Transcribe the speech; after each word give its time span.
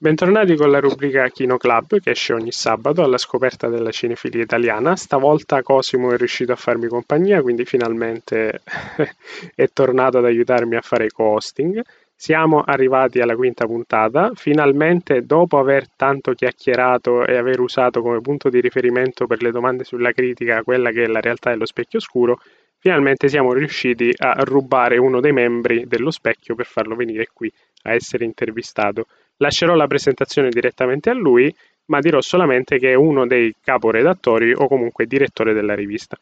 Bentornati 0.00 0.54
con 0.54 0.70
la 0.70 0.78
rubrica 0.78 1.28
Kino 1.30 1.56
Club 1.56 1.98
che 1.98 2.10
esce 2.10 2.32
ogni 2.32 2.52
sabato 2.52 3.02
alla 3.02 3.18
scoperta 3.18 3.66
della 3.66 3.90
cinefilia 3.90 4.44
italiana. 4.44 4.94
Stavolta 4.94 5.62
Cosimo 5.62 6.12
è 6.12 6.16
riuscito 6.16 6.52
a 6.52 6.56
farmi 6.56 6.86
compagnia, 6.86 7.42
quindi 7.42 7.64
finalmente 7.64 8.62
è 9.56 9.68
tornato 9.72 10.18
ad 10.18 10.26
aiutarmi 10.26 10.76
a 10.76 10.80
fare 10.80 11.10
co-hosting. 11.10 11.82
Siamo 12.20 12.62
arrivati 12.62 13.20
alla 13.20 13.36
quinta 13.36 13.64
puntata, 13.64 14.32
finalmente 14.34 15.24
dopo 15.24 15.56
aver 15.56 15.88
tanto 15.94 16.32
chiacchierato 16.32 17.24
e 17.24 17.36
aver 17.36 17.60
usato 17.60 18.02
come 18.02 18.20
punto 18.20 18.48
di 18.48 18.60
riferimento 18.60 19.28
per 19.28 19.40
le 19.40 19.52
domande 19.52 19.84
sulla 19.84 20.10
critica 20.10 20.64
quella 20.64 20.90
che 20.90 21.04
è 21.04 21.06
la 21.06 21.20
realtà 21.20 21.50
dello 21.50 21.64
specchio 21.64 22.00
oscuro, 22.00 22.40
finalmente 22.76 23.28
siamo 23.28 23.52
riusciti 23.52 24.12
a 24.16 24.32
rubare 24.42 24.98
uno 24.98 25.20
dei 25.20 25.30
membri 25.30 25.86
dello 25.86 26.10
specchio 26.10 26.56
per 26.56 26.66
farlo 26.66 26.96
venire 26.96 27.28
qui 27.32 27.52
a 27.82 27.94
essere 27.94 28.24
intervistato. 28.24 29.06
Lascerò 29.36 29.76
la 29.76 29.86
presentazione 29.86 30.48
direttamente 30.48 31.10
a 31.10 31.14
lui, 31.14 31.54
ma 31.84 32.00
dirò 32.00 32.20
solamente 32.20 32.80
che 32.80 32.90
è 32.90 32.94
uno 32.94 33.28
dei 33.28 33.54
caporedattori 33.62 34.52
o 34.54 34.66
comunque 34.66 35.06
direttore 35.06 35.52
della 35.52 35.76
rivista. 35.76 36.18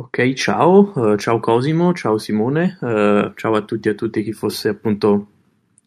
Ok, 0.00 0.32
ciao, 0.32 0.92
uh, 0.94 1.16
ciao 1.16 1.40
Cosimo, 1.40 1.92
ciao 1.92 2.16
Simone, 2.16 2.78
uh, 2.80 3.34
ciao 3.34 3.54
a 3.54 3.60
tutti 3.60 3.88
e 3.88 3.90
a 3.90 3.94
tutti 3.94 4.22
chi 4.22 4.32
fosse 4.32 4.70
appunto 4.70 5.26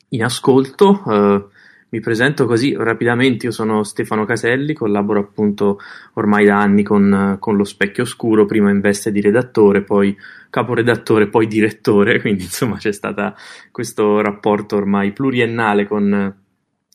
in 0.09 0.23
ascolto. 0.23 1.01
Uh, 1.03 1.49
mi 1.89 1.99
presento 1.99 2.45
così 2.45 2.75
rapidamente, 2.77 3.47
io 3.47 3.51
sono 3.51 3.81
Stefano 3.81 4.23
Caselli, 4.25 4.73
collaboro 4.73 5.19
appunto 5.19 5.79
ormai 6.13 6.45
da 6.45 6.59
anni 6.59 6.83
con, 6.83 7.37
con 7.39 7.57
Lo 7.57 7.63
Specchio 7.63 8.03
Oscuro, 8.03 8.45
prima 8.45 8.69
in 8.69 8.81
veste 8.81 9.11
di 9.11 9.19
redattore, 9.19 9.81
poi 9.81 10.15
caporedattore, 10.51 11.27
poi 11.27 11.47
direttore, 11.47 12.21
quindi 12.21 12.43
insomma 12.43 12.77
c'è 12.77 12.91
stato 12.91 13.33
questo 13.71 14.21
rapporto 14.21 14.75
ormai 14.75 15.11
pluriennale 15.11 15.87
con, 15.87 16.35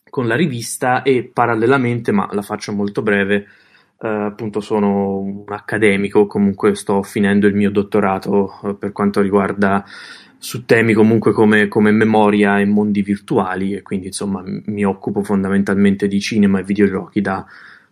con 0.08 0.28
la 0.28 0.36
rivista 0.36 1.02
e 1.02 1.24
parallelamente, 1.24 2.12
ma 2.12 2.28
la 2.30 2.42
faccio 2.42 2.70
molto 2.72 3.02
breve, 3.02 3.44
appunto 4.06 4.60
sono 4.60 5.18
un 5.18 5.44
accademico, 5.46 6.26
comunque 6.26 6.74
sto 6.74 7.02
finendo 7.02 7.46
il 7.46 7.54
mio 7.54 7.70
dottorato 7.70 8.60
eh, 8.64 8.74
per 8.74 8.92
quanto 8.92 9.20
riguarda 9.20 9.84
su 10.40 10.64
temi 10.64 10.92
comunque 10.92 11.32
come, 11.32 11.66
come, 11.66 11.90
memoria 11.90 12.60
e 12.60 12.64
mondi 12.64 13.02
virtuali 13.02 13.74
e 13.74 13.82
quindi 13.82 14.06
insomma 14.06 14.40
mi 14.44 14.84
occupo 14.84 15.24
fondamentalmente 15.24 16.06
di 16.06 16.20
cinema 16.20 16.60
e 16.60 16.62
videogiochi 16.62 17.20
da 17.20 17.44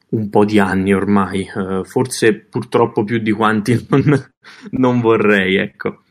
un 0.09 0.31
po' 0.31 0.45
di 0.45 0.61
anni 0.61 0.95
ormai, 0.95 1.45
uh, 1.53 1.85
forse 1.85 2.35
purtroppo 2.35 3.03
più 3.03 3.19
di 3.19 3.33
quanti 3.33 3.75
non, 3.91 4.31
non, 4.71 5.01
vorrei, 5.01 5.57
ecco. 5.57 6.03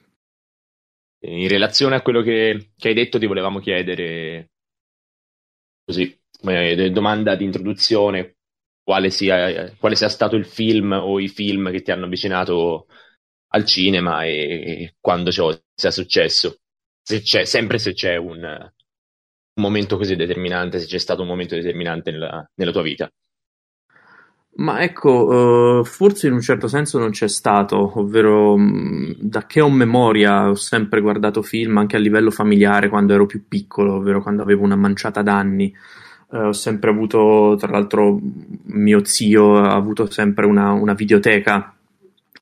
In 1.22 1.48
relazione 1.48 1.96
a 1.96 2.02
quello 2.02 2.22
che, 2.22 2.72
che 2.76 2.90
hai 2.90 2.94
detto 2.94 3.18
ti 3.18 3.26
volevamo 3.26 3.60
chiedere 3.60 4.50
così, 5.86 6.14
come 6.40 6.92
domanda 6.92 7.36
di 7.36 7.46
introduzione, 7.46 8.35
quale 8.86 9.10
sia, 9.10 9.74
quale 9.80 9.96
sia 9.96 10.10
stato 10.10 10.36
il 10.36 10.46
film 10.46 10.92
o 10.92 11.20
i 11.20 11.28
film 11.28 11.72
che 11.72 11.82
ti 11.82 11.90
hanno 11.90 12.06
avvicinato 12.06 12.86
al 13.48 13.66
cinema 13.66 14.24
e, 14.26 14.32
e 14.32 14.96
quando 15.00 15.32
ciò 15.32 15.52
sia 15.74 15.90
successo. 15.90 16.60
Se 17.02 17.22
sempre 17.46 17.80
se 17.80 17.94
c'è 17.94 18.16
un, 18.16 18.44
un, 18.44 19.64
momento 19.64 19.98
così 19.98 20.16
determinante, 20.16 20.80
se 20.80 20.86
c'è 20.86 21.00
stato 21.00 21.24
un 21.24 21.28
momento 21.28 21.56
determinante 21.56 22.12
nella, 22.12 22.48
nella 22.56 22.72
tua 22.72 22.84
vita. 22.84 23.10
Ma 24.58 24.82
ecco, 24.82 25.80
uh, 25.80 25.84
forse 25.84 26.28
in 26.28 26.34
un 26.34 26.42
certo 26.42 26.68
senso 26.68 26.98
non 27.00 27.10
c'è 27.10 27.28
stato, 27.28 28.00
ovvero 28.00 28.56
mh, 28.56 29.16
da 29.20 29.46
che 29.46 29.62
ho 29.62 29.70
memoria 29.70 30.50
ho 30.50 30.56
sempre 30.56 31.02
guardato 31.02 31.42
film 31.42 31.78
anche 31.78 31.98
a 31.98 32.00
livello 32.00 32.32
familiare 32.32 32.88
quando 32.88 33.14
ero 33.14 33.26
più 33.26 33.48
piccolo, 33.48 33.96
ovvero 33.96 34.22
quando 34.22 34.44
avevo 34.44 34.64
una 34.64 34.78
manciata 34.78 35.22
d'anni. 35.24 35.74
Uh, 36.28 36.38
ho 36.38 36.52
sempre 36.52 36.90
avuto, 36.90 37.56
tra 37.60 37.72
l'altro, 37.72 38.20
mio 38.66 39.06
zio 39.06 39.58
ha 39.58 39.74
avuto 39.76 40.10
sempre 40.10 40.46
una, 40.46 40.72
una 40.72 40.94
videoteca 40.94 41.76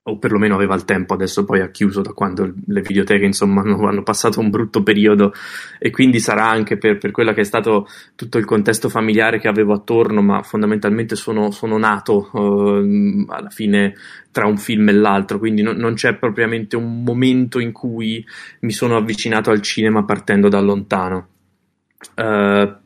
o 0.06 0.18
perlomeno 0.18 0.56
aveva 0.56 0.76
il 0.76 0.84
tempo, 0.84 1.14
adesso 1.14 1.46
poi 1.46 1.62
ha 1.62 1.70
chiuso 1.70 2.02
da 2.02 2.12
quando 2.12 2.54
le 2.68 2.82
videoteche 2.82 3.24
insomma 3.24 3.62
hanno, 3.64 3.88
hanno 3.88 4.04
passato 4.04 4.40
un 4.40 4.50
brutto 4.50 4.84
periodo 4.84 5.34
e 5.80 5.92
quindi 5.92 6.20
sarà 6.20 6.50
anche 6.50 6.78
per, 6.78 6.98
per 6.98 7.12
quello 7.12 7.32
che 7.34 7.42
è 7.42 7.46
stato 7.46 7.88
tutto 8.16 8.38
il 8.38 8.46
contesto 8.46 8.90
familiare 8.90 9.40
che 9.40 9.48
avevo 9.48 9.74
attorno, 9.74 10.22
ma 10.22 10.42
fondamentalmente 10.44 11.16
sono, 11.16 11.52
sono 11.52 11.78
nato 11.78 12.30
uh, 12.34 13.26
alla 13.30 13.50
fine 13.50 13.96
tra 14.32 14.46
un 14.46 14.58
film 14.58 14.90
e 14.90 14.94
l'altro, 14.94 15.40
quindi 15.40 15.62
non, 15.62 15.78
non, 15.78 15.94
c'è 15.94 16.16
propriamente 16.16 16.76
un 16.76 17.04
momento 17.04 17.60
in 17.60 17.72
cui 17.72 18.26
mi 18.62 18.72
sono 18.72 18.98
avvicinato 18.98 19.52
al 19.52 19.62
cinema 19.62 20.04
partendo 20.04 20.50
da 20.50 20.60
lontano. 20.60 21.28
Uh, 22.16 22.82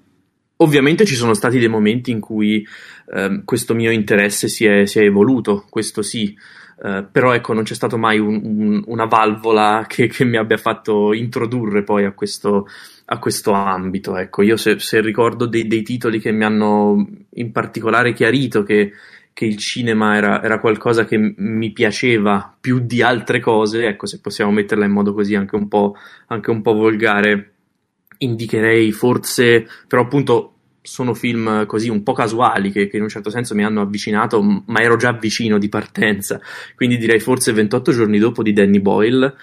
Ovviamente 0.57 1.05
ci 1.05 1.15
sono 1.15 1.33
stati 1.33 1.59
dei 1.59 1.67
momenti 1.67 2.11
in 2.11 2.19
cui 2.19 2.65
uh, 3.05 3.43
questo 3.43 3.75
mio 3.75 3.91
interesse 3.91 4.47
si 4.47 4.65
è, 4.65 4.85
si 4.85 4.99
è 4.99 5.03
evoluto, 5.03 5.65
questo 5.69 6.01
sì, 6.01 6.35
Uh, 6.79 7.07
però 7.11 7.33
ecco 7.33 7.53
non 7.53 7.63
c'è 7.63 7.73
stato 7.73 7.97
mai 7.97 8.19
un, 8.19 8.39
un, 8.43 8.83
una 8.85 9.05
valvola 9.05 9.85
che, 9.87 10.05
che, 10.05 10.23
mi 10.25 10.37
abbia 10.37 10.57
fatto 10.57 11.11
introdurre 11.11 11.81
poi 11.81 12.05
a 12.05 12.11
questo, 12.11 12.67
a 13.05 13.17
questo 13.17 13.51
ambito. 13.51 14.15
Ecco, 14.15 14.43
io 14.43 14.57
se, 14.57 14.77
se 14.77 15.01
ricordo 15.01 15.47
dei, 15.47 15.65
dei, 15.65 15.81
titoli 15.81 16.19
che 16.19 16.31
mi 16.31 16.43
hanno 16.43 17.03
in 17.31 17.51
particolare 17.51 18.13
chiarito 18.13 18.61
che, 18.61 18.91
che 19.33 19.45
il 19.45 19.57
cinema 19.57 20.17
era, 20.17 20.43
era, 20.43 20.59
qualcosa 20.59 21.05
che 21.05 21.17
mi 21.37 21.71
piaceva 21.71 22.55
più 22.59 22.79
di 22.79 23.01
altre 23.01 23.39
cose, 23.39 23.87
ecco, 23.87 24.05
se 24.05 24.19
possiamo 24.19 24.51
metterla 24.51 24.85
in 24.85 24.91
modo 24.91 25.13
così 25.15 25.33
anche 25.33 25.55
un 25.55 25.67
po', 25.67 25.95
anche 26.27 26.51
un 26.51 26.61
po 26.61 26.73
volgare, 26.73 27.53
indicherei 28.19 28.91
forse, 28.91 29.67
però 29.87 30.03
appunto 30.03 30.53
sono 30.87 31.13
film 31.13 31.65
così 31.65 31.89
un 31.89 32.01
po' 32.01 32.13
casuali 32.13 32.71
che, 32.71 32.87
che, 32.87 32.95
in 32.95 33.03
un 33.03 33.09
certo 33.09 33.29
senso 33.29 33.53
mi 33.53 33.63
hanno 33.63 33.81
avvicinato, 33.81 34.41
ma 34.41 34.81
ero 34.81 34.95
già 34.95 35.11
vicino 35.11 35.57
di 35.57 35.67
partenza. 35.69 36.39
Quindi 36.75 36.97
direi 36.97 37.19
forse 37.19 37.51
28 37.51 37.91
giorni 37.91 38.17
dopo 38.17 38.41
di 38.41 38.53
Danny 38.53 38.79
Boyle. 38.79 39.35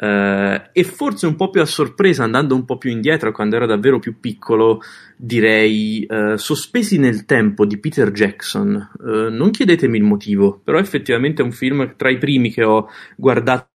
Uh, 0.00 0.58
e 0.72 0.82
forse 0.82 1.26
un 1.26 1.36
po' 1.36 1.50
più 1.50 1.60
a 1.60 1.66
sorpresa, 1.66 2.24
andando 2.24 2.54
un 2.54 2.64
po' 2.64 2.78
più 2.78 2.90
indietro, 2.90 3.32
quando 3.32 3.56
ero 3.56 3.66
davvero 3.66 3.98
più 3.98 4.18
piccolo, 4.18 4.80
direi 5.14 6.06
uh, 6.08 6.36
Sospesi 6.36 6.96
nel 6.98 7.26
tempo 7.26 7.66
di 7.66 7.78
Peter 7.78 8.10
Jackson. 8.10 8.90
Uh, 8.98 9.28
non 9.28 9.50
chiedetemi 9.50 9.98
il 9.98 10.04
motivo, 10.04 10.58
però 10.64 10.78
effettivamente 10.78 11.42
è 11.42 11.44
un 11.44 11.52
film 11.52 11.94
tra 11.96 12.10
i 12.10 12.16
primi 12.16 12.50
che 12.50 12.64
ho 12.64 12.88
guardato 13.14 13.68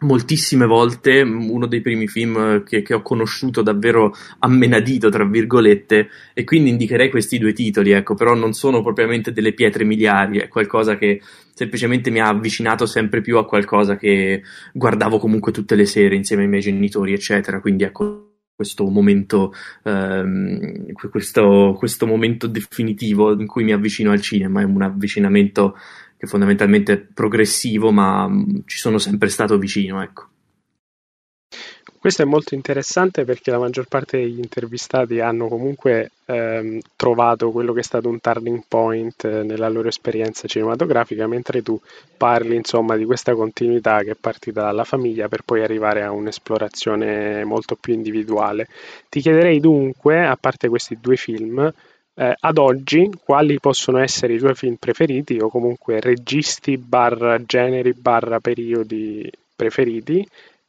moltissime 0.00 0.66
volte 0.66 1.22
uno 1.22 1.66
dei 1.66 1.80
primi 1.80 2.06
film 2.06 2.62
che, 2.64 2.82
che, 2.82 2.94
ho 2.94 3.02
conosciuto 3.02 3.62
davvero 3.62 4.14
a 4.40 4.48
menadito, 4.48 5.08
tra 5.08 5.24
virgolette, 5.24 6.08
e 6.34 6.44
quindi 6.44 6.70
indicherei 6.70 7.10
questi 7.10 7.38
due 7.38 7.52
titoli, 7.52 7.92
ecco, 7.92 8.14
però 8.14 8.34
non 8.34 8.52
sono 8.52 8.82
propriamente 8.82 9.32
delle 9.32 9.52
pietre 9.52 9.84
miliari, 9.84 10.38
è 10.38 10.48
qualcosa 10.48 10.96
che 10.96 11.20
semplicemente 11.54 12.10
mi 12.10 12.20
ha 12.20 12.28
avvicinato 12.28 12.86
sempre 12.86 13.20
più 13.20 13.38
a 13.38 13.46
qualcosa 13.46 13.96
che 13.96 14.42
guardavo 14.72 15.18
comunque 15.18 15.52
tutte 15.52 15.74
le 15.74 15.86
sere 15.86 16.16
insieme 16.16 16.42
ai 16.42 16.48
miei 16.48 16.62
genitori, 16.62 17.12
eccetera, 17.12 17.60
quindi 17.60 17.84
ecco 17.84 18.28
questo 18.54 18.88
momento, 18.88 19.52
ehm, 19.82 20.92
questo, 21.10 21.74
questo 21.76 22.06
momento 22.06 22.46
definitivo 22.46 23.32
in 23.32 23.46
cui 23.46 23.64
mi 23.64 23.72
avvicino 23.72 24.12
al 24.12 24.20
cinema, 24.20 24.60
è 24.60 24.64
un 24.64 24.80
avvicinamento 24.80 25.76
che 26.24 26.30
fondamentalmente 26.30 26.92
è 26.92 26.98
progressivo, 26.98 27.92
ma 27.92 28.28
mm, 28.28 28.60
ci 28.66 28.78
sono 28.78 28.98
sempre 28.98 29.28
stato 29.28 29.58
vicino, 29.58 30.02
ecco. 30.02 30.28
Questo 32.04 32.20
è 32.20 32.26
molto 32.26 32.54
interessante 32.54 33.24
perché 33.24 33.50
la 33.50 33.58
maggior 33.58 33.86
parte 33.86 34.18
degli 34.18 34.38
intervistati 34.38 35.20
hanno 35.20 35.48
comunque 35.48 36.10
ehm, 36.26 36.78
trovato 36.96 37.50
quello 37.50 37.72
che 37.72 37.80
è 37.80 37.82
stato 37.82 38.10
un 38.10 38.20
turning 38.20 38.64
point 38.68 39.24
eh, 39.24 39.42
nella 39.42 39.70
loro 39.70 39.88
esperienza 39.88 40.46
cinematografica, 40.46 41.26
mentre 41.26 41.62
tu 41.62 41.80
parli 42.14 42.56
insomma 42.56 42.96
di 42.96 43.06
questa 43.06 43.34
continuità 43.34 44.02
che 44.02 44.10
è 44.10 44.16
partita 44.20 44.60
dalla 44.60 44.84
famiglia 44.84 45.28
per 45.28 45.44
poi 45.46 45.62
arrivare 45.62 46.02
a 46.02 46.10
un'esplorazione 46.10 47.42
molto 47.44 47.74
più 47.74 47.94
individuale. 47.94 48.68
Ti 49.08 49.20
chiederei 49.20 49.58
dunque, 49.58 50.26
a 50.26 50.36
parte 50.36 50.68
questi 50.68 50.98
due 51.00 51.16
film, 51.16 51.72
eh, 52.14 52.34
ad 52.38 52.58
oggi 52.58 53.10
quali 53.22 53.58
possono 53.58 53.98
essere 53.98 54.34
i 54.34 54.38
tuoi 54.38 54.54
film 54.54 54.76
preferiti 54.76 55.38
o 55.40 55.48
comunque 55.48 56.00
registi 56.00 56.76
barra 56.76 57.44
generi 57.44 57.92
barra 57.92 58.40
periodi 58.40 59.30
preferiti 59.54 60.26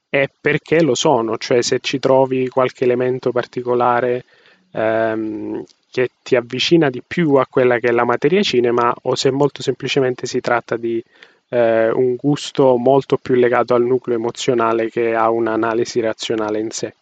e 0.10 0.30
perché 0.40 0.82
lo 0.82 0.96
sono, 0.96 1.38
cioè 1.38 1.62
se 1.62 1.80
ci 1.82 2.00
trovi 2.00 2.48
qualche 2.48 2.86
elemento 2.86 3.32
particolare 3.32 4.24
ehm, 4.72 5.64
che 5.92 6.10
ti 6.24 6.36
avvicina 6.36 6.90
di 6.90 7.02
più 7.06 7.36
a 7.36 7.46
quella 7.50 7.80
che 7.80 7.90
è 7.90 7.92
la 7.92 8.06
materia 8.06 8.42
cinema 8.42 8.94
o 9.04 9.16
se 9.16 9.32
molto 9.32 9.62
semplicemente 9.62 10.26
si 10.26 10.40
tratta 10.42 10.78
di 10.78 11.04
eh, 11.50 11.90
un 11.92 12.16
gusto 12.16 12.76
molto 12.78 13.18
più 13.18 13.36
legato 13.36 13.74
al 13.76 13.84
nucleo 13.84 14.18
emozionale 14.18 14.90
che 14.90 15.14
a 15.16 15.30
un'analisi 15.30 16.00
razionale 16.00 16.60
in 16.60 16.72
sé. 16.72 16.94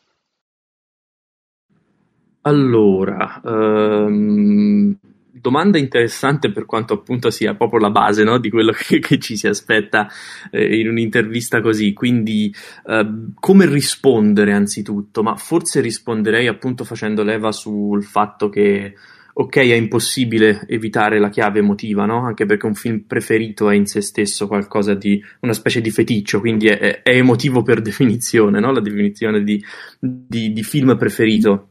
Allora, 2.46 3.42
ehm, 3.44 4.98
domanda 5.32 5.78
interessante 5.78 6.52
per 6.52 6.66
quanto 6.66 6.94
appunto 6.94 7.30
sia 7.30 7.54
proprio 7.56 7.80
la 7.80 7.90
base 7.90 8.24
no? 8.24 8.38
di 8.38 8.50
quello 8.50 8.72
che, 8.76 9.00
che, 9.00 9.18
ci 9.18 9.38
si 9.38 9.48
aspetta 9.48 10.10
eh, 10.52 10.80
in 10.80 10.90
un'intervista 10.90 11.62
così. 11.62 11.94
Quindi, 11.94 12.54
eh, 12.86 13.10
come 13.36 13.66
rispondere 13.66 14.54
anzitutto? 14.54 15.24
Ma 15.24 15.36
forse 15.36 15.82
risponderei 15.82 16.48
appunto 16.48 16.84
facendo 16.84 17.24
leva 17.24 17.52
sul 17.52 18.04
fatto 18.04 18.50
che 18.50 18.94
ok, 19.36 19.56
è 19.58 19.74
impossibile 19.74 20.64
evitare 20.68 21.20
la 21.20 21.30
chiave 21.30 21.60
emotiva, 21.60 22.06
no? 22.06 22.26
Anche 22.26 22.46
perché 22.46 22.66
un 22.66 22.76
film 22.76 23.06
preferito 23.08 23.70
è 23.70 23.76
in 23.76 23.86
se 23.86 24.02
stesso 24.02 24.48
qualcosa 24.48 24.94
di 24.94 25.22
una 25.40 25.54
specie 25.54 25.82
di 25.82 25.90
feticcio, 25.92 26.40
quindi 26.40 26.68
è, 26.68 27.02
è 27.02 27.16
emotivo 27.16 27.64
per 27.64 27.82
definizione, 27.82 28.60
no? 28.60 28.72
La 28.72 28.82
definizione 28.82 29.44
di, 29.44 29.64
di, 30.00 30.54
di 30.54 30.64
film 30.64 30.96
preferito. 30.98 31.70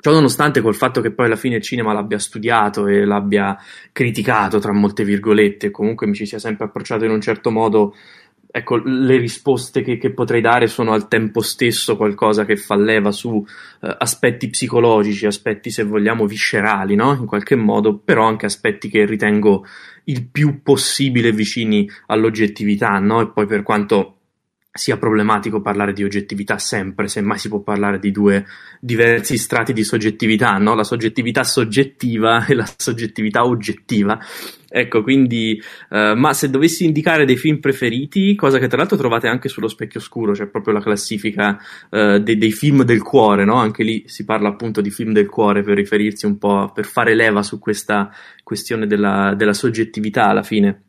Ciò 0.00 0.12
nonostante 0.12 0.60
col 0.60 0.76
fatto 0.76 1.00
che 1.00 1.10
poi 1.10 1.26
alla 1.26 1.34
fine 1.36 1.56
il 1.56 1.62
cinema 1.62 1.92
l'abbia 1.92 2.20
studiato 2.20 2.86
e 2.86 3.04
l'abbia 3.04 3.56
criticato, 3.90 4.60
tra 4.60 4.72
molte 4.72 5.02
virgolette, 5.02 5.72
comunque 5.72 6.06
mi 6.06 6.14
ci 6.14 6.24
sia 6.24 6.38
sempre 6.38 6.66
approcciato 6.66 7.04
in 7.04 7.10
un 7.10 7.20
certo 7.20 7.50
modo 7.50 7.94
ecco, 8.50 8.76
le 8.76 9.16
risposte 9.16 9.82
che, 9.82 9.98
che, 9.98 10.12
potrei 10.12 10.40
dare 10.40 10.66
sono 10.66 10.92
al 10.92 11.08
tempo 11.08 11.40
stesso 11.40 11.96
qualcosa 11.96 12.44
che 12.44 12.56
fa 12.56 12.76
leva 12.76 13.10
su 13.10 13.44
eh, 13.80 13.94
aspetti 13.98 14.48
psicologici, 14.48 15.26
aspetti 15.26 15.70
se 15.70 15.82
vogliamo 15.82 16.26
viscerali, 16.26 16.94
no? 16.94 17.12
In 17.12 17.26
qualche 17.26 17.56
modo, 17.56 17.98
però 17.98 18.26
anche 18.26 18.46
aspetti 18.46 18.88
che 18.88 19.04
ritengo 19.04 19.66
il 20.04 20.26
più 20.26 20.62
possibile 20.62 21.32
vicini 21.32 21.88
all'oggettività, 22.06 22.98
no? 22.98 23.20
E 23.20 23.30
poi 23.30 23.46
per 23.46 23.62
quanto 23.62 24.17
sia 24.78 24.96
problematico 24.96 25.60
parlare 25.60 25.92
di 25.92 26.04
oggettività 26.04 26.56
sempre, 26.58 27.08
semmai 27.08 27.36
si 27.36 27.48
può 27.48 27.58
parlare 27.60 27.98
di 27.98 28.12
due 28.12 28.46
diversi 28.80 29.36
strati 29.36 29.72
di 29.72 29.82
soggettività, 29.82 30.56
no? 30.56 30.74
La 30.74 30.84
soggettività 30.84 31.42
soggettiva 31.42 32.46
e 32.48 32.54
la 32.54 32.68
soggettività 32.76 33.44
oggettiva. 33.44 34.18
Ecco, 34.70 35.02
quindi, 35.02 35.60
uh, 35.90 36.14
ma 36.14 36.32
se 36.34 36.50
dovessi 36.50 36.84
indicare 36.84 37.24
dei 37.24 37.36
film 37.36 37.58
preferiti, 37.58 38.34
cosa 38.34 38.58
che 38.58 38.68
tra 38.68 38.76
l'altro 38.76 38.98
trovate 38.98 39.26
anche 39.26 39.48
sullo 39.48 39.66
specchio 39.66 39.98
scuro, 39.98 40.34
cioè 40.34 40.46
proprio 40.46 40.74
la 40.74 40.80
classifica 40.80 41.58
uh, 41.90 42.18
dei, 42.18 42.36
dei, 42.36 42.52
film 42.52 42.84
del 42.84 43.02
cuore, 43.02 43.44
no? 43.44 43.54
Anche 43.54 43.82
lì 43.82 44.04
si 44.06 44.24
parla 44.24 44.48
appunto 44.48 44.80
di 44.80 44.90
film 44.90 45.12
del 45.12 45.28
cuore 45.28 45.62
per 45.62 45.74
riferirsi 45.74 46.26
un 46.26 46.38
po', 46.38 46.70
per 46.72 46.84
fare 46.84 47.14
leva 47.14 47.42
su 47.42 47.58
questa 47.58 48.10
questione 48.44 48.86
della, 48.86 49.34
della 49.34 49.54
soggettività 49.54 50.28
alla 50.28 50.42
fine. 50.42 50.82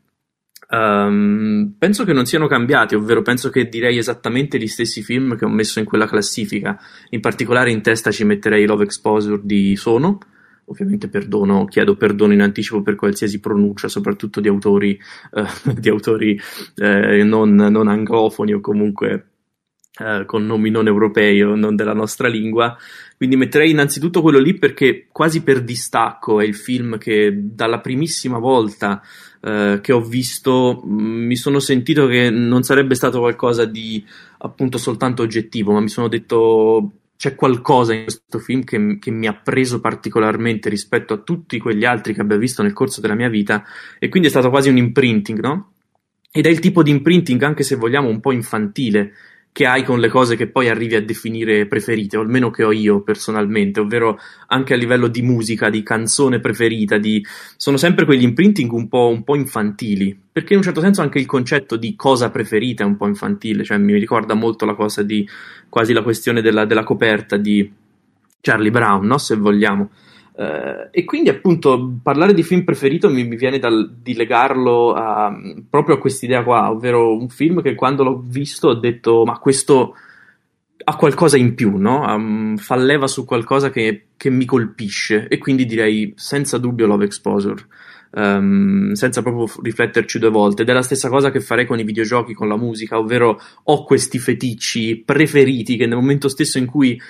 Um, 0.72 1.74
penso 1.76 2.04
che 2.04 2.12
non 2.12 2.26
siano 2.26 2.46
cambiati, 2.46 2.94
ovvero 2.94 3.22
penso 3.22 3.50
che 3.50 3.68
direi 3.68 3.98
esattamente 3.98 4.56
gli 4.56 4.68
stessi 4.68 5.02
film 5.02 5.36
che 5.36 5.44
ho 5.44 5.48
messo 5.48 5.80
in 5.80 5.84
quella 5.84 6.06
classifica. 6.06 6.78
In 7.10 7.20
particolare 7.20 7.72
in 7.72 7.82
testa 7.82 8.12
ci 8.12 8.24
metterei 8.24 8.66
Love 8.66 8.84
Exposure 8.84 9.40
di 9.42 9.74
Sono. 9.74 10.18
Ovviamente 10.66 11.08
perdono, 11.08 11.64
chiedo 11.64 11.96
perdono 11.96 12.32
in 12.32 12.42
anticipo 12.42 12.82
per 12.82 12.94
qualsiasi 12.94 13.40
pronuncia, 13.40 13.88
soprattutto 13.88 14.40
di 14.40 14.46
autori, 14.46 14.96
uh, 15.32 15.72
di 15.74 15.88
autori 15.88 16.40
uh, 16.76 17.26
non, 17.26 17.56
non, 17.56 17.88
anglofoni 17.88 18.52
o 18.52 18.60
comunque 18.60 19.30
uh, 19.98 20.24
con 20.24 20.46
nomi 20.46 20.70
non 20.70 20.86
europei 20.86 21.42
o 21.42 21.56
non 21.56 21.74
della 21.74 21.94
nostra 21.94 22.28
lingua. 22.28 22.76
Quindi 23.16 23.34
metterei 23.34 23.72
innanzitutto 23.72 24.22
quello 24.22 24.38
lì 24.38 24.54
perché 24.54 25.08
quasi 25.10 25.42
per 25.42 25.64
distacco 25.64 26.40
è 26.40 26.44
il 26.44 26.54
film 26.54 26.96
che 26.96 27.36
dalla 27.36 27.80
primissima 27.80 28.38
volta 28.38 29.02
eh, 29.42 29.78
che 29.82 29.92
ho 29.92 30.00
visto 30.00 30.82
mm, 30.86 31.26
mi 31.26 31.36
sono 31.36 31.58
sentito 31.60 32.06
che 32.06 32.30
non 32.30 32.62
sarebbe 32.62 32.94
stato 32.94 33.20
qualcosa 33.20 33.64
di 33.64 34.04
appunto 34.38 34.78
soltanto 34.78 35.22
oggettivo, 35.22 35.72
ma 35.72 35.80
mi 35.80 35.88
sono 35.88 36.08
detto 36.08 36.92
c'è 37.16 37.34
qualcosa 37.34 37.92
in 37.92 38.04
questo 38.04 38.38
film 38.38 38.64
che, 38.64 38.98
che, 38.98 39.10
mi 39.10 39.26
ha 39.26 39.34
preso 39.34 39.80
particolarmente 39.80 40.70
rispetto 40.70 41.12
a 41.12 41.18
tutti 41.18 41.58
quegli 41.58 41.84
altri 41.84 42.14
che 42.14 42.22
abbia 42.22 42.38
visto 42.38 42.62
nel 42.62 42.72
corso 42.72 43.02
della 43.02 43.14
mia 43.14 43.28
vita 43.28 43.62
e 43.98 44.08
quindi 44.08 44.28
è 44.28 44.30
stato 44.30 44.48
quasi 44.48 44.70
un 44.70 44.78
imprinting, 44.78 45.38
no? 45.40 45.72
Ed 46.32 46.46
è 46.46 46.48
il 46.48 46.60
tipo 46.60 46.82
di 46.82 46.90
imprinting, 46.90 47.42
anche 47.42 47.62
se 47.62 47.76
vogliamo, 47.76 48.08
un 48.08 48.20
po' 48.20 48.32
infantile, 48.32 49.12
che 49.52 49.66
hai 49.66 49.82
con 49.82 49.98
le 49.98 50.08
cose 50.08 50.36
che 50.36 50.46
poi 50.46 50.68
arrivi 50.68 50.94
a 50.94 51.02
definire 51.02 51.66
preferite, 51.66 52.16
o 52.16 52.20
almeno 52.20 52.50
che 52.50 52.62
ho 52.62 52.72
io 52.72 53.02
personalmente, 53.02 53.80
ovvero 53.80 54.18
anche 54.46 54.74
a 54.74 54.76
livello 54.76 55.08
di 55.08 55.22
musica, 55.22 55.68
di 55.70 55.82
canzone 55.82 56.38
preferita, 56.38 56.98
di... 56.98 57.24
sono 57.56 57.76
sempre 57.76 58.04
quegli 58.04 58.22
imprinting 58.22 58.70
un 58.70 58.88
po', 58.88 59.08
un 59.08 59.24
po', 59.24 59.34
infantili, 59.34 60.16
perché 60.30 60.52
in 60.52 60.58
un 60.58 60.64
certo 60.64 60.80
senso 60.80 61.02
anche 61.02 61.18
il 61.18 61.26
concetto 61.26 61.76
di 61.76 61.96
cosa 61.96 62.30
preferita 62.30 62.84
è 62.84 62.86
un 62.86 62.96
po' 62.96 63.08
infantile, 63.08 63.64
cioè 63.64 63.78
mi 63.78 63.98
ricorda 63.98 64.34
molto 64.34 64.64
la 64.64 64.74
cosa 64.74 65.02
di 65.02 65.28
quasi 65.68 65.92
la 65.92 66.02
questione 66.02 66.42
della, 66.42 66.64
della 66.64 66.84
coperta 66.84 67.36
di 67.36 67.70
Charlie 68.40 68.70
Brown, 68.70 69.04
no? 69.04 69.18
se 69.18 69.36
vogliamo. 69.36 69.90
Uh, 70.32 70.88
e 70.90 71.04
quindi 71.04 71.28
appunto 71.28 71.98
parlare 72.02 72.32
di 72.32 72.42
film 72.42 72.64
preferito 72.64 73.10
mi, 73.10 73.24
mi 73.24 73.36
viene 73.36 73.58
dal, 73.58 73.94
di 74.00 74.14
legarlo 74.14 74.92
a, 74.94 75.30
proprio 75.68 75.96
a 75.96 75.98
quest'idea 75.98 76.42
qua, 76.42 76.70
ovvero 76.70 77.14
un 77.14 77.28
film 77.28 77.60
che 77.60 77.74
quando 77.74 78.04
l'ho 78.04 78.22
visto 78.24 78.68
ho 78.68 78.74
detto 78.74 79.24
ma 79.24 79.38
questo 79.38 79.94
ha 80.84 80.96
qualcosa 80.96 81.36
in 81.36 81.54
più, 81.54 81.76
no? 81.76 82.02
Um, 82.02 82.56
fa 82.56 82.76
leva 82.76 83.06
su 83.06 83.24
qualcosa 83.24 83.70
che, 83.70 84.06
che, 84.16 84.30
mi 84.30 84.44
colpisce 84.44 85.28
e 85.28 85.38
quindi 85.38 85.66
direi 85.66 86.12
senza 86.16 86.58
dubbio 86.58 86.86
Love 86.86 87.04
Exposure. 87.04 87.66
Um, 88.12 88.92
senza 88.94 89.22
proprio 89.22 89.48
rifletterci 89.62 90.18
due 90.18 90.30
volte. 90.30 90.62
Ed 90.62 90.68
è 90.68 90.72
la 90.72 90.82
stessa 90.82 91.08
cosa 91.08 91.30
che 91.30 91.40
farei 91.40 91.64
con 91.64 91.78
i 91.78 91.84
videogiochi, 91.84 92.34
con 92.34 92.48
la 92.48 92.56
musica, 92.56 92.98
ovvero 92.98 93.40
ho 93.62 93.84
questi 93.84 94.18
feticci 94.18 95.02
preferiti 95.04 95.76
che 95.76 95.86
nel 95.86 95.96
momento 95.96 96.28
stesso 96.28 96.58
in 96.58 96.66
cui 96.66 97.00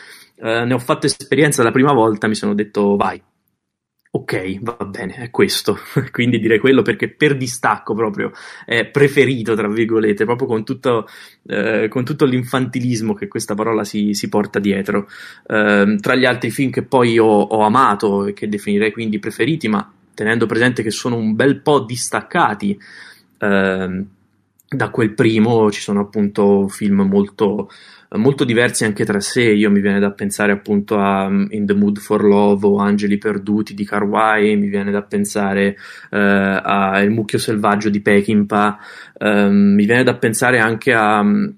eh, 0.43 0.65
ne 0.65 0.75
ho 0.75 0.79
fatto 0.79 1.07
esperienza 1.07 1.63
la 1.63 1.71
prima 1.71 1.93
volta, 1.93 2.29
mi 2.29 2.35
sono 2.35 2.55
detto 2.55 2.97
vai. 2.97 3.23
Ok, 4.13 4.59
va 4.61 4.77
bene, 4.87 5.15
è 5.15 5.31
questo. 5.31 5.79
Quindi 6.11 6.41
direi 6.41 6.59
quello 6.59 6.83
perché 6.83 7.09
per 7.09 7.37
distacco 7.37 7.95
proprio 7.95 8.33
è 8.65 8.85
preferito, 8.87 9.55
tra 9.55 9.69
virgolette, 9.69 10.25
proprio 10.25 10.49
con 10.49 10.65
tutto, 10.65 11.07
eh, 11.47 11.87
con 11.89 12.05
tutto 12.05 12.25
l'infantilismo 12.25 13.15
che 13.15 13.29
questa 13.29 13.55
parola 13.55 13.85
si, 13.85 14.13
si 14.15 14.29
porta 14.29 14.59
dietro. 14.59 15.09
Eh, 15.47 15.97
tra 16.01 16.17
gli 16.17 16.25
altri 16.25 16.51
film 16.51 16.71
che 16.71 16.83
poi 16.83 17.19
ho, 17.19 17.27
ho 17.27 17.61
amato 17.61 18.27
e 18.27 18.33
che 18.33 18.49
definirei 18.49 18.91
quindi 18.91 19.21
preferiti, 19.21 19.69
ma 19.69 19.93
tenendo 20.13 20.47
presente 20.47 20.83
che 20.83 20.91
sono 20.91 21.17
un 21.17 21.37
bel 21.37 21.61
po' 21.61 21.81
distaccati 21.81 22.77
eh, 23.39 24.05
da 24.73 24.91
quel 24.91 25.15
primo, 25.15 25.71
ci 25.73 25.81
sono 25.81 26.01
appunto 26.01 26.69
film 26.69 27.01
molto 27.01 27.69
molto 28.17 28.45
diversi 28.45 28.85
anche 28.85 29.05
tra 29.05 29.21
sé. 29.21 29.43
Io 29.43 29.71
mi 29.71 29.81
viene 29.81 30.01
da 30.01 30.11
pensare 30.11 30.53
appunto 30.53 30.99
a 30.99 31.27
um, 31.27 31.47
In 31.51 31.67
the 31.67 31.75
Mood 31.75 31.99
for 31.99 32.25
Love 32.25 32.67
o 32.67 32.79
Angeli 32.79 33.19
Perduti 33.19 33.75
di 33.75 33.85
Carwai, 33.85 34.57
mi 34.57 34.69
viene 34.69 34.91
da 34.91 35.03
pensare 35.03 35.77
uh, 36.11 36.17
a 36.17 37.01
Il 37.03 37.11
mucchio 37.11 37.39
selvaggio 37.39 37.89
di 37.89 38.01
Peckinpah, 38.01 38.79
um, 39.19 39.75
mi 39.75 39.85
viene 39.85 40.03
da 40.03 40.17
pensare 40.17 40.59
anche 40.59 40.93
a 40.93 41.21
um, 41.21 41.55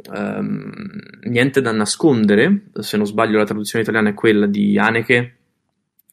Niente 1.25 1.61
da 1.61 1.73
nascondere, 1.73 2.65
se 2.81 2.97
non 2.97 3.07
sbaglio 3.07 3.39
la 3.39 3.45
traduzione 3.45 3.85
italiana 3.85 4.11
è 4.11 4.15
quella 4.15 4.47
di 4.47 4.79
Haneke. 4.79 5.37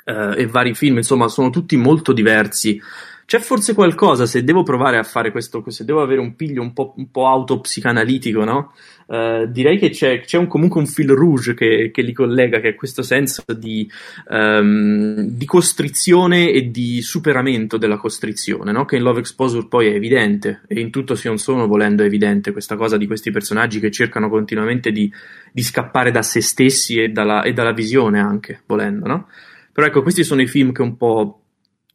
Uh, 0.05 0.33
e 0.35 0.47
vari 0.47 0.73
film, 0.73 0.97
insomma, 0.97 1.27
sono 1.27 1.51
tutti 1.51 1.75
molto 1.75 2.13
diversi 2.13 2.81
c'è 3.29 3.37
forse 3.37 3.75
qualcosa, 3.75 4.25
se 4.25 4.43
devo 4.43 4.63
provare 4.63 4.97
a 4.97 5.03
fare 5.03 5.29
questo, 5.29 5.63
se 5.67 5.85
devo 5.85 6.01
avere 6.01 6.19
un 6.19 6.35
piglio 6.35 6.63
un 6.63 6.73
po', 6.73 6.95
un 6.97 7.11
po 7.11 7.27
autopsicanalitico, 7.27 8.43
no? 8.43 8.73
Uh, 9.05 9.45
direi 9.45 9.77
che 9.77 9.91
c'è, 9.91 10.21
c'è 10.21 10.39
un, 10.39 10.47
comunque 10.47 10.79
un 10.79 10.87
fil 10.87 11.11
rouge 11.11 11.53
che, 11.53 11.91
che, 11.93 12.01
li 12.01 12.11
collega, 12.11 12.59
che 12.59 12.69
è 12.69 12.75
questo 12.75 13.03
senso 13.03 13.43
di, 13.55 13.87
um, 14.29 15.27
di, 15.27 15.45
costrizione 15.45 16.51
e 16.51 16.71
di 16.71 17.03
superamento 17.03 17.77
della 17.77 17.97
costrizione, 17.97 18.71
no? 18.71 18.85
che 18.85 18.95
in 18.95 19.03
Love 19.03 19.19
Exposure 19.19 19.67
poi 19.67 19.89
è 19.89 19.93
evidente, 19.93 20.61
e 20.67 20.79
in 20.79 20.89
tutto 20.89 21.13
Sion 21.13 21.37
Sono 21.37 21.67
volendo 21.67 22.01
è 22.01 22.07
evidente 22.07 22.51
questa 22.51 22.77
cosa 22.77 22.97
di 22.97 23.05
questi 23.05 23.29
personaggi 23.29 23.79
che 23.79 23.91
cercano 23.91 24.27
continuamente 24.27 24.91
di, 24.91 25.11
di 25.51 25.61
scappare 25.61 26.09
da 26.09 26.23
se 26.23 26.41
stessi 26.41 26.99
e 26.99 27.09
dalla, 27.09 27.43
e 27.43 27.53
dalla 27.53 27.73
visione 27.73 28.19
anche, 28.19 28.63
volendo, 28.65 29.05
no? 29.05 29.27
Però 29.71 29.85
ecco, 29.85 30.01
questi 30.01 30.23
sono 30.23 30.41
i 30.41 30.47
film 30.47 30.71
che 30.71 30.81
un 30.81 30.97
po' 30.97 31.41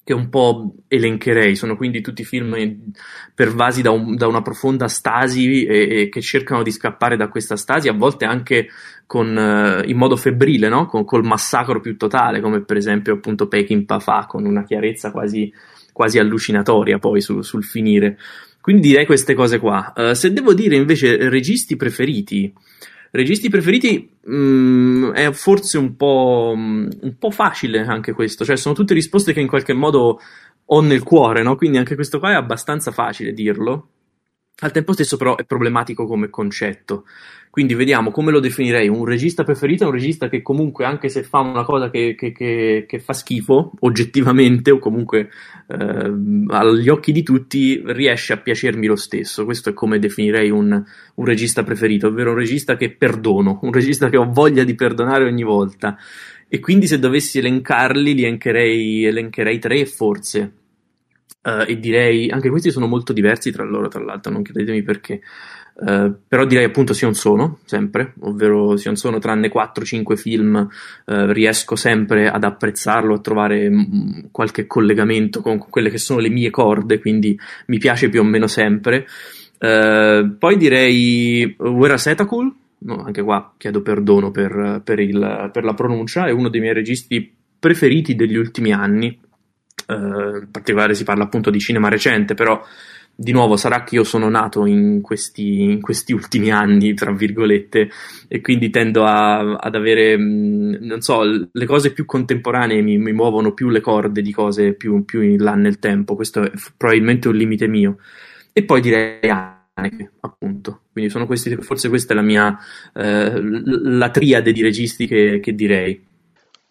che 0.04 0.12
un 0.12 0.28
po' 0.28 0.74
elencherei, 0.86 1.56
sono 1.56 1.76
quindi 1.76 2.02
tutti 2.02 2.24
film 2.24 2.54
pervasi 3.34 3.80
da, 3.80 3.90
un, 3.90 4.16
da 4.16 4.26
una 4.26 4.42
profonda 4.42 4.86
stasi 4.86 5.64
e, 5.64 6.02
e, 6.02 6.08
che 6.10 6.20
cercano 6.20 6.62
di 6.62 6.70
scappare 6.70 7.16
da 7.16 7.28
questa 7.28 7.56
stasi, 7.56 7.88
a 7.88 7.94
volte 7.94 8.26
anche 8.26 8.68
con, 9.06 9.34
uh, 9.34 9.88
in 9.88 9.96
modo 9.96 10.16
febbrile, 10.16 10.68
no? 10.68 10.84
con, 10.84 11.06
col 11.06 11.24
massacro 11.24 11.80
più 11.80 11.96
totale, 11.96 12.42
come 12.42 12.62
per 12.62 12.76
esempio 12.76 13.14
appunto 13.14 13.48
Peckinpah 13.48 13.98
fa, 13.98 14.26
con 14.28 14.44
una 14.44 14.62
chiarezza 14.62 15.10
quasi, 15.10 15.50
quasi 15.90 16.18
allucinatoria 16.18 16.98
poi 16.98 17.22
su, 17.22 17.40
sul 17.40 17.64
finire. 17.64 18.18
Quindi 18.60 18.88
direi 18.88 19.06
queste 19.06 19.32
cose 19.32 19.58
qua. 19.58 19.90
Uh, 19.96 20.12
se 20.12 20.34
devo 20.34 20.52
dire 20.52 20.76
invece 20.76 21.30
registi 21.30 21.76
preferiti, 21.76 22.52
Registi 23.14 23.48
preferiti 23.48 24.10
mh, 24.24 24.34
mm, 24.34 25.10
è 25.12 25.30
forse 25.30 25.78
un 25.78 25.94
po', 25.94 26.52
mm, 26.56 26.88
un 27.02 27.16
po' 27.16 27.30
facile 27.30 27.82
anche 27.82 28.12
questo, 28.12 28.44
cioè 28.44 28.56
sono 28.56 28.74
tutte 28.74 28.92
risposte 28.92 29.32
che 29.32 29.38
in 29.38 29.46
qualche 29.46 29.72
modo 29.72 30.18
ho 30.64 30.80
nel 30.80 31.04
cuore, 31.04 31.44
no? 31.44 31.54
Quindi 31.54 31.78
anche 31.78 31.94
questo 31.94 32.18
qua 32.18 32.32
è 32.32 32.34
abbastanza 32.34 32.90
facile 32.90 33.32
dirlo. 33.32 33.88
Al 34.60 34.70
tempo 34.70 34.92
stesso, 34.92 35.16
però, 35.16 35.36
è 35.36 35.44
problematico 35.44 36.06
come 36.06 36.30
concetto. 36.30 37.04
Quindi 37.50 37.74
vediamo 37.74 38.10
come 38.10 38.32
lo 38.32 38.40
definirei. 38.40 38.88
Un 38.88 39.04
regista 39.04 39.44
preferito 39.44 39.84
è 39.84 39.86
un 39.86 39.92
regista 39.92 40.28
che 40.28 40.42
comunque, 40.42 40.84
anche 40.84 41.08
se 41.08 41.22
fa 41.22 41.38
una 41.38 41.64
cosa 41.64 41.90
che, 41.90 42.14
che, 42.16 42.32
che, 42.32 42.84
che 42.88 42.98
fa 42.98 43.12
schifo, 43.12 43.72
oggettivamente, 43.80 44.70
o 44.70 44.78
comunque 44.78 45.28
eh, 45.68 46.12
agli 46.48 46.88
occhi 46.88 47.12
di 47.12 47.22
tutti, 47.22 47.82
riesce 47.86 48.32
a 48.32 48.38
piacermi 48.38 48.86
lo 48.86 48.96
stesso. 48.96 49.44
Questo 49.44 49.70
è 49.70 49.72
come 49.72 49.98
definirei 49.98 50.50
un, 50.50 50.82
un 51.14 51.24
regista 51.24 51.62
preferito, 51.62 52.08
ovvero 52.08 52.30
un 52.30 52.38
regista 52.38 52.76
che 52.76 52.90
perdono, 52.90 53.60
un 53.62 53.72
regista 53.72 54.08
che 54.08 54.16
ho 54.16 54.30
voglia 54.30 54.64
di 54.64 54.74
perdonare 54.74 55.24
ogni 55.24 55.44
volta. 55.44 55.96
E 56.48 56.60
quindi 56.60 56.86
se 56.86 56.98
dovessi 56.98 57.38
elencarli, 57.38 58.14
li 58.14 58.22
elencherei, 58.22 59.04
elencherei 59.04 59.58
tre 59.58 59.86
forse. 59.86 60.52
Uh, 61.44 61.64
e 61.66 61.78
direi, 61.78 62.30
anche 62.30 62.48
questi 62.48 62.70
sono 62.70 62.86
molto 62.86 63.12
diversi 63.12 63.52
tra 63.52 63.64
loro, 63.64 63.88
tra 63.88 64.02
l'altro, 64.02 64.32
non 64.32 64.42
chiedetemi 64.42 64.82
perché. 64.82 65.20
Uh, 65.74 66.14
però 66.26 66.46
direi 66.46 66.64
appunto 66.64 66.94
Sion 66.94 67.12
Sono, 67.12 67.58
sempre, 67.66 68.14
ovvero 68.20 68.78
Sion 68.78 68.96
Sono 68.96 69.18
tranne 69.18 69.52
4-5 69.52 70.16
film, 70.16 70.54
uh, 70.56 71.12
riesco 71.32 71.76
sempre 71.76 72.28
ad 72.30 72.44
apprezzarlo, 72.44 73.16
a 73.16 73.20
trovare 73.20 73.68
mm, 73.68 74.20
qualche 74.30 74.66
collegamento 74.66 75.42
con 75.42 75.58
quelle 75.58 75.90
che 75.90 75.98
sono 75.98 76.20
le 76.20 76.30
mie 76.30 76.48
corde, 76.48 76.98
quindi 76.98 77.38
mi 77.66 77.76
piace 77.76 78.08
più 78.08 78.20
o 78.20 78.24
meno 78.24 78.46
sempre. 78.46 79.06
Poi 79.64 80.58
direi 80.58 81.54
Wera 81.58 81.96
Setakul, 81.96 82.52
no, 82.80 83.02
anche 83.02 83.22
qua 83.22 83.54
chiedo 83.56 83.80
perdono 83.80 84.30
per, 84.30 84.82
per, 84.84 84.98
il, 84.98 85.50
per, 85.50 85.64
la 85.64 85.72
pronuncia, 85.72 86.26
è 86.26 86.32
uno 86.32 86.50
dei 86.50 86.60
miei 86.60 86.74
registi 86.74 87.32
preferiti 87.58 88.14
degli 88.14 88.36
ultimi 88.36 88.72
anni, 88.72 89.18
in 89.88 90.48
particolare 90.50 90.94
si 90.94 91.04
parla 91.04 91.24
appunto 91.24 91.50
di 91.50 91.58
cinema 91.58 91.88
recente, 91.88 92.34
però 92.34 92.62
di 93.16 93.32
nuovo 93.32 93.56
sarà 93.56 93.84
che 93.84 93.94
io 93.94 94.04
sono 94.04 94.28
nato 94.28 94.66
in 94.66 95.00
questi, 95.00 95.62
in 95.62 95.80
questi 95.80 96.12
ultimi 96.12 96.50
anni, 96.50 96.94
tra 96.94 97.12
virgolette, 97.12 97.88
e 98.26 98.40
quindi 98.40 98.70
tendo 98.70 99.04
a, 99.04 99.54
ad 99.54 99.74
avere, 99.74 100.18
mm, 100.18 100.74
non 100.80 101.00
so, 101.00 101.22
le 101.22 101.66
cose 101.66 101.92
più 101.92 102.04
contemporanee 102.04 102.82
mi, 102.82 102.98
mi 102.98 103.12
muovono 103.12 103.52
più 103.52 103.68
le 103.68 103.80
corde 103.80 104.20
di 104.20 104.32
cose 104.32 104.74
più, 104.74 105.04
più, 105.04 105.20
in 105.20 105.42
là 105.42 105.54
nel 105.54 105.78
tempo, 105.78 106.16
questo 106.16 106.42
è 106.42 106.50
probabilmente 106.76 107.28
un 107.28 107.36
limite 107.36 107.68
mio. 107.68 107.98
E 108.52 108.64
poi 108.64 108.80
direi 108.80 109.20
Haneke, 109.74 110.12
appunto. 110.20 110.82
Quindi 110.92 111.10
sono 111.10 111.26
questi, 111.26 111.54
forse 111.56 111.88
questa 111.88 112.12
è 112.12 112.16
la 112.16 112.22
mia, 112.22 112.56
eh, 112.94 113.40
la 113.40 114.10
triade 114.10 114.52
di 114.52 114.62
registi 114.62 115.06
che, 115.06 115.40
che 115.40 115.54
direi. 115.54 116.12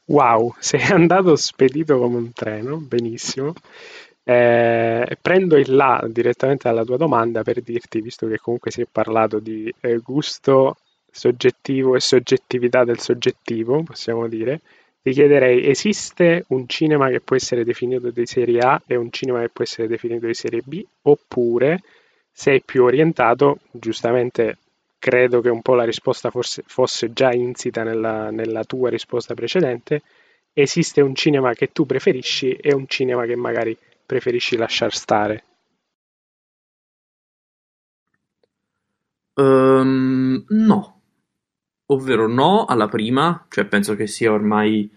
Wow, 0.06 0.54
sei 0.60 0.82
andato 0.92 1.36
spedito 1.36 1.98
come 2.00 2.18
un 2.18 2.34
treno, 2.34 2.78
benissimo. 2.78 3.54
Eh, 4.26 5.18
prendo 5.22 5.58
il 5.58 5.76
là 5.76 6.06
direttamente 6.10 6.70
dalla 6.70 6.86
tua 6.86 6.98
domanda 6.98 7.44
per 7.44 7.62
dirti, 7.62 8.02
visto 8.02 8.28
che 8.28 8.38
comunque 8.40 8.72
si 8.72 8.82
è 8.82 8.88
parlato 8.90 9.40
di 9.40 9.74
eh, 9.82 9.98
gusto 9.98 10.78
soggettivo 11.12 11.96
e 11.96 12.00
soggettività 12.00 12.84
del 12.86 13.00
soggettivo, 13.00 13.84
possiamo 13.84 14.28
dire, 14.28 14.62
ti 15.02 15.12
chiederei, 15.12 15.68
esiste 15.68 16.46
un 16.50 16.68
cinema 16.68 17.10
che 17.10 17.20
può 17.20 17.36
essere 17.36 17.64
definito 17.66 18.10
di 18.10 18.26
serie 18.26 18.60
A 18.62 18.82
e 18.88 18.96
un 18.96 19.12
cinema 19.12 19.42
che 19.42 19.50
può 19.50 19.64
essere 19.64 19.88
definito 19.88 20.26
di 20.26 20.34
serie 20.34 20.62
B? 20.64 20.84
Oppure 21.04 21.82
sei 22.32 22.62
più 22.62 22.84
orientato, 22.84 23.60
giustamente 23.72 24.58
credo 25.04 25.42
che 25.42 25.50
un 25.50 25.62
po' 25.62 25.76
la 25.76 25.84
risposta 25.84 26.32
forse, 26.32 26.64
fosse 26.66 27.12
già 27.12 27.34
insita 27.34 27.84
nella, 27.84 28.32
nella 28.32 28.64
tua 28.64 28.90
risposta 28.90 29.34
precedente, 29.34 30.02
esiste 30.54 31.02
un 31.02 31.14
cinema 31.14 31.52
che 31.52 31.74
tu 31.74 31.86
preferisci 31.86 32.54
e 32.54 32.74
un 32.74 32.88
cinema 32.88 33.26
che 33.26 33.36
magari 33.36 33.78
preferisci 34.06 34.56
lasciar 34.56 34.94
stare? 34.94 35.44
Um, 39.34 40.46
no, 40.48 41.02
ovvero 41.88 42.30
no 42.30 42.64
alla 42.64 42.88
prima, 42.88 43.46
cioè 43.50 43.66
penso 43.66 43.98
che 43.98 44.08
sia 44.08 44.32
ormai, 44.32 44.90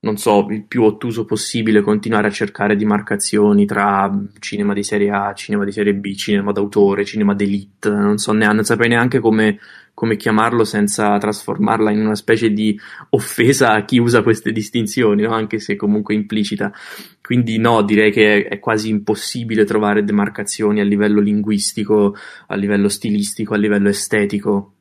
non 0.00 0.16
so, 0.16 0.46
il 0.50 0.64
più 0.64 0.84
ottuso 0.84 1.24
possibile 1.24 1.80
continuare 1.80 2.28
a 2.28 2.30
cercare 2.30 2.76
dimarcazioni 2.76 3.66
tra 3.66 4.08
cinema 4.38 4.72
di 4.72 4.84
serie 4.84 5.10
A, 5.10 5.32
cinema 5.34 5.64
di 5.64 5.72
serie 5.72 5.94
B, 5.94 6.14
cinema 6.14 6.52
d'autore, 6.52 7.04
cinema 7.04 7.34
d'elite, 7.34 7.90
non 7.90 8.18
so, 8.18 8.32
non 8.32 8.64
saprei 8.64 8.88
neanche 8.88 9.18
come 9.18 9.58
come 9.98 10.16
chiamarlo 10.16 10.62
senza 10.62 11.18
trasformarla 11.18 11.90
in 11.90 11.98
una 11.98 12.14
specie 12.14 12.52
di 12.52 12.78
offesa 13.10 13.72
a 13.72 13.84
chi 13.84 13.98
usa 13.98 14.22
queste 14.22 14.52
distinzioni, 14.52 15.22
no? 15.22 15.32
anche 15.32 15.58
se 15.58 15.74
comunque 15.74 16.14
implicita. 16.14 16.72
Quindi 17.20 17.58
no, 17.58 17.82
direi 17.82 18.12
che 18.12 18.44
è 18.44 18.60
quasi 18.60 18.90
impossibile 18.90 19.64
trovare 19.64 20.04
demarcazioni 20.04 20.78
a 20.78 20.84
livello 20.84 21.20
linguistico, 21.20 22.14
a 22.46 22.54
livello 22.54 22.88
stilistico, 22.88 23.54
a 23.54 23.56
livello 23.56 23.88
estetico 23.88 24.74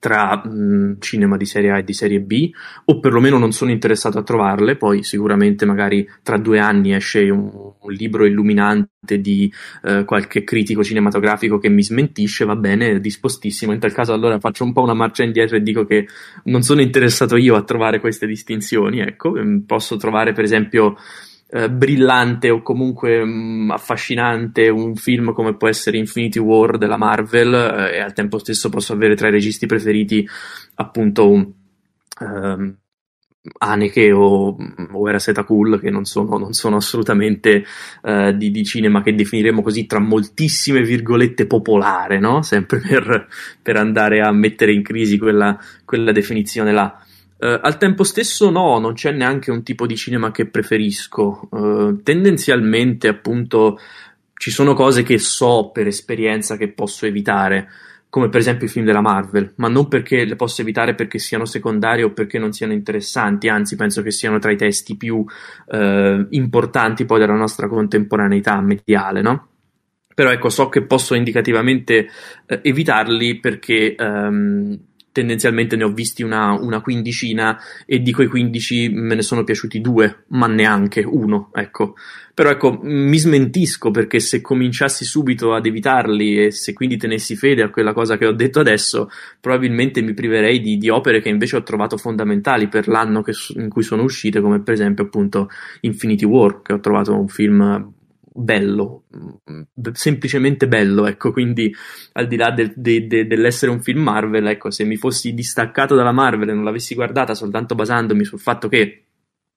tra 0.00 0.42
mh, 0.44 0.96
cinema 0.98 1.36
di 1.36 1.44
serie 1.44 1.70
A 1.70 1.78
e 1.78 1.84
di 1.84 1.92
serie 1.92 2.20
B, 2.20 2.50
o 2.86 2.98
perlomeno 2.98 3.38
non 3.38 3.52
sono 3.52 3.70
interessato 3.70 4.18
a 4.18 4.22
trovarle, 4.22 4.76
poi 4.76 5.04
sicuramente 5.04 5.66
magari 5.66 6.08
tra 6.22 6.38
due 6.38 6.58
anni 6.58 6.94
esce 6.94 7.28
un, 7.28 7.74
un 7.78 7.92
libro 7.92 8.24
illuminante 8.24 9.20
di 9.20 9.52
eh, 9.84 10.04
qualche 10.04 10.42
critico 10.42 10.82
cinematografico 10.82 11.58
che 11.58 11.68
mi 11.68 11.84
smentisce, 11.84 12.46
va 12.46 12.56
bene, 12.56 12.98
dispostissimo, 12.98 13.72
in 13.72 13.78
tal 13.78 13.92
caso 13.92 14.14
allora 14.14 14.40
faccio 14.40 14.64
un 14.64 14.72
po' 14.72 14.82
una 14.82 14.94
marcia 14.94 15.22
indietro 15.22 15.56
e 15.56 15.62
dico 15.62 15.84
che 15.84 16.08
non 16.44 16.62
sono 16.62 16.80
interessato 16.80 17.36
io 17.36 17.54
a 17.54 17.62
trovare 17.62 18.00
queste 18.00 18.26
distinzioni, 18.26 19.00
ecco, 19.00 19.34
posso 19.66 19.96
trovare 19.98 20.32
per 20.32 20.44
esempio 20.44 20.96
eh, 21.52 21.70
brillante 21.70 22.48
o 22.50 22.62
comunque 22.62 23.24
mh, 23.24 23.30
mm, 23.30 23.70
affascinante 23.70 24.68
un 24.68 24.94
film 24.94 25.32
come 25.32 25.56
può 25.56 25.68
essere 25.68 25.98
Infinity 25.98 26.38
War 26.38 26.78
della 26.78 26.96
Marvel 26.96 27.54
eh, 27.54 27.96
e 27.96 28.00
al 28.00 28.12
tempo 28.12 28.38
stesso 28.38 28.68
posso 28.68 28.92
avere 28.92 29.16
tra 29.16 29.28
i 29.28 29.32
registi 29.32 29.66
preferiti 29.66 30.26
appunto 30.74 31.28
un 31.28 31.52
um, 32.20 32.76
o, 34.12 34.56
o 34.92 35.08
Eraseta 35.08 35.44
Cool 35.44 35.80
che 35.80 35.90
non 35.90 36.04
sono, 36.04 36.36
non 36.36 36.52
sono 36.52 36.76
assolutamente 36.76 37.64
uh, 38.02 38.32
di, 38.32 38.50
di, 38.50 38.64
cinema 38.64 39.02
che 39.02 39.14
definiremo 39.14 39.62
così 39.62 39.86
tra 39.86 39.98
moltissime 39.98 40.82
virgolette 40.82 41.46
popolare, 41.46 42.18
no? 42.18 42.42
sempre 42.42 42.80
per, 42.80 43.28
per 43.62 43.76
andare 43.76 44.20
a 44.20 44.30
mettere 44.30 44.72
in 44.72 44.82
crisi 44.82 45.18
quella, 45.18 45.58
quella 45.84 46.12
definizione 46.12 46.72
là. 46.72 47.02
Uh, 47.40 47.58
al 47.62 47.78
tempo 47.78 48.04
stesso 48.04 48.50
no, 48.50 48.78
non 48.78 48.92
c'è 48.92 49.12
neanche 49.12 49.50
un 49.50 49.62
tipo 49.62 49.86
di 49.86 49.96
cinema 49.96 50.30
che 50.30 50.46
preferisco. 50.46 51.48
Uh, 51.50 52.02
tendenzialmente, 52.02 53.08
appunto, 53.08 53.78
ci 54.34 54.50
sono 54.50 54.74
cose 54.74 55.02
che 55.02 55.16
so 55.16 55.70
per 55.72 55.86
esperienza 55.86 56.58
che 56.58 56.70
posso 56.70 57.06
evitare, 57.06 57.68
come 58.10 58.28
per 58.28 58.40
esempio 58.40 58.66
i 58.66 58.70
film 58.70 58.84
della 58.84 59.00
Marvel, 59.00 59.54
ma 59.56 59.68
non 59.68 59.88
perché 59.88 60.26
le 60.26 60.36
posso 60.36 60.60
evitare 60.60 60.94
perché 60.94 61.18
siano 61.18 61.46
secondarie 61.46 62.04
o 62.04 62.12
perché 62.12 62.38
non 62.38 62.52
siano 62.52 62.74
interessanti, 62.74 63.48
anzi 63.48 63.74
penso 63.74 64.02
che 64.02 64.10
siano 64.10 64.38
tra 64.38 64.52
i 64.52 64.56
testi 64.56 64.98
più 64.98 65.16
uh, 65.16 66.26
importanti 66.28 67.06
poi 67.06 67.20
della 67.20 67.36
nostra 67.36 67.68
contemporaneità 67.68 68.60
mediale, 68.60 69.22
no? 69.22 69.48
Però 70.14 70.30
ecco, 70.30 70.50
so 70.50 70.68
che 70.68 70.82
posso 70.82 71.14
indicativamente 71.14 72.06
evitarli 72.44 73.40
perché 73.40 73.94
um, 73.98 74.78
tendenzialmente 75.12 75.76
ne 75.76 75.84
ho 75.84 75.92
visti 75.92 76.22
una, 76.22 76.52
una, 76.52 76.80
quindicina 76.80 77.60
e 77.84 78.00
di 78.00 78.12
quei 78.12 78.28
quindici 78.28 78.88
me 78.88 79.14
ne 79.14 79.22
sono 79.22 79.44
piaciuti 79.44 79.80
due, 79.80 80.24
ma 80.28 80.46
neanche 80.46 81.02
uno, 81.02 81.50
ecco. 81.52 81.94
Però 82.32 82.48
ecco, 82.48 82.78
mi 82.82 83.18
smentisco 83.18 83.90
perché 83.90 84.18
se 84.20 84.40
cominciassi 84.40 85.04
subito 85.04 85.52
ad 85.52 85.66
evitarli 85.66 86.46
e 86.46 86.50
se 86.52 86.72
quindi 86.72 86.96
tenessi 86.96 87.36
fede 87.36 87.62
a 87.62 87.70
quella 87.70 87.92
cosa 87.92 88.16
che 88.16 88.26
ho 88.26 88.32
detto 88.32 88.60
adesso, 88.60 89.10
probabilmente 89.40 90.00
mi 90.00 90.14
priverei 90.14 90.60
di, 90.60 90.78
di 90.78 90.88
opere 90.88 91.20
che 91.20 91.28
invece 91.28 91.56
ho 91.56 91.62
trovato 91.62 91.96
fondamentali 91.96 92.68
per 92.68 92.88
l'anno 92.88 93.22
che, 93.22 93.32
in 93.56 93.68
cui 93.68 93.82
sono 93.82 94.02
uscite, 94.02 94.40
come 94.40 94.62
per 94.62 94.74
esempio 94.74 95.04
appunto 95.04 95.50
Infinity 95.80 96.24
War, 96.24 96.62
che 96.62 96.72
ho 96.72 96.80
trovato 96.80 97.18
un 97.18 97.28
film 97.28 97.92
bello, 98.32 99.04
semplicemente 99.92 100.68
bello, 100.68 101.06
ecco, 101.06 101.32
quindi 101.32 101.74
al 102.12 102.26
di 102.26 102.36
là 102.36 102.50
de, 102.50 102.72
de, 102.76 103.06
de, 103.06 103.26
dell'essere 103.26 103.72
un 103.72 103.82
film 103.82 104.02
Marvel, 104.02 104.46
ecco, 104.46 104.70
se 104.70 104.84
mi 104.84 104.96
fossi 104.96 105.34
distaccato 105.34 105.94
dalla 105.94 106.12
Marvel 106.12 106.48
e 106.48 106.54
non 106.54 106.64
l'avessi 106.64 106.94
guardata 106.94 107.34
soltanto 107.34 107.74
basandomi 107.74 108.24
sul 108.24 108.38
fatto 108.38 108.68
che 108.68 109.04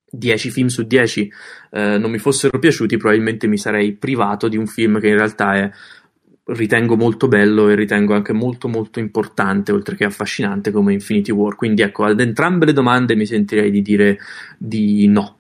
10 0.10 0.50
film 0.52 0.68
su 0.68 0.84
10 0.84 1.32
eh, 1.72 1.98
non 1.98 2.12
mi 2.12 2.20
fossero 2.20 2.60
piaciuti, 2.60 2.98
probabilmente 2.98 3.48
mi 3.48 3.58
sarei 3.58 3.94
privato 3.94 4.48
di 4.48 4.58
un 4.58 4.68
film 4.68 5.00
che 5.00 5.08
in 5.08 5.18
realtà 5.18 5.56
è 5.56 5.72
ritengo 6.46 6.98
molto 6.98 7.30
bello 7.30 7.70
e 7.70 7.76
ritengo 7.76 8.14
anche 8.14 8.34
molto 8.34 8.68
molto 8.68 9.00
importante 9.00 9.72
oltre 9.72 9.96
che 9.96 10.04
affascinante 10.04 10.72
come 10.72 10.94
Infinity 10.94 11.32
War. 11.32 11.56
Quindi 11.56 11.82
ecco 11.84 12.04
ad 12.04 12.20
entrambe 12.20 12.66
le 12.66 12.74
domande 12.74 13.16
mi 13.16 13.26
sentirei 13.26 13.72
di 13.72 13.82
dire 13.82 14.20
di 14.58 15.08
no 15.08 15.38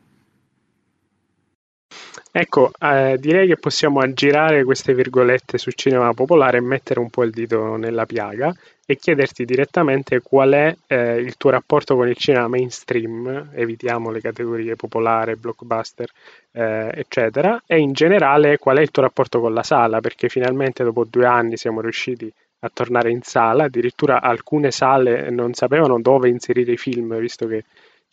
Ecco, 2.36 2.72
eh, 2.80 3.18
direi 3.20 3.46
che 3.46 3.58
possiamo 3.58 4.00
aggirare 4.00 4.64
queste 4.64 4.96
virgolette 4.96 5.60
sul 5.60 5.76
cinema 5.76 6.16
popolare 6.16 6.58
e 6.58 6.62
mettere 6.62 7.00
un 7.00 7.12
po' 7.12 7.22
il 7.24 7.30
dito 7.30 7.76
nella 7.76 8.08
piaga 8.08 8.52
e 8.88 8.96
chiederti 8.98 9.46
direttamente 9.46 10.20
qual 10.22 10.52
è 10.54 10.76
eh, 10.88 11.18
il 11.18 11.38
tuo 11.38 11.52
rapporto 11.52 11.96
con 11.96 12.08
il 12.08 12.18
cinema 12.18 12.48
mainstream, 12.48 13.52
evitiamo 13.54 14.10
le 14.10 14.20
categorie 14.20 14.76
popolare, 14.76 15.36
blockbuster, 15.36 16.10
eh, 16.54 16.90
eccetera, 16.96 17.62
e 17.68 17.78
in 17.78 17.94
generale 17.94 18.58
qual 18.58 18.78
è 18.78 18.82
il 18.82 18.90
tuo 18.90 19.04
rapporto 19.04 19.40
con 19.40 19.54
la 19.54 19.62
sala, 19.62 20.02
perché 20.02 20.28
finalmente 20.28 20.84
dopo 20.84 21.06
due 21.08 21.28
anni 21.28 21.56
siamo 21.56 21.82
riusciti 21.82 22.34
a 22.62 22.72
tornare 22.74 23.12
in 23.12 23.22
sala, 23.22 23.66
addirittura 23.66 24.22
alcune 24.22 24.72
sale 24.72 25.30
non 25.30 25.54
sapevano 25.54 26.02
dove 26.02 26.30
inserire 26.30 26.72
i 26.72 26.78
film, 26.78 27.16
visto 27.20 27.46
che 27.46 27.64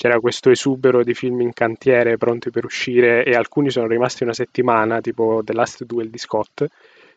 c'era 0.00 0.18
questo 0.18 0.48
esubero 0.48 1.04
di 1.04 1.12
film 1.12 1.42
in 1.42 1.52
cantiere 1.52 2.16
pronti 2.16 2.48
per 2.48 2.64
uscire 2.64 3.22
e 3.22 3.34
alcuni 3.34 3.68
sono 3.68 3.86
rimasti 3.86 4.22
una 4.22 4.32
settimana, 4.32 5.02
tipo 5.02 5.42
The 5.44 5.52
Last 5.52 5.84
Duel 5.84 6.08
di 6.08 6.16
Scott, 6.16 6.64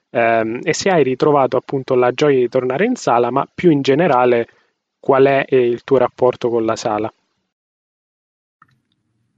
ehm, 0.10 0.60
e 0.62 0.74
se 0.74 0.90
hai 0.90 1.02
ritrovato 1.02 1.56
appunto 1.56 1.96
la 1.96 2.12
gioia 2.12 2.40
di 2.40 2.50
tornare 2.50 2.84
in 2.84 2.98
sala, 2.98 3.32
ma 3.32 3.48
più 3.50 3.72
in 3.72 3.80
generale 3.80 4.48
qual 5.00 5.24
è 5.24 5.46
il 5.56 5.86
tuo 5.86 5.98
rapporto 5.98 6.50
con 6.50 6.66
la 6.66 6.76
sala? 6.76 7.14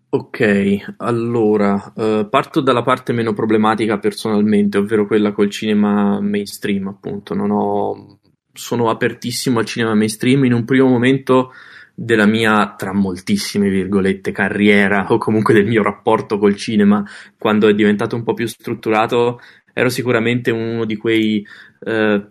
Ok, 0.10 0.96
allora, 0.98 1.94
uh, 1.98 2.28
parto 2.28 2.62
dalla 2.62 2.82
parte 2.82 3.14
meno 3.14 3.34
problematica 3.34 4.00
personalmente, 4.00 4.80
ovvero 4.80 5.06
quella 5.06 5.34
col 5.34 5.52
cinema 5.52 6.20
mainstream, 6.20 6.88
appunto. 6.88 7.36
Ho... 7.36 8.18
Sono 8.52 8.90
apertissimo 8.90 9.60
al 9.60 9.66
cinema 9.66 9.94
mainstream. 9.94 10.46
In 10.46 10.54
un 10.54 10.66
primo 10.66 10.88
momento 10.88 11.52
della 11.96 12.25
mia, 12.25 12.75
tra 12.78 12.94
moltissime 12.94 13.70
virgolette, 13.70 14.34
carriera 14.34 15.08
o 15.10 15.18
comunque 15.18 15.54
del 15.54 15.66
mio 15.66 15.82
rapporto 15.82 16.38
col 16.38 16.58
cinema 16.58 17.04
quando 17.38 17.70
è 17.70 17.74
diventato 17.74 18.18
un 18.18 18.24
po' 18.24 18.34
più 18.34 18.46
strutturato, 18.46 19.40
ero 19.74 19.90
sicuramente 19.90 20.52
uno 20.52 20.84
di 20.84 20.98
quei 20.98 21.46
eh, 21.86 22.25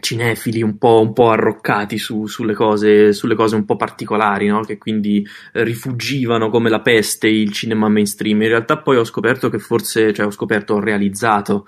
cinefili 0.00 0.62
un 0.62 0.78
po', 0.78 1.00
un 1.00 1.12
po 1.12 1.30
arroccati 1.30 1.98
su, 1.98 2.26
sulle, 2.26 2.54
cose, 2.54 3.12
sulle, 3.12 3.34
cose, 3.34 3.56
un 3.56 3.64
po' 3.64 3.76
particolari, 3.76 4.46
no? 4.46 4.60
che 4.60 4.78
quindi 4.78 5.26
rifugivano 5.52 6.50
come 6.50 6.68
la 6.68 6.80
peste 6.80 7.28
il 7.28 7.52
cinema 7.52 7.88
mainstream. 7.88 8.42
In 8.42 8.48
realtà 8.48 8.78
poi 8.78 8.96
ho 8.96 9.04
scoperto 9.04 9.48
che 9.48 9.58
forse, 9.58 10.12
cioè 10.12 10.26
ho 10.26 10.30
scoperto, 10.30 10.74
ho 10.74 10.80
realizzato 10.80 11.66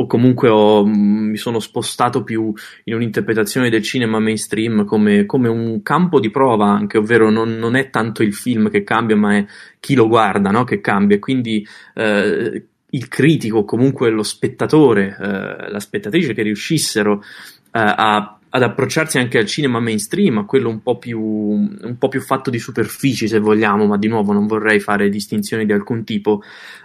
o 0.00 0.06
comunque 0.06 0.48
ho, 0.48 0.86
mm, 0.86 1.28
mi 1.30 1.36
sono 1.36 1.60
spostato 1.60 2.24
più 2.24 2.52
in 2.84 2.94
un'interpretazione 2.94 3.68
del 3.68 3.82
cinema 3.82 4.18
mainstream 4.18 4.84
come, 4.84 5.26
come 5.26 5.48
un 5.48 5.82
campo 5.82 6.20
di 6.20 6.30
prova 6.30 6.66
anche, 6.66 6.96
ovvero 6.96 7.30
non, 7.30 7.58
non, 7.58 7.76
è 7.76 7.90
tanto 7.90 8.22
il 8.22 8.34
film 8.34 8.70
che 8.70 8.82
cambia, 8.82 9.16
ma 9.16 9.36
è 9.36 9.44
chi 9.78 9.94
lo 9.94 10.08
guarda 10.08 10.50
no? 10.50 10.64
che 10.64 10.80
cambia. 10.80 11.18
Quindi 11.18 11.66
eh, 11.94 12.64
il 12.90 13.08
critico, 13.08 13.64
comunque 13.64 14.08
lo 14.10 14.22
spettatore, 14.22 15.16
eh, 15.20 15.70
la 15.70 15.80
spettatrice 15.80 16.32
che 16.32 16.42
riuscissero 16.42 17.22
eh, 17.22 17.24
a 17.72 18.39
ad 18.50 18.62
approcciarsi 18.62 19.18
anche 19.18 19.38
al 19.38 19.46
cinema 19.46 19.78
mainstream, 19.78 20.38
a 20.38 20.44
quello 20.44 20.68
un 20.68 20.82
po, 20.82 20.98
più, 20.98 21.20
un 21.20 21.96
po' 21.98 22.08
più 22.08 22.20
fatto 22.20 22.50
di 22.50 22.58
superfici, 22.58 23.28
se 23.28 23.38
vogliamo, 23.38 23.86
ma 23.86 23.96
di 23.96 24.08
nuovo 24.08 24.32
non 24.32 24.46
vorrei 24.46 24.80
fare 24.80 25.08
distinzioni 25.08 25.64
di 25.64 25.72
alcun 25.72 26.04
tipo, 26.04 26.42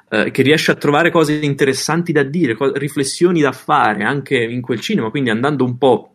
eh, 0.10 0.29
che 0.29 0.43
riesce 0.43 0.72
a 0.72 0.75
trovare 0.75 1.10
cose 1.10 1.34
interessanti 1.34 2.12
da 2.12 2.24
dire, 2.24 2.53
co- 2.53 2.74
riflessioni 2.74 3.41
da 3.41 3.51
fare 3.51 4.03
anche 4.03 4.38
in 4.38 4.62
quel 4.62 4.79
cinema, 4.79 5.10
quindi 5.10 5.31
andando 5.31 5.65
un 5.65 5.77
po' 5.77 6.10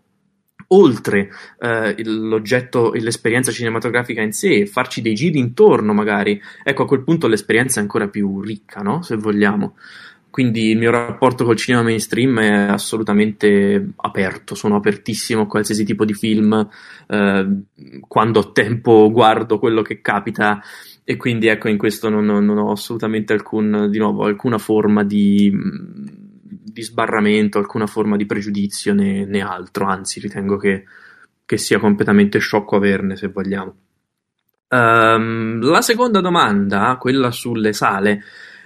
oltre 0.73 1.31
eh, 1.59 1.97
l'oggetto 2.05 2.93
e 2.93 3.01
l'esperienza 3.01 3.51
cinematografica 3.51 4.23
in 4.23 4.33
sé, 4.33 4.67
farci 4.67 5.03
dei 5.03 5.15
giri 5.15 5.39
intorno 5.39 5.93
magari, 5.93 6.41
ecco 6.63 6.85
a 6.85 6.87
quel 6.87 7.03
punto 7.03 7.27
l'esperienza 7.27 7.81
è 7.81 7.83
ancora 7.83 8.09
più 8.09 8.41
ricca, 8.41 8.81
no? 8.83 9.03
se 9.03 9.17
vogliamo. 9.17 9.75
Quindi 10.31 10.71
il 10.71 10.79
mio 10.79 10.93
rapporto 10.93 11.45
col 11.45 11.57
cinema 11.57 11.83
mainstream 11.83 12.39
è 12.39 12.69
assolutamente 12.69 13.91
aperto, 13.97 14.55
sono 14.55 14.77
apertissimo 14.77 15.43
a 15.43 15.47
qualsiasi 15.47 15.85
tipo 15.85 16.05
di 16.05 16.15
film, 16.15 16.69
eh, 17.09 17.49
quando 18.07 18.39
ho 18.39 18.53
tempo 18.53 19.11
guardo 19.11 19.59
quello 19.59 19.83
che 19.83 20.01
capita 20.01 20.63
e 21.03 21.17
quindi 21.17 21.49
ecco 21.49 21.69
in 21.69 21.77
questo 21.77 22.09
non, 22.09 22.25
non 22.25 22.57
ho 22.57 22.71
assolutamente 22.71 23.33
alcun, 23.33 23.89
di 23.91 23.99
nuovo, 23.99 24.25
alcuna 24.25 24.59
forma 24.59 25.03
di, 25.03 25.53
di 25.53 26.83
sbarramento, 26.83 27.59
alcuna 27.59 27.89
forma 27.89 28.17
di 28.17 28.27
pregiudizio 28.27 28.95
né, 28.95 29.25
né 29.25 29.41
altro, 29.41 29.87
anzi 29.87 30.21
ritengo 30.21 30.57
che, 30.57 30.85
che, 31.45 31.57
sia 31.57 31.81
completamente 31.81 32.39
sciocco 32.39 32.77
averne 32.77 33.17
se 33.17 33.27
vogliamo. 33.27 33.75
Um, 34.69 35.59
la 35.63 35.81
seconda 35.81 36.21
domanda, 36.21 36.97
quella 37.01 37.33
sulle 37.33 37.73
sale, 37.73 38.23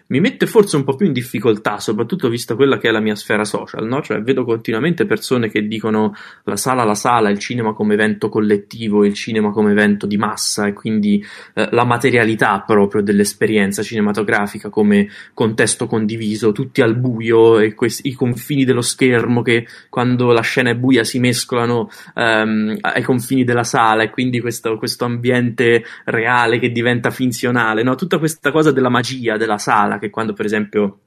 mi 0.07 0.21
mette 0.21 0.47
forse 0.47 0.77
un 0.77 0.85
po' 0.85 0.95
più 0.95 1.07
in 1.07 1.13
difficoltà, 1.13 1.79
soprattutto 1.79 2.29
vista 2.29 2.55
quella 2.55 2.79
che 2.79 2.89
è 2.89 2.91
la 2.93 3.01
mia 3.01 3.15
sfera 3.15 3.45
social, 3.45 3.87
no? 3.87 4.03
Cioè, 4.03 4.21
vedo 4.21 4.45
continuamente 4.45 5.07
persone 5.07 5.49
che 5.49 5.67
dicono 5.67 6.15
la 6.45 6.57
sala 6.57 6.85
la 6.85 6.95
sala, 6.95 7.31
il 7.31 7.39
cinema 7.39 7.73
come 7.73 7.95
evento 7.95 8.29
collettivo, 8.29 9.05
il 9.05 9.15
cinema 9.15 9.51
come 9.51 9.71
evento 9.71 10.07
di 10.07 10.17
massa 10.17 10.67
e 10.67 10.73
quindi 10.73 11.25
eh, 11.55 11.69
la 11.71 11.85
materialità 11.85 12.61
proprio 12.61 13.03
dell'esperienza 13.03 13.83
cinematografica 13.83 14.69
come 14.69 15.09
contesto 15.33 15.87
condiviso, 15.87 16.53
tutti 16.53 16.83
al 16.83 16.97
buio 16.97 17.59
e 17.59 17.75
questi, 17.75 18.09
i 18.09 18.13
confini 18.13 18.65
dello 18.65 18.83
schermo 18.83 19.43
che 19.43 19.67
quando 19.89 20.33
la 20.33 20.43
scena 20.43 20.71
è 20.71 20.75
buia 20.75 21.05
si 21.05 21.19
mescolano 21.19 21.89
ehm, 22.15 22.77
ai 22.81 23.03
confini 23.03 23.45
della 23.45 23.65
sala 23.65 24.03
e 24.03 24.11
quindi 24.11 24.41
questo, 24.41 24.77
questo 24.77 25.05
ambiente 25.05 25.85
reale 26.05 26.59
che 26.59 26.71
diventa 26.71 27.11
finzionale, 27.11 27.83
no? 27.83 27.95
Tutta 27.95 28.19
questa 28.19 28.51
cosa 28.51 28.71
della 28.71 28.91
magia 28.91 29.37
della 29.37 29.59
sala 29.59 29.94
che 29.99 30.11
quando 30.11 30.33
per 30.33 30.47
esempio 30.47 31.01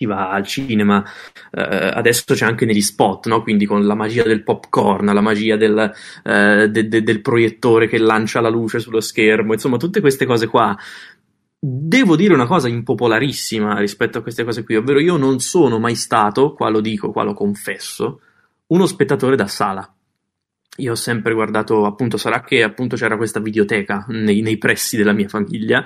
si 0.00 0.06
va 0.06 0.30
al 0.30 0.46
cinema, 0.46 1.04
eh, 1.50 1.60
adesso 1.60 2.32
c'è 2.32 2.46
anche 2.46 2.64
negli 2.64 2.80
spot, 2.80 3.26
no? 3.26 3.42
quindi 3.42 3.66
con 3.66 3.86
la 3.86 3.94
magia 3.94 4.22
del 4.22 4.42
popcorn, 4.42 5.12
la 5.12 5.20
magia 5.20 5.56
del, 5.56 5.92
eh, 6.24 6.68
de, 6.70 6.88
de, 6.88 7.02
del 7.02 7.20
proiettore 7.20 7.86
che 7.86 7.98
lancia 7.98 8.40
la 8.40 8.48
luce 8.48 8.78
sullo 8.78 9.00
schermo, 9.00 9.52
insomma 9.52 9.76
tutte 9.76 10.00
queste 10.00 10.24
cose 10.24 10.46
qua. 10.46 10.74
Devo 11.62 12.16
dire 12.16 12.32
una 12.32 12.46
cosa 12.46 12.68
impopolarissima 12.68 13.78
rispetto 13.78 14.16
a 14.16 14.22
queste 14.22 14.42
cose 14.42 14.64
qui, 14.64 14.76
ovvero 14.76 15.00
io 15.00 15.18
non 15.18 15.38
sono 15.40 15.78
mai 15.78 15.94
stato, 15.94 16.54
qua 16.54 16.70
lo 16.70 16.80
dico, 16.80 17.12
qua 17.12 17.22
lo 17.22 17.34
confesso, 17.34 18.20
uno 18.68 18.86
spettatore 18.86 19.36
da 19.36 19.46
sala. 19.46 19.94
Io 20.80 20.92
ho 20.92 20.96
sempre 20.96 21.34
guardato, 21.34 21.84
appunto, 21.84 22.16
sarà 22.16 22.42
che 22.42 22.62
appunto 22.62 22.96
c'era 22.96 23.16
questa 23.16 23.40
videoteca 23.40 24.06
nei, 24.08 24.40
nei 24.40 24.58
pressi 24.58 24.96
della 24.96 25.12
mia 25.12 25.28
famiglia 25.28 25.84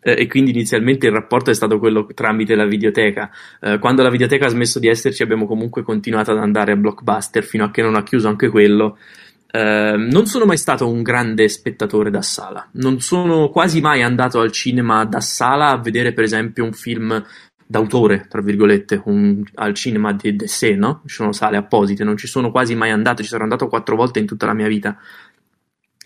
eh, 0.00 0.22
e 0.22 0.26
quindi 0.26 0.50
inizialmente 0.50 1.06
il 1.06 1.12
rapporto 1.12 1.50
è 1.50 1.54
stato 1.54 1.78
quello 1.78 2.06
tramite 2.14 2.54
la 2.54 2.66
videoteca. 2.66 3.30
Eh, 3.60 3.78
quando 3.78 4.02
la 4.02 4.10
videoteca 4.10 4.46
ha 4.46 4.50
smesso 4.50 4.78
di 4.78 4.88
esserci 4.88 5.22
abbiamo 5.22 5.46
comunque 5.46 5.82
continuato 5.82 6.30
ad 6.30 6.38
andare 6.38 6.72
a 6.72 6.76
Blockbuster 6.76 7.44
fino 7.44 7.64
a 7.64 7.70
che 7.70 7.82
non 7.82 7.94
ha 7.94 8.02
chiuso 8.02 8.28
anche 8.28 8.48
quello. 8.48 8.98
Eh, 9.50 9.94
non 9.96 10.26
sono 10.26 10.44
mai 10.44 10.58
stato 10.58 10.88
un 10.88 11.02
grande 11.02 11.48
spettatore 11.48 12.10
da 12.10 12.20
sala, 12.20 12.68
non 12.72 13.00
sono 13.00 13.48
quasi 13.48 13.80
mai 13.80 14.02
andato 14.02 14.40
al 14.40 14.52
cinema 14.52 15.04
da 15.04 15.20
sala 15.20 15.70
a 15.70 15.78
vedere 15.78 16.12
per 16.12 16.24
esempio 16.24 16.64
un 16.64 16.72
film 16.72 17.24
d'autore, 17.66 18.26
tra 18.28 18.40
virgolette, 18.40 19.02
un, 19.06 19.42
al 19.54 19.74
cinema 19.74 20.12
di 20.12 20.36
sé, 20.44 20.74
no? 20.74 21.02
Ci 21.06 21.14
sono 21.14 21.32
sale 21.32 21.56
apposite, 21.56 22.04
non 22.04 22.16
ci 22.16 22.28
sono 22.28 22.50
quasi 22.50 22.74
mai 22.74 22.90
andato, 22.90 23.22
ci 23.22 23.28
sarò 23.28 23.42
andato 23.42 23.68
quattro 23.68 23.96
volte 23.96 24.20
in 24.20 24.26
tutta 24.26 24.46
la 24.46 24.54
mia 24.54 24.68
vita. 24.68 24.96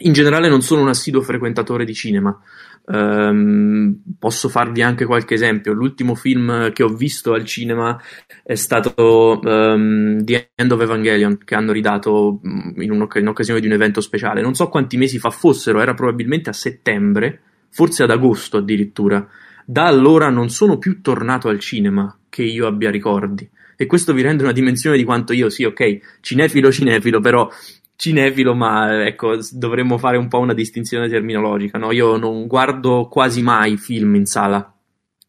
In 0.02 0.12
generale 0.14 0.48
non 0.48 0.62
sono 0.62 0.80
un 0.80 0.88
assiduo 0.88 1.20
frequentatore 1.20 1.84
di 1.84 1.92
cinema. 1.92 2.38
Um, 2.82 4.00
posso 4.18 4.48
farvi 4.48 4.80
anche 4.80 5.04
qualche 5.04 5.34
esempio. 5.34 5.74
L'ultimo 5.74 6.14
film 6.14 6.72
che 6.72 6.82
ho 6.82 6.88
visto 6.88 7.34
al 7.34 7.44
cinema 7.44 8.00
è 8.42 8.54
stato 8.54 9.38
um, 9.42 10.24
The 10.24 10.52
End 10.54 10.72
of 10.72 10.80
Evangelion, 10.80 11.38
che 11.44 11.54
hanno 11.54 11.72
ridato 11.72 12.40
mm, 12.44 12.80
in, 12.80 12.90
un'oc- 12.90 13.16
in 13.16 13.28
occasione 13.28 13.60
di 13.60 13.66
un 13.66 13.74
evento 13.74 14.00
speciale. 14.00 14.40
Non 14.40 14.54
so 14.54 14.68
quanti 14.68 14.96
mesi 14.96 15.18
fa 15.18 15.30
fossero, 15.30 15.80
era 15.80 15.92
probabilmente 15.92 16.48
a 16.48 16.54
settembre, 16.54 17.40
forse 17.68 18.02
ad 18.02 18.10
agosto 18.10 18.56
addirittura 18.56 19.28
da 19.70 19.86
allora 19.86 20.30
non 20.30 20.48
sono 20.48 20.78
più 20.78 21.00
tornato 21.00 21.48
al 21.48 21.60
cinema 21.60 22.18
che 22.28 22.42
io 22.42 22.66
abbia 22.66 22.90
ricordi. 22.90 23.48
E 23.76 23.86
questo 23.86 24.12
vi 24.12 24.20
rende 24.20 24.42
una 24.42 24.50
dimensione 24.50 24.96
di 24.96 25.04
quanto 25.04 25.32
io, 25.32 25.48
sì, 25.48 25.62
ok, 25.62 26.18
cinefilo, 26.20 26.72
cinefilo, 26.72 27.20
però 27.20 27.48
cinefilo, 27.94 28.52
ma 28.56 29.06
ecco, 29.06 29.38
dovremmo 29.52 29.96
fare 29.96 30.16
un 30.16 30.26
po' 30.26 30.40
una 30.40 30.54
distinzione 30.54 31.08
terminologica, 31.08 31.78
no? 31.78 31.92
Io 31.92 32.16
non 32.16 32.48
guardo 32.48 33.06
quasi 33.08 33.42
mai 33.42 33.76
film 33.76 34.16
in 34.16 34.26
sala, 34.26 34.74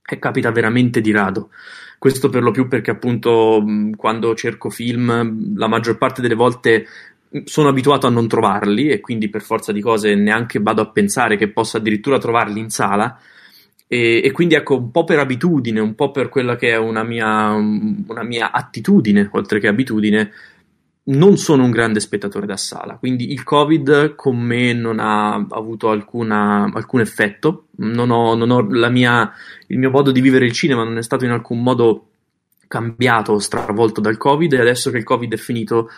e 0.04 0.18
capita 0.18 0.50
veramente 0.50 1.02
di 1.02 1.12
rado. 1.12 1.52
Questo 2.00 2.30
per 2.30 2.42
lo 2.42 2.50
più 2.50 2.68
perché 2.68 2.90
appunto 2.90 3.64
quando 3.96 4.34
cerco 4.34 4.72
film 4.72 5.56
la 5.56 5.68
maggior 5.68 6.00
parte 6.00 6.20
delle 6.20 6.34
volte 6.34 6.88
sono 7.44 7.70
abituato 7.70 8.08
a 8.08 8.10
non 8.10 8.28
trovarli 8.28 8.90
e 8.90 9.02
quindi 9.02 9.30
per 9.30 9.44
forza 9.44 9.72
di 9.72 9.82
cose 9.82 10.16
neanche 10.16 10.60
vado 10.60 10.82
a 10.82 10.90
pensare 10.90 11.38
che 11.38 11.50
possa 11.50 11.78
addirittura 11.78 12.18
trovarli 12.18 12.60
in 12.60 12.72
sala 12.72 13.20
e, 13.94 14.22
e, 14.24 14.32
quindi 14.32 14.56
ecco, 14.56 14.78
un 14.78 14.90
po' 14.90 15.04
per 15.04 15.20
abitudine, 15.20 15.82
un 15.82 15.96
po' 15.96 16.12
per 16.12 16.30
quella 16.30 16.56
che 16.56 16.70
è 16.70 16.78
una 16.78 17.04
mia, 17.04 17.52
una 17.52 18.24
mia 18.24 18.54
attitudine, 18.54 19.28
oltre 19.34 19.60
che 19.60 19.68
abitudine, 19.68 20.32
non 21.04 21.36
sono 21.36 21.66
un 21.66 21.72
grande 21.72 22.00
spettatore 22.00 22.46
da 22.46 22.56
sala, 22.56 22.96
quindi 22.96 23.34
il 23.34 23.44
Covid 23.44 24.16
con 24.16 24.38
me 24.38 24.72
non 24.72 25.00
ha 25.00 25.46
avuto 25.50 25.90
alcuna, 25.90 26.72
alcun 26.74 27.02
effetto. 27.02 27.66
Non 27.80 28.12
ho, 28.12 28.34
non 28.34 28.50
ho 28.52 28.62
mia, 28.90 29.30
il 29.68 29.78
mio 29.78 29.90
modo 29.90 30.12
di 30.12 30.22
vivere 30.22 30.46
il 30.46 30.54
cinema 30.54 30.86
non 30.86 30.98
è 30.98 31.04
stato 31.04 31.26
in 31.26 31.32
alcun 31.32 31.62
modo 31.62 32.12
cambiato 32.70 33.34
o 33.34 33.40
stravolto 33.40 34.00
dal 34.00 34.16
Covid 34.16 34.54
e 34.54 34.62
adesso 34.62 34.90
che 34.90 35.00
il 35.00 35.04
Covid 35.04 35.34
è 35.34 35.38
finito 35.38 35.90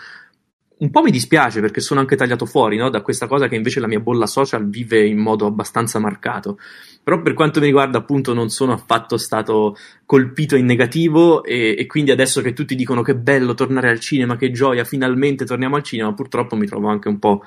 un 0.83 0.89
po' 0.91 1.01
mi 1.01 1.11
dispiace 1.11 1.61
perché 1.61 1.79
sono 1.79 2.01
anche 2.01 2.17
tagliato 2.17 2.45
fuori 2.45 2.75
no? 2.75 2.89
da 2.89 3.01
questa 3.01 3.25
cosa 3.25 3.47
che 3.47 3.55
invece 3.55 3.79
la 3.79 3.87
mia 3.87 4.01
bolla 4.01 4.27
social 4.27 4.67
vive 4.67 5.05
in 5.05 5.17
modo 5.17 5.45
abbastanza 5.45 5.97
marcato. 5.97 6.59
Però 7.01 7.21
per 7.21 7.33
quanto 7.33 7.59
mi 7.59 7.67
riguarda, 7.67 7.97
appunto, 7.97 8.33
non 8.33 8.49
sono 8.49 8.73
affatto 8.73 9.17
stato 9.17 9.77
colpito 10.05 10.57
in 10.57 10.65
negativo 10.65 11.43
e, 11.43 11.75
e, 11.77 11.85
quindi 11.85 12.11
adesso 12.11 12.41
che 12.41 12.53
tutti 12.53 12.75
dicono 12.75 13.01
che 13.01 13.15
bello 13.15 13.53
tornare 13.53 13.89
al 13.89 13.99
cinema, 13.99 14.35
che 14.35 14.51
gioia, 14.51 14.83
finalmente 14.83 15.45
torniamo 15.45 15.77
al 15.77 15.83
cinema, 15.83 16.13
purtroppo 16.13 16.55
mi 16.55 16.65
trovo 16.65 16.89
anche 16.89 17.07
un 17.07 17.19
po' 17.19 17.43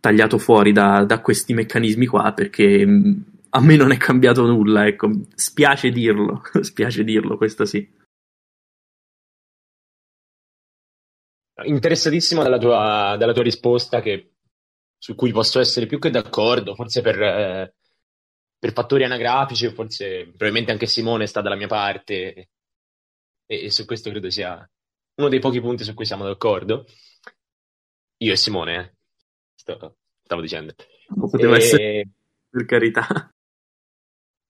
tagliato 0.00 0.36
fuori 0.36 0.72
da, 0.72 1.04
da 1.04 1.20
questi 1.20 1.54
meccanismi 1.54 2.04
qua 2.04 2.32
perché 2.32 2.84
mm, 2.86 3.12
a 3.50 3.60
me 3.60 3.76
non 3.76 3.92
è 3.92 3.96
cambiato 3.96 4.46
nulla, 4.46 4.86
ecco, 4.86 5.10
spiace 5.34 5.90
dirlo, 5.90 6.42
spiace 6.60 7.04
dirlo, 7.04 7.38
questo 7.38 7.64
sì. 7.64 7.86
Interessatissimo 11.62 12.42
dalla 12.42 12.58
tua, 12.58 13.16
dalla 13.18 13.32
tua 13.32 13.42
risposta 13.42 14.00
che, 14.00 14.32
su 14.98 15.14
cui 15.14 15.32
posso 15.32 15.60
essere 15.60 15.86
più 15.86 15.98
che 15.98 16.10
d'accordo, 16.10 16.74
forse 16.74 17.00
per, 17.00 17.22
eh, 17.22 17.74
per 18.58 18.72
fattori 18.72 19.04
anagrafici, 19.04 19.70
forse 19.70 20.24
probabilmente 20.24 20.72
anche 20.72 20.86
Simone 20.86 21.26
sta 21.26 21.40
dalla 21.40 21.56
mia 21.56 21.66
parte 21.66 22.48
e, 23.46 23.64
e, 23.64 23.70
su 23.70 23.84
questo 23.84 24.10
credo 24.10 24.30
sia 24.30 24.68
uno 25.16 25.28
dei 25.28 25.38
pochi 25.38 25.60
punti 25.60 25.84
su 25.84 25.94
cui 25.94 26.06
siamo 26.06 26.24
d'accordo. 26.24 26.86
Io 28.18 28.32
e 28.32 28.36
Simone, 28.36 28.76
eh. 28.76 28.94
Sto, 29.54 29.96
stavo 30.22 30.40
dicendo. 30.40 30.74
Poteva 31.30 31.54
e, 31.54 31.58
essere 31.58 32.08
per 32.48 32.64
carità. 32.64 33.28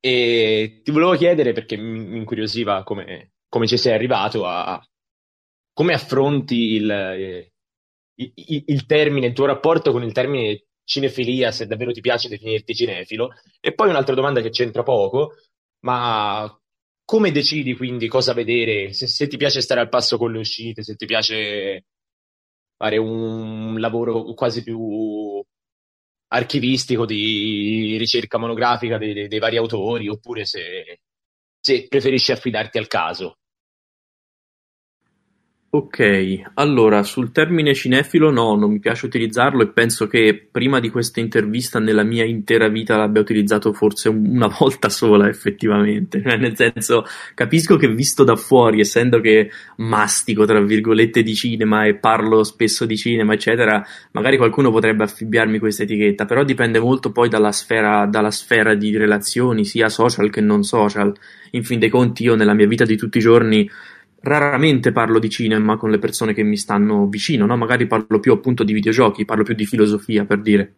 E 0.01 0.81
ti 0.85 0.91
volevo 0.91 1.17
chiedere, 1.17 1.53
perché 1.53 1.77
mi 1.77 2.17
incuriosiva 2.17 2.83
come, 2.85 3.33
come 3.49 3.67
ci 3.67 3.77
sei 3.77 3.95
arrivato 3.95 4.47
a, 4.47 4.81
come 5.75 5.93
affronti 5.93 6.75
il, 6.75 6.91
eh, 6.91 7.53
il, 8.15 8.63
il, 8.67 8.87
termine, 8.87 9.27
il 9.27 9.35
tuo 9.35 9.45
rapporto 9.47 9.93
con 9.93 10.03
il 10.03 10.13
termine 10.13 10.65
cinefilia, 10.85 11.51
se 11.51 11.67
davvero 11.67 11.93
ti 11.93 12.01
piace 12.01 12.29
definirti 12.29 12.75
cinefilo? 12.75 13.31
E 13.61 13.75
poi 13.75 13.91
un'altra 13.91 14.15
domanda 14.15 14.41
che 14.41 14.51
c'entra 14.51 14.83
poco, 14.83 15.35
ma 15.81 16.51
come 17.05 17.33
decidi 17.33 17.75
quindi 17.75 18.09
cosa 18.09 18.33
vedere? 18.33 18.93
Se, 18.93 19.07
se 19.07 19.27
ti 19.27 19.37
piace 19.37 19.61
stare 19.61 19.81
al 19.81 19.89
passo 19.89 20.17
con 20.17 20.33
le 20.33 20.39
uscite, 20.39 20.83
se 20.83 20.95
ti 20.95 21.07
piace 21.07 21.85
fare 22.77 22.97
un 22.97 23.79
lavoro 23.79 24.33
quasi 24.35 24.63
più 24.63 25.43
archivistico 26.29 27.07
di 27.07 27.97
ricerca 27.99 28.39
monografica 28.39 28.99
dei, 28.99 29.29
dei, 29.29 29.39
vari 29.39 29.57
autori, 29.57 30.09
oppure 30.09 30.45
se, 30.45 31.01
se 31.61 31.87
preferisci 31.89 32.33
affidarti 32.33 32.79
al 32.79 32.89
caso. 32.89 33.39
Ok, 35.75 36.53
allora 36.55 37.03
sul 37.03 37.33
termine 37.33 37.75
cinefilo 37.75 38.31
no, 38.31 38.55
non 38.55 38.71
mi 38.71 38.79
piace 38.79 39.07
utilizzarlo 39.07 39.61
e 39.61 39.67
penso 39.67 40.07
che 40.07 40.47
prima 40.49 40.79
di 40.79 40.89
questa 40.89 41.19
intervista 41.19 41.81
nella 41.81 42.05
mia 42.05 42.25
intera 42.25 42.69
vita 42.69 42.97
l'abbia 42.97 43.21
utilizzato 43.21 43.73
forse 43.73 44.09
una 44.09 44.47
volta 44.57 44.89
sola 44.89 45.29
effettivamente, 45.29 46.23
cioè, 46.23 46.37
nel 46.37 46.55
senso 46.55 47.05
capisco 47.35 47.77
che 47.77 47.89
visto 47.89 48.23
da 48.23 48.37
fuori, 48.37 48.79
essendo 48.79 49.21
che 49.21 49.51
mastico 49.79 50.45
tra 50.45 50.61
virgolette 50.61 51.25
di 51.25 51.35
cinema 51.35 51.87
e 51.87 51.97
parlo 51.97 52.45
spesso 52.45 52.87
di 52.87 52.97
cinema 52.97 53.33
eccetera, 53.33 53.85
magari 54.13 54.37
qualcuno 54.37 54.71
potrebbe 54.71 55.03
affibbiarmi 55.03 55.59
questa 55.59 55.83
etichetta, 55.83 56.25
però 56.25 56.45
dipende 56.45 56.79
molto 56.79 57.11
poi 57.11 57.29
dalla 57.29 57.51
sfera, 57.51 58.07
dalla 58.07 58.31
sfera 58.31 58.77
di 58.77 58.97
relazioni 58.97 59.65
sia 59.65 59.89
social 59.89 60.31
che 60.31 60.41
non 60.41 60.63
social, 60.63 61.13
in 61.51 61.65
fin 61.65 61.81
dei 61.81 61.91
conti 61.91 62.23
io 62.23 62.37
nella 62.37 62.55
mia 62.55 62.69
vita 62.69 62.85
di 62.85 62.97
tutti 62.97 63.19
i 63.19 63.21
giorni 63.21 63.69
raramente 64.25 64.91
parlo 64.91 65.19
di 65.19 65.29
cinema 65.29 65.77
con 65.77 65.91
le 65.91 65.99
persone 65.99 66.33
che 66.33 66.43
mi 66.43 66.57
stanno 66.57 67.07
vicino, 67.07 67.47
no? 67.47 67.57
magari 67.57 67.87
parlo 67.87 68.19
più 68.21 68.33
appunto 68.33 68.65
di 68.65 68.73
videogiochi, 68.73 69.25
parlo 69.25 69.45
più 69.45 69.55
di 69.55 69.67
filosofia 69.67 70.25
per 70.25 70.41
dire. 70.41 70.75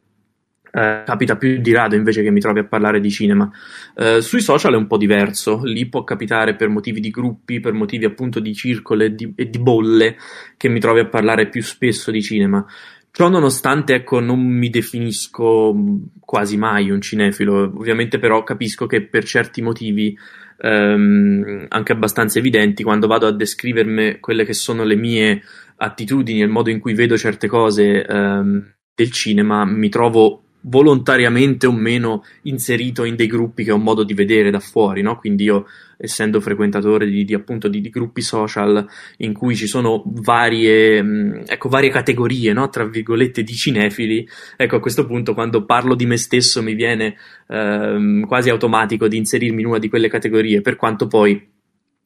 Eh, 0.76 1.04
capita 1.06 1.36
più 1.36 1.58
di 1.58 1.72
rado 1.72 1.94
invece 1.94 2.22
che 2.22 2.30
mi 2.30 2.40
trovi 2.40 2.58
a 2.58 2.64
parlare 2.64 3.00
di 3.00 3.10
cinema. 3.10 3.50
Eh, 3.94 4.20
sui 4.20 4.40
social 4.40 4.74
è 4.74 4.76
un 4.76 4.86
po' 4.86 4.98
diverso, 4.98 5.62
lì 5.62 5.86
può 5.86 6.04
capitare 6.04 6.54
per 6.54 6.68
motivi 6.68 7.00
di 7.00 7.10
gruppi, 7.10 7.60
per 7.60 7.72
motivi 7.72 8.04
appunto 8.04 8.40
di 8.40 8.52
circole 8.52 9.14
di, 9.14 9.32
e 9.36 9.48
di 9.48 9.58
bolle 9.58 10.16
che 10.56 10.68
mi 10.68 10.80
trovi 10.80 11.00
a 11.00 11.06
parlare 11.06 11.48
più 11.48 11.62
spesso 11.62 12.10
di 12.10 12.20
cinema. 12.20 12.66
Ciò 13.10 13.30
nonostante, 13.30 13.94
ecco, 13.94 14.20
non 14.20 14.40
mi 14.40 14.68
definisco 14.68 15.74
quasi 16.20 16.58
mai 16.58 16.90
un 16.90 17.00
cinefilo, 17.00 17.72
ovviamente 17.74 18.18
però 18.18 18.42
capisco 18.42 18.84
che 18.84 19.06
per 19.06 19.24
certi 19.24 19.62
motivi 19.62 20.14
ehm, 20.58 21.66
anche 21.68 21.92
abbastanza 21.92 22.38
evidenti 22.38 22.82
quando 22.82 23.06
vado 23.06 23.26
a 23.26 23.32
descrivermi 23.32 24.20
quelle 24.20 24.44
che 24.44 24.54
sono 24.54 24.84
le 24.84 24.96
mie 24.96 25.42
attitudini, 25.76 26.40
il 26.40 26.48
modo 26.48 26.70
in 26.70 26.78
cui 26.78 26.94
vedo 26.94 27.16
certe 27.16 27.46
cose 27.48 28.04
ehm, 28.04 28.74
del 28.94 29.12
cinema, 29.12 29.64
mi 29.64 29.88
trovo 29.88 30.45
volontariamente 30.68 31.66
o 31.66 31.72
meno 31.72 32.24
inserito 32.42 33.04
in 33.04 33.16
dei 33.16 33.26
gruppi 33.26 33.64
che 33.64 33.72
ho 33.72 33.78
modo 33.78 34.02
di 34.04 34.14
vedere 34.14 34.50
da 34.50 34.60
fuori, 34.60 35.02
no? 35.02 35.18
Quindi 35.18 35.44
io, 35.44 35.66
essendo 35.96 36.40
frequentatore 36.40 37.06
di, 37.06 37.24
di 37.24 37.34
appunto 37.34 37.68
di, 37.68 37.80
di, 37.80 37.90
gruppi 37.90 38.20
social 38.20 38.86
in 39.18 39.32
cui 39.32 39.54
ci 39.54 39.66
sono 39.66 40.02
varie, 40.06 41.02
mh, 41.02 41.44
ecco, 41.46 41.68
varie 41.68 41.90
categorie, 41.90 42.52
no? 42.52 42.68
Tra 42.68 42.84
virgolette, 42.84 43.42
di 43.42 43.54
cinefili, 43.54 44.28
ecco, 44.56 44.76
a 44.76 44.80
questo 44.80 45.06
punto 45.06 45.34
quando 45.34 45.64
parlo 45.64 45.94
di 45.94 46.06
me 46.06 46.16
stesso 46.16 46.62
mi 46.62 46.74
viene 46.74 47.16
ehm, 47.48 48.26
quasi 48.26 48.50
automatico 48.50 49.08
di 49.08 49.16
inserirmi 49.16 49.60
in 49.60 49.66
una 49.68 49.78
di 49.78 49.88
quelle 49.88 50.08
categorie, 50.08 50.60
per 50.60 50.76
quanto 50.76 51.06
poi 51.06 51.54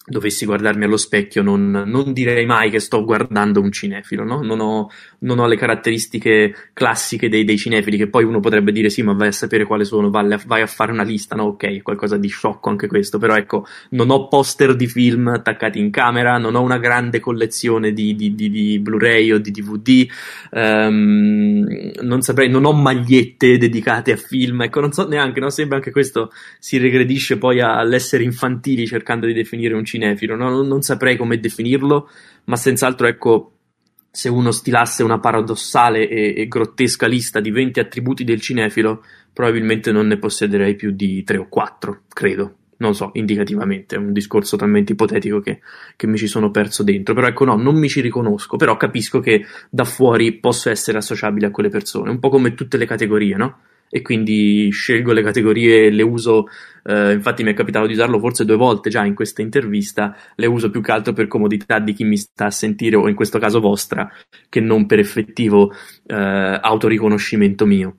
dovessi 0.06 0.46
guardarmi 0.46 0.84
allo 0.84 0.96
specchio 0.96 1.42
non, 1.42 1.70
non, 1.70 2.12
direi 2.14 2.46
mai 2.46 2.70
che 2.70 2.80
sto 2.80 3.04
guardando 3.04 3.60
un 3.60 3.70
cinefilo, 3.70 4.24
no? 4.24 4.40
non, 4.40 4.58
ho, 4.58 4.90
non, 5.20 5.38
ho, 5.38 5.46
le 5.46 5.56
caratteristiche 5.56 6.70
classiche 6.72 7.28
dei, 7.28 7.44
dei, 7.44 7.58
cinefili 7.58 7.98
che 7.98 8.08
poi 8.08 8.24
uno 8.24 8.40
potrebbe 8.40 8.72
dire 8.72 8.88
sì 8.88 9.02
ma 9.02 9.12
vai 9.12 9.28
a 9.28 9.32
sapere 9.32 9.66
quali 9.66 9.84
sono, 9.84 10.08
vai 10.08 10.32
a, 10.32 10.40
vai 10.46 10.62
a 10.62 10.66
fare 10.66 10.90
una 10.90 11.02
lista, 11.02 11.36
no 11.36 11.44
ok, 11.44 11.82
qualcosa 11.82 12.16
di 12.16 12.28
sciocco 12.28 12.70
anche 12.70 12.86
questo, 12.86 13.18
però 13.18 13.36
ecco 13.36 13.66
non 13.90 14.10
ho 14.10 14.26
poster 14.26 14.74
di 14.74 14.86
film 14.86 15.28
attaccati 15.28 15.78
in 15.78 15.90
camera, 15.90 16.38
non 16.38 16.54
ho 16.54 16.62
una 16.62 16.78
grande 16.78 17.20
collezione 17.20 17.92
di, 17.92 18.16
di, 18.16 18.34
di, 18.34 18.50
di 18.50 18.78
Blu-ray 18.78 19.32
o 19.32 19.38
di 19.38 19.50
DVD, 19.50 20.08
um, 20.52 21.92
non 22.00 22.22
saprei, 22.22 22.48
non 22.48 22.64
ho 22.64 22.72
magliette 22.72 23.58
dedicate 23.58 24.12
a 24.12 24.16
film, 24.16 24.62
ecco 24.62 24.80
non 24.80 24.92
so 24.92 25.06
neanche, 25.06 25.40
no? 25.40 25.50
sembra 25.50 25.76
anche 25.76 25.90
questo 25.90 26.32
si 26.58 26.78
regredisce 26.78 27.36
poi 27.36 27.60
all'essere 27.60 28.24
infantili 28.24 28.86
cercando 28.86 29.26
di 29.26 29.34
definire 29.34 29.74
un 29.74 29.84
cinefilo, 29.90 30.36
no? 30.36 30.62
non 30.62 30.82
saprei 30.82 31.16
come 31.16 31.40
definirlo, 31.40 32.08
ma 32.44 32.56
senz'altro 32.56 33.06
ecco, 33.06 33.52
se 34.10 34.28
uno 34.28 34.50
stilasse 34.50 35.02
una 35.02 35.20
paradossale 35.20 36.08
e, 36.08 36.34
e, 36.36 36.48
grottesca 36.48 37.06
lista 37.06 37.40
di 37.40 37.50
20 37.50 37.80
attributi 37.80 38.24
del 38.24 38.40
cinefilo, 38.40 39.04
probabilmente 39.32 39.92
non 39.92 40.06
ne 40.06 40.18
possederei 40.18 40.74
più 40.74 40.90
di 40.90 41.22
3 41.22 41.38
o 41.38 41.48
4, 41.48 42.02
credo. 42.08 42.54
Non 42.78 42.94
so, 42.94 43.10
indicativamente, 43.12 43.96
è 43.96 43.98
un 43.98 44.12
discorso 44.12 44.56
talmente 44.56 44.92
ipotetico 44.92 45.40
che, 45.40 45.60
che 45.96 46.06
mi 46.06 46.16
ci 46.16 46.26
sono 46.26 46.50
perso 46.50 46.82
dentro. 46.82 47.12
Però 47.12 47.26
ecco, 47.26 47.44
no, 47.44 47.56
non 47.56 47.76
mi 47.76 47.90
ci 47.90 48.00
riconosco, 48.00 48.56
però 48.56 48.78
capisco 48.78 49.20
che 49.20 49.44
da 49.68 49.84
fuori 49.84 50.32
posso 50.32 50.70
essere 50.70 50.96
associabile 50.96 51.46
a 51.46 51.50
quelle 51.50 51.68
persone, 51.68 52.10
un 52.10 52.18
po' 52.18 52.30
come 52.30 52.54
tutte 52.54 52.78
le 52.78 52.86
categorie, 52.86 53.36
no? 53.36 53.58
E 53.90 54.02
quindi 54.02 54.70
scelgo 54.70 55.12
le 55.12 55.22
categorie 55.22 55.86
e 55.86 55.90
le 55.90 56.02
uso, 56.02 56.46
eh, 56.84 57.12
infatti 57.12 57.42
mi 57.42 57.50
è 57.50 57.54
capitato 57.54 57.86
di 57.86 57.92
usarlo 57.92 58.20
forse 58.20 58.44
due 58.44 58.56
volte 58.56 58.88
già 58.88 59.04
in 59.04 59.14
questa 59.14 59.42
intervista, 59.42 60.16
le 60.36 60.46
uso 60.46 60.70
più 60.70 60.80
che 60.80 60.92
altro 60.92 61.12
per 61.12 61.26
comodità 61.26 61.80
di 61.80 61.92
chi 61.92 62.04
mi 62.04 62.16
sta 62.16 62.46
a 62.46 62.50
sentire 62.50 62.94
o 62.94 63.08
in 63.08 63.16
questo 63.16 63.40
caso 63.40 63.60
vostra, 63.60 64.08
che 64.48 64.60
non 64.60 64.86
per 64.86 65.00
effettivo 65.00 65.72
eh, 66.06 66.14
autoriconoscimento 66.14 67.66
mio. 67.66 67.96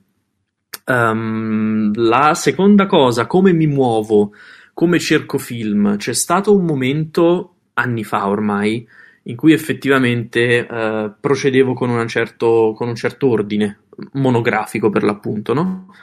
Um, 0.84 1.92
la 1.94 2.34
seconda 2.34 2.86
cosa, 2.86 3.26
come 3.26 3.52
mi 3.52 3.66
muovo, 3.66 4.32
come 4.72 4.98
cerco 4.98 5.36
film, 5.36 5.96
c'è 5.96 6.14
stato 6.14 6.56
un 6.56 6.64
momento 6.64 7.56
anni 7.74 8.02
fa 8.02 8.28
ormai 8.28 8.86
in 9.24 9.36
cui 9.36 9.52
effettivamente 9.52 10.66
eh, 10.66 11.10
procedevo 11.18 11.74
con, 11.74 12.06
certo, 12.08 12.74
con, 12.76 12.88
un 12.88 12.96
certo 12.96 13.28
ordine 13.28 13.80
monografico 14.12 14.90
per 14.90 15.04
l'appunto, 15.04 15.54
no? 15.54 15.94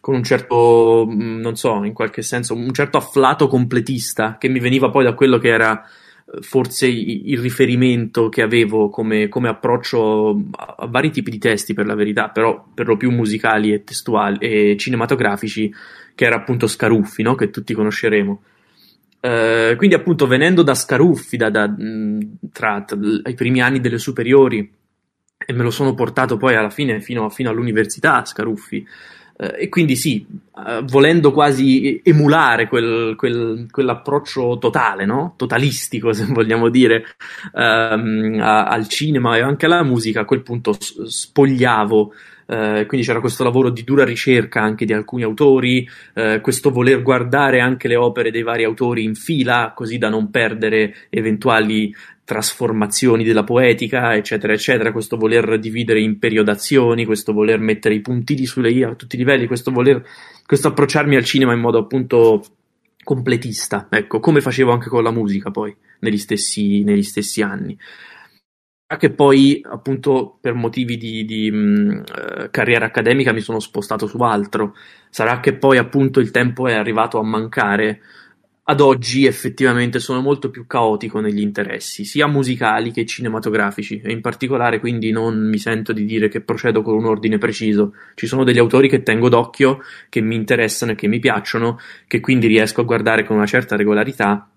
Con 0.00 0.14
un 0.14 0.22
certo, 0.22 1.06
mm, 1.08 1.40
non 1.40 1.56
so, 1.56 1.82
in 1.84 1.92
qualche 1.92 2.22
senso, 2.22 2.54
un 2.54 2.72
certo 2.72 2.96
afflato 2.96 3.48
completista 3.48 4.36
che 4.38 4.48
mi 4.48 4.60
veniva 4.60 4.90
poi 4.90 5.04
da 5.04 5.14
quello 5.14 5.38
che 5.38 5.48
era 5.48 5.82
eh, 5.82 6.42
forse 6.42 6.86
il 6.86 7.38
riferimento 7.38 8.28
che 8.28 8.42
avevo 8.42 8.88
come, 8.88 9.28
come 9.28 9.48
approccio 9.48 10.40
a, 10.52 10.86
vari 10.86 11.10
tipi 11.10 11.30
di 11.30 11.38
testi 11.38 11.74
per 11.74 11.86
la 11.86 11.94
verità, 11.94 12.28
però 12.28 12.64
per 12.72 12.86
lo 12.86 12.96
più 12.96 13.10
musicali 13.10 13.72
e 13.72 13.82
testuali 13.82 14.38
e 14.38 14.76
cinematografici, 14.78 15.74
che 16.14 16.24
era 16.24 16.36
appunto 16.36 16.68
Scaruffi, 16.68 17.22
no? 17.22 17.34
che 17.34 17.50
tutti 17.50 17.74
conosceremo. 17.74 18.42
Uh, 19.20 19.76
quindi 19.76 19.94
appunto 19.94 20.26
venendo 20.26 20.62
da 20.62 20.74
Scaruffi, 20.74 21.36
da, 21.36 21.50
da, 21.50 21.70
tra, 22.52 22.82
tra, 22.82 22.98
i 23.26 23.34
primi 23.34 23.60
anni 23.60 23.80
delle 23.80 23.98
superiori, 23.98 24.72
e 25.46 25.52
me 25.52 25.62
lo 25.62 25.70
sono 25.70 25.94
portato 25.94 26.36
poi 26.36 26.54
alla 26.54 26.70
fine 26.70 27.00
fino, 27.00 27.28
fino 27.28 27.50
all'università, 27.50 28.24
Scaruffi. 28.24 28.86
Eh, 29.40 29.62
e 29.62 29.68
quindi 29.70 29.96
sì, 29.96 30.26
eh, 30.66 30.82
volendo 30.84 31.32
quasi 31.32 32.00
emulare 32.04 32.68
quel, 32.68 33.14
quel, 33.16 33.66
quell'approccio 33.70 34.58
totale, 34.58 35.06
no? 35.06 35.32
totalistico 35.36 36.12
se 36.14 36.26
vogliamo 36.26 36.68
dire, 36.68 37.04
ehm, 37.54 38.38
a, 38.40 38.66
al 38.66 38.86
cinema 38.86 39.36
e 39.36 39.40
anche 39.40 39.64
alla 39.64 39.82
musica, 39.82 40.20
a 40.20 40.24
quel 40.26 40.42
punto 40.42 40.76
spogliavo 40.78 42.12
eh, 42.50 42.84
quindi 42.86 43.06
c'era 43.06 43.20
questo 43.20 43.44
lavoro 43.44 43.70
di 43.70 43.84
dura 43.84 44.04
ricerca 44.04 44.60
anche 44.60 44.84
di 44.84 44.92
alcuni 44.92 45.22
autori, 45.22 45.88
eh, 46.14 46.40
questo 46.42 46.70
voler 46.70 47.00
guardare 47.00 47.60
anche 47.60 47.86
le 47.86 47.94
opere 47.94 48.32
dei 48.32 48.42
vari 48.42 48.64
autori 48.64 49.04
in 49.04 49.14
fila, 49.14 49.72
così 49.72 49.98
da 49.98 50.08
non 50.08 50.30
perdere 50.30 51.06
eventuali 51.10 51.94
trasformazioni 52.24 53.22
della 53.22 53.44
poetica, 53.44 54.16
eccetera, 54.16 54.52
eccetera, 54.52 54.90
questo 54.90 55.16
voler 55.16 55.60
dividere 55.60 56.00
in 56.00 56.18
periodazioni, 56.18 57.04
questo 57.04 57.32
voler 57.32 57.60
mettere 57.60 57.94
i 57.94 58.00
puntini 58.00 58.46
sulle 58.46 58.70
i 58.70 58.82
a 58.82 58.96
tutti 58.96 59.14
i 59.14 59.18
livelli, 59.18 59.46
questo 59.46 59.70
voler, 59.70 60.04
questo 60.44 60.68
approcciarmi 60.68 61.14
al 61.14 61.24
cinema 61.24 61.52
in 61.52 61.60
modo 61.60 61.78
appunto 61.78 62.44
completista, 63.04 63.86
ecco, 63.90 64.18
come 64.18 64.40
facevo 64.40 64.72
anche 64.72 64.88
con 64.88 65.04
la 65.04 65.12
musica 65.12 65.52
poi, 65.52 65.74
negli 66.00 66.18
stessi, 66.18 66.82
negli 66.82 67.04
stessi 67.04 67.42
anni 67.42 67.78
che 68.96 69.10
poi 69.10 69.64
appunto 69.64 70.38
per 70.40 70.54
motivi 70.54 70.96
di, 70.96 71.24
di 71.24 71.50
mh, 71.50 72.04
eh, 72.16 72.50
carriera 72.50 72.86
accademica 72.86 73.32
mi 73.32 73.40
sono 73.40 73.60
spostato 73.60 74.06
su 74.06 74.18
altro. 74.18 74.74
Sarà 75.10 75.40
che 75.40 75.54
poi 75.54 75.78
appunto 75.78 76.20
il 76.20 76.30
tempo 76.30 76.66
è 76.66 76.74
arrivato 76.74 77.18
a 77.18 77.22
mancare 77.22 78.00
ad 78.70 78.80
oggi 78.80 79.26
effettivamente 79.26 79.98
sono 79.98 80.20
molto 80.20 80.48
più 80.48 80.64
caotico 80.64 81.18
negli 81.18 81.40
interessi, 81.40 82.04
sia 82.04 82.28
musicali 82.28 82.92
che 82.92 83.04
cinematografici, 83.04 84.00
e 84.00 84.12
in 84.12 84.20
particolare 84.20 84.78
quindi 84.78 85.10
non 85.10 85.48
mi 85.48 85.58
sento 85.58 85.92
di 85.92 86.04
dire 86.04 86.28
che 86.28 86.40
procedo 86.40 86.80
con 86.82 86.94
un 86.94 87.04
ordine 87.04 87.38
preciso. 87.38 87.94
Ci 88.14 88.28
sono 88.28 88.44
degli 88.44 88.58
autori 88.58 88.88
che 88.88 89.02
tengo 89.02 89.28
d'occhio, 89.28 89.80
che 90.08 90.20
mi 90.20 90.36
interessano 90.36 90.92
e 90.92 90.94
che 90.94 91.08
mi 91.08 91.18
piacciono, 91.18 91.80
che 92.06 92.20
quindi 92.20 92.46
riesco 92.46 92.82
a 92.82 92.84
guardare 92.84 93.24
con 93.24 93.36
una 93.36 93.46
certa 93.46 93.74
regolarità, 93.74 94.48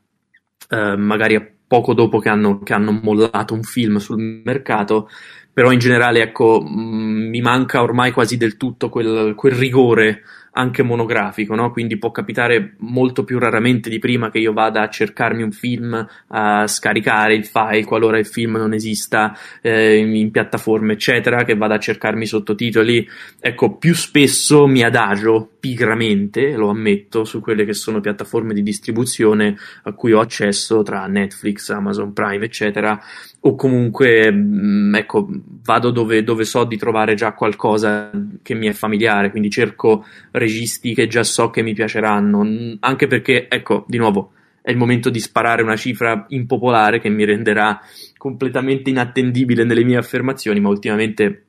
eh, 0.69 0.95
magari 0.95 1.35
poco 1.73 1.95
dopo 1.95 2.19
che 2.19 2.29
hanno, 2.29 2.59
che 2.59 2.71
hanno 2.73 2.99
mollato 3.01 3.55
un 3.55 3.63
film 3.63 3.97
sul 3.97 4.19
mercato, 4.43 5.09
però 5.53 5.71
in 5.71 5.79
generale 5.79 6.21
ecco, 6.21 6.61
mh, 6.61 6.81
mm, 6.81 7.29
mi 7.29 7.41
manca 7.41 7.81
ormai 7.81 8.11
quasi 8.11 8.37
del 8.37 8.57
tutto 8.57 8.89
quel, 8.89 9.35
quel 9.35 9.53
rigore 9.53 10.23
anche 10.53 10.83
monografico, 10.83 11.55
no? 11.55 11.71
quindi 11.71 11.97
può 11.97 12.11
capitare 12.11 12.75
molto 12.79 13.23
più 13.23 13.39
raramente 13.39 13.89
di 13.89 13.99
prima 13.99 14.29
che 14.29 14.39
io 14.39 14.53
vada 14.53 14.81
a 14.81 14.89
cercarmi 14.89 15.41
un 15.41 15.51
film, 15.51 16.07
a 16.27 16.67
scaricare 16.67 17.35
il 17.35 17.45
file 17.45 17.83
qualora 17.85 18.19
il 18.19 18.27
film 18.27 18.57
non 18.57 18.73
esista 18.73 19.35
eh, 19.61 19.97
in 19.97 20.31
piattaforme, 20.31 20.93
eccetera, 20.93 21.43
che 21.43 21.55
vada 21.55 21.75
a 21.75 21.79
cercarmi 21.79 22.25
sottotitoli. 22.25 23.07
Ecco, 23.39 23.77
più 23.77 23.95
spesso 23.95 24.67
mi 24.67 24.83
adagio 24.83 25.49
pigramente, 25.59 26.51
lo 26.55 26.69
ammetto, 26.69 27.23
su 27.23 27.39
quelle 27.39 27.65
che 27.65 27.73
sono 27.73 27.99
piattaforme 27.99 28.53
di 28.53 28.61
distribuzione 28.61 29.57
a 29.83 29.93
cui 29.93 30.11
ho 30.11 30.19
accesso 30.19 30.83
tra 30.83 31.07
Netflix, 31.07 31.69
Amazon 31.69 32.13
Prime, 32.13 32.45
eccetera, 32.45 32.99
o 33.45 33.55
comunque 33.55 34.31
mm, 34.31 34.95
ecco, 34.95 35.27
vado 35.63 35.91
dove, 35.91 36.23
dove, 36.23 36.45
so 36.45 36.63
di 36.63 36.77
trovare 36.77 37.13
già 37.13 37.33
qualcosa 37.33 38.09
che 38.41 38.53
mi 38.53 38.67
è 38.67 38.73
familiare, 38.73 39.31
quindi 39.31 39.49
cerco 39.49 40.05
registi 40.31 40.93
che 40.93 41.07
già 41.07 41.23
so 41.23 41.49
che 41.49 41.61
mi 41.61 41.73
piaceranno, 41.73 42.77
anche 42.79 43.07
perché, 43.07 43.49
ecco, 43.49 43.83
di 43.87 43.97
nuovo, 43.97 44.31
è 44.61 44.71
il 44.71 44.77
momento 44.77 45.09
di 45.09 45.19
sparare 45.19 45.61
una 45.61 45.75
cifra 45.75 46.25
impopolare 46.29 47.01
che 47.01 47.09
mi 47.09 47.25
renderà 47.25 47.81
completamente 48.17 48.89
inattendibile 48.89 49.65
nelle 49.65 49.83
mie 49.83 49.97
affermazioni, 49.97 50.61
ma 50.61 50.69
ultimamente 50.69 51.45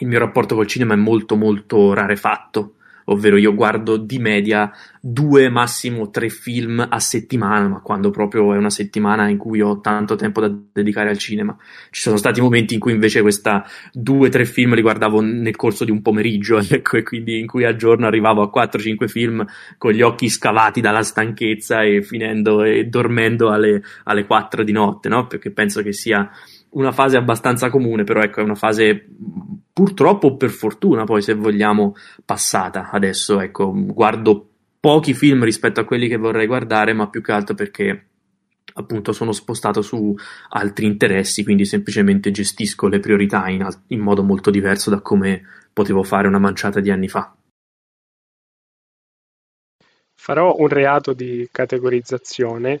il 0.00 0.08
mio 0.08 0.18
rapporto 0.18 0.56
col 0.56 0.66
cinema 0.66 0.94
è 0.94 0.96
molto 0.96 1.36
molto 1.36 1.92
rarefatto 1.92 2.74
ovvero 3.10 3.36
io 3.36 3.54
guardo 3.54 3.96
di 3.96 4.18
media 4.18 4.70
due, 5.00 5.48
massimo 5.48 6.10
tre 6.10 6.28
film 6.28 6.86
a 6.88 6.98
settimana, 6.98 7.68
ma 7.68 7.80
quando 7.80 8.10
proprio 8.10 8.54
è 8.54 8.56
una 8.56 8.70
settimana 8.70 9.28
in 9.28 9.38
cui 9.38 9.60
ho 9.60 9.80
tanto 9.80 10.16
tempo 10.16 10.40
da 10.40 10.52
dedicare 10.72 11.10
al 11.10 11.18
cinema. 11.18 11.56
Ci 11.90 12.00
sono 12.00 12.16
stati 12.16 12.40
momenti 12.40 12.74
in 12.74 12.80
cui 12.80 12.92
invece 12.92 13.22
questa 13.22 13.64
due, 13.92 14.28
tre 14.28 14.44
film 14.44 14.74
li 14.74 14.82
guardavo 14.82 15.20
nel 15.20 15.56
corso 15.56 15.84
di 15.84 15.90
un 15.90 16.02
pomeriggio, 16.02 16.58
ecco, 16.68 16.96
e 16.96 17.02
quindi 17.02 17.38
in 17.38 17.46
cui 17.46 17.64
al 17.64 17.76
giorno 17.76 18.06
arrivavo 18.06 18.42
a 18.42 18.50
4-5 18.54 19.06
film 19.06 19.44
con 19.76 19.92
gli 19.92 20.02
occhi 20.02 20.28
scavati 20.28 20.80
dalla 20.80 21.02
stanchezza 21.02 21.82
e 21.82 22.02
finendo 22.02 22.62
e 22.62 22.84
dormendo 22.84 23.50
alle, 23.50 23.82
alle 24.04 24.26
4 24.26 24.62
di 24.62 24.72
notte, 24.72 25.08
no? 25.08 25.26
Perché 25.26 25.50
penso 25.50 25.82
che 25.82 25.92
sia 25.92 26.30
una 26.70 26.92
fase 26.92 27.16
abbastanza 27.16 27.70
comune, 27.70 28.04
però 28.04 28.20
ecco, 28.20 28.40
è 28.40 28.44
una 28.44 28.54
fase 28.54 29.06
purtroppo 29.78 30.36
per 30.36 30.50
fortuna 30.50 31.04
poi 31.04 31.22
se 31.22 31.34
vogliamo 31.34 31.94
passata. 32.24 32.90
Adesso 32.90 33.38
ecco, 33.38 33.72
guardo 33.72 34.48
pochi 34.80 35.14
film 35.14 35.44
rispetto 35.44 35.78
a 35.78 35.84
quelli 35.84 36.08
che 36.08 36.16
vorrei 36.16 36.48
guardare, 36.48 36.92
ma 36.94 37.08
più 37.08 37.22
che 37.22 37.30
altro 37.30 37.54
perché 37.54 38.06
appunto 38.74 39.12
sono 39.12 39.30
spostato 39.30 39.80
su 39.80 40.12
altri 40.48 40.86
interessi, 40.86 41.44
quindi 41.44 41.64
semplicemente 41.64 42.32
gestisco 42.32 42.88
le 42.88 42.98
priorità 42.98 43.46
in, 43.48 43.64
in 43.88 44.00
modo 44.00 44.24
molto 44.24 44.50
diverso 44.50 44.90
da 44.90 45.00
come 45.00 45.42
potevo 45.72 46.02
fare 46.02 46.26
una 46.26 46.40
manciata 46.40 46.80
di 46.80 46.90
anni 46.90 47.06
fa. 47.06 47.32
Farò 50.16 50.56
un 50.58 50.66
reato 50.66 51.12
di 51.12 51.48
categorizzazione, 51.52 52.80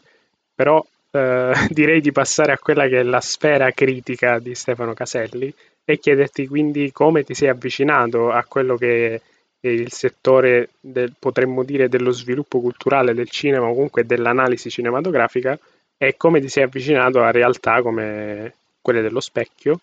però 0.52 0.84
eh, 1.12 1.52
direi 1.70 2.00
di 2.00 2.10
passare 2.10 2.50
a 2.50 2.58
quella 2.58 2.88
che 2.88 2.98
è 2.98 3.04
la 3.04 3.20
sfera 3.20 3.70
critica 3.70 4.40
di 4.40 4.56
Stefano 4.56 4.94
Caselli 4.94 5.54
e 5.90 5.98
chiederti 5.98 6.46
quindi 6.46 6.92
come 6.92 7.24
ti 7.24 7.32
sei 7.32 7.48
avvicinato 7.48 8.30
a 8.30 8.44
quello 8.44 8.76
che 8.76 9.22
è 9.58 9.68
il 9.68 9.90
settore, 9.90 10.68
del, 10.80 11.14
potremmo 11.18 11.64
dire, 11.64 11.88
dello 11.88 12.10
sviluppo 12.10 12.60
culturale 12.60 13.14
del 13.14 13.30
cinema 13.30 13.68
o 13.68 13.72
comunque 13.72 14.04
dell'analisi 14.04 14.68
cinematografica 14.68 15.58
e 15.96 16.14
come 16.18 16.42
ti 16.42 16.48
sei 16.50 16.64
avvicinato 16.64 17.22
a 17.22 17.30
realtà 17.30 17.80
come 17.80 18.52
quelle 18.82 19.00
dello 19.00 19.20
specchio 19.20 19.80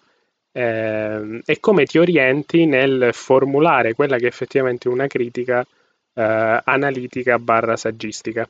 eh, 0.51 1.41
e 1.43 1.59
come 1.59 1.85
ti 1.85 1.97
orienti 1.97 2.67
nel 2.67 3.09
formulare 3.11 3.95
quella 3.95 4.17
che 4.17 4.25
è 4.25 4.27
effettivamente 4.27 4.87
una 4.87 5.07
critica 5.07 5.65
eh, 6.13 6.61
analitica 6.65 7.39
barra 7.39 7.75
saggistica. 7.75 8.47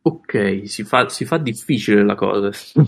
Ok, 0.00 0.62
si 0.64 0.84
fa, 0.84 1.08
si 1.08 1.24
fa 1.24 1.38
difficile 1.38 2.02
la 2.02 2.14
cosa. 2.14 2.50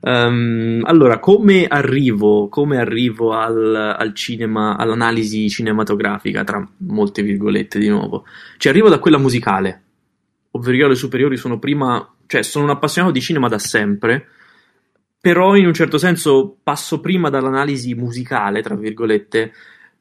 um, 0.00 0.82
allora, 0.84 1.20
come 1.20 1.66
arrivo, 1.66 2.48
come 2.48 2.78
arrivo 2.78 3.34
al, 3.34 3.94
al, 3.96 4.14
cinema, 4.14 4.76
all'analisi 4.76 5.48
cinematografica, 5.48 6.42
tra 6.42 6.66
molte 6.78 7.22
virgolette 7.22 7.78
di 7.78 7.88
nuovo? 7.88 8.24
Ci 8.56 8.68
arrivo 8.68 8.88
da 8.88 8.98
quella 8.98 9.18
musicale, 9.18 9.82
ovvero 10.52 10.76
io 10.76 10.86
alle 10.86 10.96
superiori 10.96 11.36
sono 11.36 11.58
prima, 11.58 12.14
cioè 12.26 12.42
sono 12.42 12.64
un 12.64 12.70
appassionato 12.70 13.12
di 13.12 13.20
cinema 13.20 13.48
da 13.48 13.58
sempre, 13.58 14.26
però 15.20 15.54
in 15.56 15.66
un 15.66 15.74
certo 15.74 15.98
senso 15.98 16.56
passo 16.62 17.00
prima 17.00 17.28
dall'analisi 17.28 17.94
musicale, 17.94 18.62
tra 18.62 18.74
virgolette, 18.74 19.52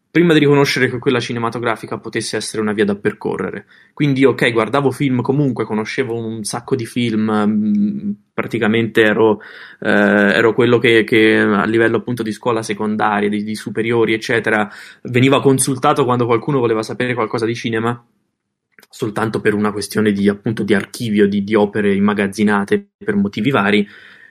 prima 0.10 0.34
di 0.34 0.40
riconoscere 0.40 0.90
che 0.90 0.98
quella 1.00 1.20
cinematografica 1.20 1.98
potesse 1.98 2.38
essere 2.38 2.62
una 2.62 2.74
via 2.74 2.86
da 2.86 2.96
percorrere. 2.96 3.66
Quindi, 3.94 4.26
ok, 4.26 4.52
guardavo 4.52 4.92
film 4.92 5.22
comunque, 5.22 5.66
conoscevo 5.66 6.16
un 6.16 6.44
sacco 6.44 6.76
di 6.76 6.86
film, 6.86 7.32
mm, 7.32 8.12
praticamente 8.34 9.02
ero, 9.04 9.42
eh, 9.80 9.90
ero 9.90 10.54
quello 10.54 10.78
che, 10.78 11.04
che, 11.04 11.38
a 11.38 11.66
livello 11.66 11.98
appunto 11.98 12.24
di 12.24 12.32
scuola 12.32 12.62
secondaria, 12.62 13.30
di, 13.30 13.44
di 13.44 13.56
superiori, 13.56 14.14
eccetera, 14.14 14.70
veniva 15.04 15.42
consultato 15.42 16.04
quando 16.06 16.26
qualcuno 16.26 16.60
voleva 16.60 16.82
sapere 16.82 17.14
qualcosa 17.14 17.46
di 17.46 17.56
cinema 17.56 18.04
soltanto 18.90 19.42
per 19.42 19.54
una 19.54 19.72
questione 19.72 20.12
di, 20.12 20.30
appunto, 20.30 20.64
di 20.64 20.74
archivio 20.74 21.28
di, 21.28 21.44
di, 21.44 21.56
opere 21.56 21.94
immagazzinate 21.94 22.92
per 22.98 23.16
motivi 23.16 23.52
vari. 23.52 23.88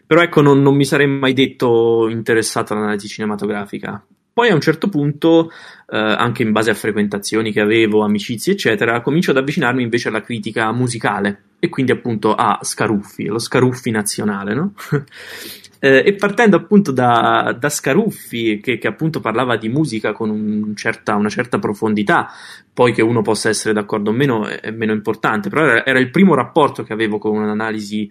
Però 0.06 0.22
ecco, 0.22 0.40
non, 0.40 0.62
non 0.62 0.74
mi 0.74 0.84
sarei 0.84 1.06
mai 1.06 1.32
detto 1.32 2.08
interessato 2.08 2.72
all'analisi 2.72 3.08
cinematografica. 3.08 4.04
Poi 4.36 4.50
a 4.50 4.54
un 4.54 4.60
certo 4.60 4.90
punto, 4.90 5.50
eh, 5.88 5.96
anche 5.96 6.42
in 6.42 6.52
base 6.52 6.70
a 6.70 6.74
frequentazioni 6.74 7.52
che 7.52 7.60
avevo, 7.62 8.04
amicizie, 8.04 8.52
eccetera, 8.52 9.00
comincio 9.00 9.30
ad 9.30 9.38
avvicinarmi 9.38 9.82
invece 9.82 10.08
alla 10.08 10.20
critica 10.20 10.70
musicale 10.72 11.44
e 11.58 11.70
quindi 11.70 11.92
appunto 11.92 12.34
a 12.34 12.58
Scaruffi, 12.60 13.24
lo 13.24 13.38
Scaruffi 13.38 13.90
nazionale, 13.90 14.52
no? 14.52 14.74
eh, 15.80 16.02
e 16.04 16.14
partendo 16.16 16.54
appunto 16.54 16.92
da, 16.92 17.56
da 17.58 17.70
Scaruffi, 17.70 18.60
che, 18.60 18.76
che, 18.76 18.86
appunto 18.86 19.20
parlava 19.20 19.56
di 19.56 19.70
musica 19.70 20.12
con 20.12 20.28
un 20.28 20.76
certa, 20.76 21.14
una 21.14 21.30
certa 21.30 21.58
profondità, 21.58 22.28
poi 22.74 22.92
che 22.92 23.00
uno 23.00 23.22
possa 23.22 23.48
essere 23.48 23.72
d'accordo 23.72 24.10
o 24.10 24.12
meno 24.12 24.46
è, 24.46 24.60
è 24.60 24.70
meno 24.70 24.92
importante, 24.92 25.48
però 25.48 25.64
era, 25.64 25.86
era 25.86 25.98
il 25.98 26.10
primo 26.10 26.34
rapporto 26.34 26.82
che 26.82 26.92
avevo 26.92 27.16
con 27.16 27.34
un'analisi 27.38 28.10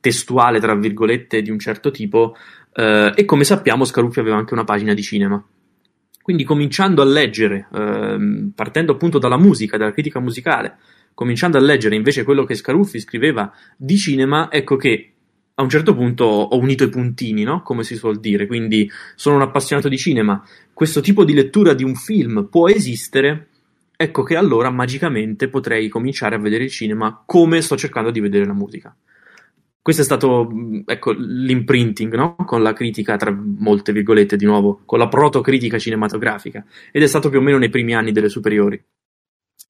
testuale, 0.00 0.58
tra 0.58 0.74
virgolette, 0.74 1.40
di 1.40 1.50
un 1.50 1.60
certo 1.60 1.92
tipo, 1.92 2.34
eh, 2.74 3.12
e 3.14 3.24
come 3.24 3.44
sappiamo 3.44 3.84
Scaruffi 3.84 4.20
aveva 4.20 4.36
anche 4.36 4.54
una 4.54 4.64
pagina 4.64 4.94
di 4.94 5.02
cinema. 5.02 5.44
Quindi 6.22 6.44
cominciando 6.44 7.02
a 7.02 7.04
leggere, 7.04 7.68
ehm, 7.74 8.52
partendo 8.54 8.92
appunto 8.92 9.18
dalla 9.18 9.36
musica, 9.36 9.76
dalla 9.76 9.92
critica 9.92 10.20
musicale, 10.20 10.76
cominciando 11.14 11.58
a 11.58 11.60
leggere 11.60 11.96
invece 11.96 12.22
quello 12.22 12.44
che 12.44 12.54
Scaruffi 12.54 13.00
scriveva 13.00 13.52
di 13.76 13.96
cinema, 13.96 14.50
ecco 14.50 14.76
che 14.76 15.12
a 15.54 15.62
un 15.62 15.68
certo 15.68 15.94
punto 15.94 16.24
ho 16.24 16.56
unito 16.58 16.84
i 16.84 16.88
puntini, 16.88 17.42
no? 17.42 17.62
Come 17.62 17.82
si 17.82 17.96
suol 17.96 18.20
dire, 18.20 18.46
quindi 18.46 18.90
sono 19.16 19.36
un 19.36 19.42
appassionato 19.42 19.88
di 19.88 19.98
cinema. 19.98 20.42
Questo 20.72 21.00
tipo 21.00 21.24
di 21.24 21.34
lettura 21.34 21.74
di 21.74 21.84
un 21.84 21.94
film 21.94 22.48
può 22.50 22.68
esistere, 22.68 23.48
ecco 23.96 24.22
che 24.22 24.36
allora 24.36 24.70
magicamente 24.70 25.48
potrei 25.48 25.88
cominciare 25.88 26.36
a 26.36 26.38
vedere 26.38 26.64
il 26.64 26.70
cinema 26.70 27.22
come 27.26 27.60
sto 27.60 27.76
cercando 27.76 28.10
di 28.10 28.20
vedere 28.20 28.46
la 28.46 28.54
musica. 28.54 28.96
Questo 29.82 30.02
è 30.02 30.04
stato 30.04 30.48
ecco, 30.86 31.10
l'imprinting 31.10 32.14
no? 32.14 32.36
con 32.46 32.62
la 32.62 32.72
critica, 32.72 33.16
tra 33.16 33.36
molte 33.36 33.92
virgolette 33.92 34.36
di 34.36 34.44
nuovo, 34.44 34.82
con 34.84 34.96
la 34.96 35.08
protocritica 35.08 35.76
cinematografica 35.76 36.64
ed 36.92 37.02
è 37.02 37.06
stato 37.08 37.28
più 37.28 37.40
o 37.40 37.42
meno 37.42 37.58
nei 37.58 37.68
primi 37.68 37.92
anni 37.92 38.12
delle 38.12 38.28
superiori. 38.28 38.80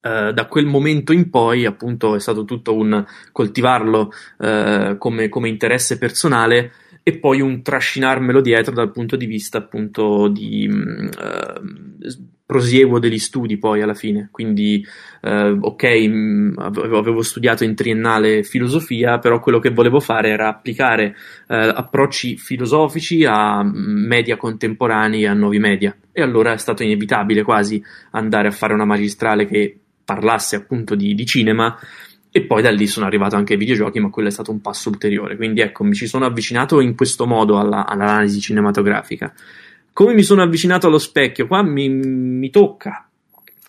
Uh, 0.02 0.32
da 0.32 0.46
quel 0.48 0.66
momento 0.66 1.14
in 1.14 1.30
poi, 1.30 1.64
appunto, 1.64 2.14
è 2.14 2.20
stato 2.20 2.44
tutto 2.44 2.74
un 2.74 3.02
coltivarlo 3.30 4.10
uh, 4.38 4.98
come, 4.98 5.30
come, 5.30 5.48
interesse 5.48 5.96
personale 5.96 6.72
e 7.02 7.16
poi 7.18 7.40
un 7.40 7.62
trascinarmelo 7.62 8.42
dietro 8.42 8.74
dal 8.74 8.90
punto 8.90 9.16
di 9.16 9.26
vista, 9.26 9.58
appunto, 9.58 10.28
di 10.28 10.68
uh, 10.68 12.06
prosieguo 12.52 12.98
degli 12.98 13.18
studi 13.18 13.56
poi 13.56 13.80
alla 13.80 13.94
fine. 13.94 14.28
Quindi, 14.30 14.84
ok, 15.22 15.84
mh, 15.84 16.54
avevo 16.58 17.22
studiato 17.22 17.64
in 17.64 17.74
triennale 17.74 18.42
filosofia, 18.42 19.18
però 19.18 19.40
quello 19.40 19.58
che 19.58 19.70
volevo 19.70 20.00
fare 20.00 20.28
era 20.28 20.48
applicare 20.48 21.16
approcci 21.46 22.36
filosofici 22.36 23.24
a 23.24 23.62
media 23.64 24.36
contemporanei 24.36 25.22
e 25.22 25.28
a 25.28 25.32
nuovi 25.32 25.58
media. 25.58 25.96
E 26.12 26.20
allora 26.20 26.52
è 26.52 26.58
stato 26.58 26.82
inevitabile 26.82 27.42
quasi 27.42 27.82
andare 28.10 28.48
a 28.48 28.52
fare 28.52 28.74
una 28.74 28.84
magistrale 28.84 29.46
che 29.46 29.78
parlasse 30.04 30.56
appunto 30.56 30.94
di, 30.94 31.14
di 31.14 31.24
cinema 31.24 31.78
e 32.30 32.42
poi 32.42 32.60
da 32.60 32.70
lì 32.70 32.86
sono 32.86 33.06
arrivato 33.06 33.36
anche 33.36 33.54
ai 33.54 33.58
videogiochi, 33.58 33.98
ma 34.00 34.10
quello 34.10 34.28
è 34.28 34.32
stato 34.32 34.50
un 34.50 34.60
passo 34.60 34.90
ulteriore. 34.90 35.36
Quindi 35.36 35.62
ecco, 35.62 35.84
mi 35.84 35.94
ci 35.94 36.06
sono 36.06 36.26
avvicinato 36.26 36.80
in 36.80 36.94
questo 36.94 37.26
modo 37.26 37.58
alla, 37.58 37.86
all'analisi 37.86 38.40
cinematografica. 38.40 39.32
Come 39.92 40.14
mi 40.14 40.22
sono 40.22 40.42
avvicinato 40.42 40.86
allo 40.86 40.98
specchio? 40.98 41.46
Qua 41.46 41.62
mi, 41.62 41.88
mi 41.88 42.50
tocca 42.50 43.06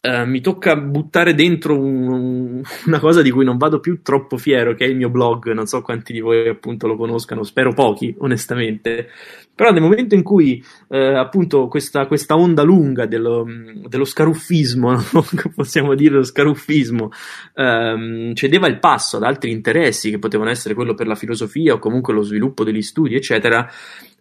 Uh, 0.06 0.28
mi 0.28 0.42
tocca 0.42 0.76
buttare 0.76 1.34
dentro 1.34 1.80
un, 1.80 2.62
una 2.88 3.00
cosa 3.00 3.22
di 3.22 3.32
cui 3.32 3.46
non 3.46 3.56
vado 3.56 3.80
più 3.80 4.02
troppo 4.02 4.36
fiero, 4.36 4.74
che 4.74 4.84
è 4.84 4.90
il 4.90 4.98
mio 4.98 5.10
blog. 5.10 5.54
Non 5.54 5.66
so 5.66 5.82
quanti 5.82 6.12
di 6.12 6.20
voi 6.20 6.50
appunto 6.50 6.88
lo 6.88 6.98
conoscano, 6.98 7.44
spero 7.44 7.72
pochi, 7.72 8.14
onestamente. 8.18 9.08
Però 9.56 9.72
nel 9.72 9.82
momento 9.82 10.14
in 10.14 10.22
cui 10.22 10.62
uh, 10.88 10.96
appunto 10.96 11.70
questa, 11.70 12.06
questa, 12.06 12.36
onda 12.36 12.64
lunga 12.64 13.06
dello, 13.06 13.46
dello 13.88 14.04
scaruffismo, 14.04 15.02
possiamo 15.56 15.96
dire 15.96 16.16
lo 16.16 16.24
scaruffismo, 16.24 17.10
um, 17.56 18.34
cedeva 18.34 18.68
il 18.68 18.80
passo 18.80 19.16
ad 19.16 19.24
altri 19.24 19.52
interessi 19.52 20.10
che 20.10 20.20
potevano 20.20 20.50
essere 20.50 20.74
quello 20.74 20.96
per 20.96 21.08
la 21.08 21.16
filosofia 21.16 21.76
o 21.76 21.80
comunque 21.80 22.14
lo 22.14 22.24
sviluppo 22.24 22.66
degli 22.66 22.82
studi, 22.82 23.16
eccetera. 23.16 23.72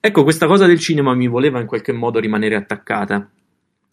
Ecco, 0.05 0.25
questa 0.25 0.49
cosa 0.49 0.67
del 0.67 0.81
cinema 0.81 1.15
mi 1.15 1.29
voleva 1.29 1.61
in 1.61 1.69
qualche 1.69 1.93
modo 1.93 2.19
rimanere 2.19 2.57
attaccata. 2.57 3.31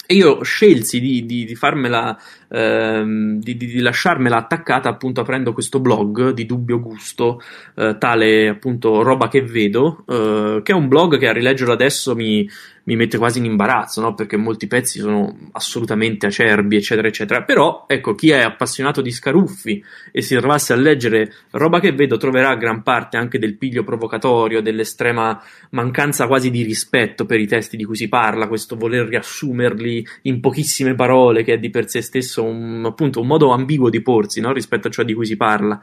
E 0.08 0.16
io 0.16 0.42
scelsi 0.42 1.00
di, 1.00 1.24
di, 1.24 1.46
di 1.46 1.54
farmela, 1.54 2.20
ehm, 2.50 3.40
di, 3.40 3.56
di, 3.56 3.80
lasciarmela 3.80 4.38
attaccata 4.38 4.90
appunto 4.90 5.22
aprendo 5.22 5.54
questo 5.54 5.80
blog 5.80 6.32
di 6.32 6.46
dubbio 6.46 6.80
gusto, 6.80 7.42
eh, 7.76 7.96
tale 7.98 8.50
appunto 8.50 9.02
roba 9.02 9.28
che 9.28 9.42
vedo, 9.42 10.04
eh, 10.08 10.62
che 10.64 10.72
è 10.72 10.76
un 10.76 10.88
blog 10.88 11.18
che 11.18 11.28
a 11.28 11.34
rileggerlo 11.34 11.74
adesso 11.74 12.16
mi, 12.16 12.48
mi 12.90 12.96
mette 12.96 13.20
quasi 13.20 13.38
in 13.38 13.46
imbarazzo, 13.46 14.02
no? 14.02 14.16
Perché 14.16 14.36
molti 14.36 14.66
pezzi 14.66 15.00
sono 15.00 15.38
assolutamente 15.52 16.26
acerbi, 16.26 16.76
eccetera, 16.76 17.08
eccetera. 17.08 17.44
Però, 17.44 17.86
ecco, 17.88 18.16
chi 18.16 18.32
è 18.32 18.40
appassionato 18.40 19.02
di 19.02 19.12
scaruffi 19.12 19.84
e 20.12 20.24
si 20.24 20.36
trovasse 20.36 20.74
a 20.74 20.76
leggere 20.76 21.32
roba 21.52 21.80
che 21.80 21.92
vedo 21.92 22.18
troverà 22.18 22.56
gran 22.56 22.82
parte 22.82 23.18
anche 23.18 23.38
del 23.38 23.58
piglio 23.58 23.84
provocatorio, 23.84 24.62
dell'estrema 24.62 25.40
mancanza 25.72 26.26
quasi 26.26 26.50
di 26.50 26.64
rispetto 26.64 27.26
per 27.26 27.40
i 27.40 27.46
testi 27.46 27.78
di 27.78 27.84
cui 27.84 27.96
si 27.96 28.08
parla, 28.08 28.48
questo 28.48 28.76
voler 28.76 29.08
riassumerli 29.08 30.04
in 30.24 30.40
pochissime 30.40 30.96
parole, 30.96 31.44
che 31.44 31.54
è 31.54 31.60
di 31.60 31.70
per 31.70 31.88
sé 31.88 32.02
stesso 32.02 32.39
un, 32.44 32.84
appunto 32.86 33.22
un 33.22 33.28
modo 33.28 33.52
ambiguo 33.52 33.90
di 33.90 34.02
porsi, 34.02 34.42
no? 34.42 34.52
Rispetto 34.52 34.88
a 34.88 34.92
ciò 34.92 35.04
di 35.04 35.14
cui 35.14 35.26
si 35.26 35.38
parla. 35.38 35.82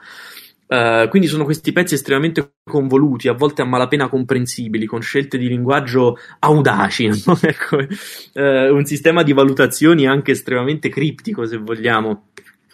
Uh, 0.69 1.09
quindi 1.09 1.29
sono 1.29 1.45
questi 1.45 1.71
pezzi 1.71 1.95
estremamente 1.95 2.55
convoluti, 2.65 3.29
a 3.29 3.35
volte 3.35 3.63
a 3.63 3.65
malapena 3.65 4.09
comprensibili, 4.09 4.85
con 4.85 5.01
scelte 5.01 5.39
di 5.39 5.47
linguaggio 5.47 6.17
audaci, 6.41 7.07
no? 7.25 7.39
ecco, 7.41 7.77
uh, 7.77 8.75
un 8.75 8.85
sistema 8.85 9.23
di 9.23 9.33
valutazioni 9.33 10.09
anche 10.09 10.33
estremamente 10.33 10.89
criptico, 10.89 11.47
se 11.47 11.57
vogliamo. 11.59 12.31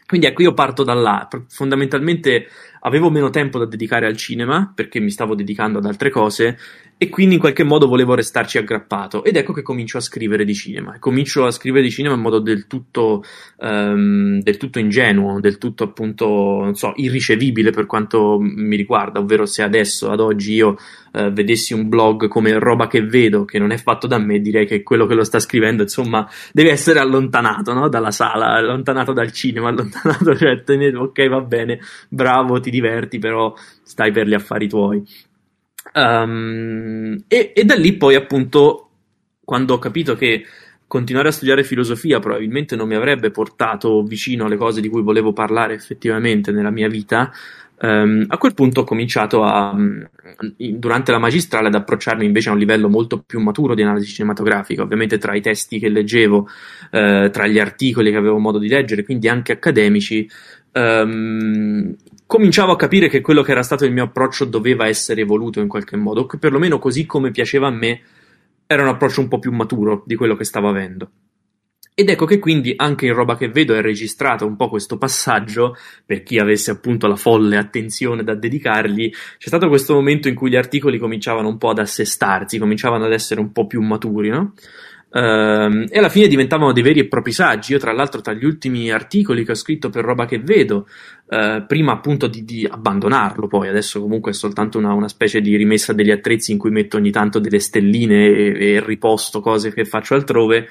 Quindi 0.06 0.26
ecco, 0.26 0.42
io 0.42 0.54
parto 0.54 0.84
da 0.84 0.94
là. 0.94 1.28
Fondamentalmente 1.48 2.46
avevo 2.80 3.10
meno 3.10 3.30
tempo 3.30 3.58
da 3.58 3.66
dedicare 3.66 4.06
al 4.06 4.16
cinema, 4.16 4.70
perché 4.74 5.00
mi 5.00 5.10
stavo 5.10 5.34
dedicando 5.34 5.78
ad 5.78 5.86
altre 5.86 6.10
cose, 6.10 6.58
e 7.02 7.08
quindi 7.08 7.34
in 7.34 7.40
qualche 7.40 7.64
modo 7.64 7.88
volevo 7.88 8.14
restarci 8.14 8.58
aggrappato. 8.58 9.24
Ed 9.24 9.34
ecco 9.34 9.52
che 9.52 9.62
comincio 9.62 9.98
a 9.98 10.00
scrivere 10.00 10.44
di 10.44 10.54
cinema. 10.54 11.00
comincio 11.00 11.44
a 11.44 11.50
scrivere 11.50 11.82
di 11.82 11.90
cinema 11.90 12.14
in 12.14 12.20
modo 12.20 12.38
del 12.38 12.68
tutto, 12.68 13.24
um, 13.56 14.40
del 14.40 14.56
tutto 14.56 14.78
ingenuo, 14.78 15.40
del 15.40 15.58
tutto 15.58 15.82
appunto, 15.82 16.72
so, 16.74 16.92
irricevibile 16.94 17.72
per 17.72 17.86
quanto 17.86 18.38
mi 18.40 18.76
riguarda. 18.76 19.18
Ovvero 19.18 19.46
se 19.46 19.64
adesso, 19.64 20.12
ad 20.12 20.20
oggi, 20.20 20.52
io 20.52 20.76
uh, 21.14 21.32
vedessi 21.32 21.74
un 21.74 21.88
blog 21.88 22.28
come 22.28 22.56
Roba 22.60 22.86
che 22.86 23.02
vedo, 23.04 23.44
che 23.44 23.58
non 23.58 23.72
è 23.72 23.78
fatto 23.78 24.06
da 24.06 24.18
me, 24.18 24.38
direi 24.38 24.64
che 24.64 24.84
quello 24.84 25.06
che 25.06 25.14
lo 25.14 25.24
sta 25.24 25.40
scrivendo, 25.40 25.82
insomma, 25.82 26.30
deve 26.52 26.70
essere 26.70 27.00
allontanato 27.00 27.72
no? 27.72 27.88
dalla 27.88 28.12
sala, 28.12 28.52
allontanato 28.52 29.12
dal 29.12 29.32
cinema, 29.32 29.70
allontanato, 29.70 30.36
cioè, 30.36 30.62
ok, 30.94 31.28
va 31.28 31.40
bene, 31.40 31.80
bravo, 32.08 32.60
ti 32.60 32.70
diverti, 32.70 33.18
però 33.18 33.52
stai 33.82 34.12
per 34.12 34.28
gli 34.28 34.34
affari 34.34 34.68
tuoi. 34.68 35.30
Um, 35.94 37.24
e, 37.28 37.52
e 37.54 37.64
da 37.64 37.74
lì 37.74 37.96
poi 37.96 38.14
appunto 38.14 38.88
quando 39.44 39.74
ho 39.74 39.78
capito 39.78 40.14
che 40.14 40.44
continuare 40.86 41.28
a 41.28 41.32
studiare 41.32 41.64
filosofia 41.64 42.18
probabilmente 42.18 42.76
non 42.76 42.86
mi 42.86 42.94
avrebbe 42.94 43.30
portato 43.30 44.02
vicino 44.02 44.44
alle 44.44 44.56
cose 44.56 44.80
di 44.80 44.88
cui 44.88 45.02
volevo 45.02 45.32
parlare 45.32 45.74
effettivamente 45.74 46.52
nella 46.52 46.70
mia 46.70 46.88
vita, 46.88 47.32
um, 47.80 48.24
a 48.28 48.36
quel 48.36 48.52
punto 48.52 48.80
ho 48.80 48.84
cominciato 48.84 49.42
a, 49.42 49.74
durante 50.56 51.10
la 51.10 51.18
magistrale 51.18 51.68
ad 51.68 51.74
approcciarmi 51.74 52.26
invece 52.26 52.50
a 52.50 52.52
un 52.52 52.58
livello 52.58 52.90
molto 52.90 53.22
più 53.22 53.40
maturo 53.40 53.74
di 53.74 53.82
analisi 53.82 54.12
cinematografica, 54.12 54.82
ovviamente 54.82 55.16
tra 55.16 55.34
i 55.34 55.40
testi 55.40 55.78
che 55.78 55.88
leggevo, 55.88 56.38
uh, 56.38 57.30
tra 57.30 57.46
gli 57.46 57.58
articoli 57.58 58.10
che 58.10 58.18
avevo 58.18 58.38
modo 58.38 58.58
di 58.58 58.68
leggere, 58.68 59.02
quindi 59.02 59.28
anche 59.28 59.52
accademici, 59.52 60.28
um, 60.72 61.94
cominciavo 62.32 62.72
a 62.72 62.76
capire 62.76 63.10
che 63.10 63.20
quello 63.20 63.42
che 63.42 63.50
era 63.50 63.62
stato 63.62 63.84
il 63.84 63.92
mio 63.92 64.04
approccio 64.04 64.46
doveva 64.46 64.86
essere 64.86 65.20
evoluto 65.20 65.60
in 65.60 65.68
qualche 65.68 65.98
modo, 65.98 66.24
che 66.24 66.38
perlomeno 66.38 66.78
così 66.78 67.04
come 67.04 67.30
piaceva 67.30 67.66
a 67.66 67.70
me, 67.70 68.00
era 68.66 68.80
un 68.80 68.88
approccio 68.88 69.20
un 69.20 69.28
po' 69.28 69.38
più 69.38 69.52
maturo 69.52 70.02
di 70.06 70.14
quello 70.14 70.34
che 70.34 70.44
stavo 70.44 70.70
avendo. 70.70 71.10
Ed 71.94 72.08
ecco 72.08 72.24
che 72.24 72.38
quindi 72.38 72.72
anche 72.74 73.04
in 73.04 73.12
roba 73.12 73.36
che 73.36 73.50
vedo 73.50 73.74
è 73.74 73.82
registrato 73.82 74.46
un 74.46 74.56
po' 74.56 74.70
questo 74.70 74.96
passaggio, 74.96 75.76
per 76.06 76.22
chi 76.22 76.38
avesse 76.38 76.70
appunto 76.70 77.06
la 77.06 77.16
folle 77.16 77.58
attenzione 77.58 78.24
da 78.24 78.34
dedicargli, 78.34 79.10
c'è 79.10 79.48
stato 79.48 79.68
questo 79.68 79.92
momento 79.92 80.28
in 80.28 80.34
cui 80.34 80.48
gli 80.48 80.56
articoli 80.56 80.96
cominciavano 80.96 81.48
un 81.48 81.58
po' 81.58 81.68
ad 81.68 81.80
assestarsi, 81.80 82.56
cominciavano 82.56 83.04
ad 83.04 83.12
essere 83.12 83.40
un 83.40 83.52
po' 83.52 83.66
più 83.66 83.82
maturi, 83.82 84.30
no? 84.30 84.54
Uh, 85.14 85.84
e 85.90 85.98
alla 85.98 86.08
fine 86.08 86.26
diventavano 86.26 86.72
dei 86.72 86.82
veri 86.82 87.00
e 87.00 87.06
propri 87.06 87.32
saggi. 87.32 87.72
Io, 87.72 87.78
tra 87.78 87.92
l'altro, 87.92 88.22
tra 88.22 88.32
gli 88.32 88.46
ultimi 88.46 88.90
articoli 88.90 89.44
che 89.44 89.52
ho 89.52 89.54
scritto 89.54 89.90
per 89.90 90.04
roba 90.04 90.24
che 90.24 90.38
vedo, 90.38 90.88
uh, 91.26 91.66
prima 91.66 91.92
appunto 91.92 92.28
di, 92.28 92.44
di, 92.44 92.66
abbandonarlo, 92.68 93.46
poi 93.46 93.68
adesso 93.68 94.00
comunque 94.00 94.30
è 94.30 94.34
soltanto 94.34 94.78
una, 94.78 94.94
una, 94.94 95.08
specie 95.08 95.42
di 95.42 95.54
rimessa 95.56 95.92
degli 95.92 96.10
attrezzi 96.10 96.52
in 96.52 96.58
cui 96.58 96.70
metto 96.70 96.96
ogni 96.96 97.10
tanto 97.10 97.40
delle 97.40 97.58
stelline 97.58 98.26
e, 98.26 98.72
e 98.72 98.82
riposto 98.82 99.42
cose 99.42 99.70
che 99.74 99.84
faccio 99.84 100.14
altrove 100.14 100.68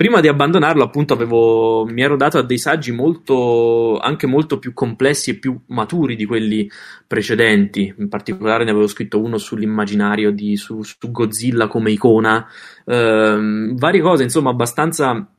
prima 0.00 0.22
di 0.22 0.28
abbandonarlo, 0.28 0.82
appunto, 0.82 1.12
avevo, 1.12 1.84
mi 1.84 2.00
ero 2.00 2.16
dato 2.16 2.38
a 2.38 2.42
dei 2.42 2.56
saggi 2.56 2.90
molto, 2.90 3.98
anche 3.98 4.26
molto 4.26 4.58
più 4.58 4.72
complessi 4.72 5.28
e 5.28 5.34
più 5.34 5.60
maturi 5.66 6.16
di 6.16 6.24
quelli 6.24 6.70
precedenti. 7.06 7.94
In 7.98 8.08
particolare 8.08 8.64
ne 8.64 8.70
avevo 8.70 8.86
scritto 8.86 9.20
uno 9.20 9.36
sull'immaginario 9.36 10.30
di, 10.30 10.56
su, 10.56 10.82
su 10.82 11.10
Godzilla 11.10 11.68
come 11.68 11.90
icona, 11.90 12.46
ehm, 12.86 13.76
varie 13.76 14.00
cose, 14.00 14.22
insomma, 14.22 14.48
abbastanza 14.48 15.34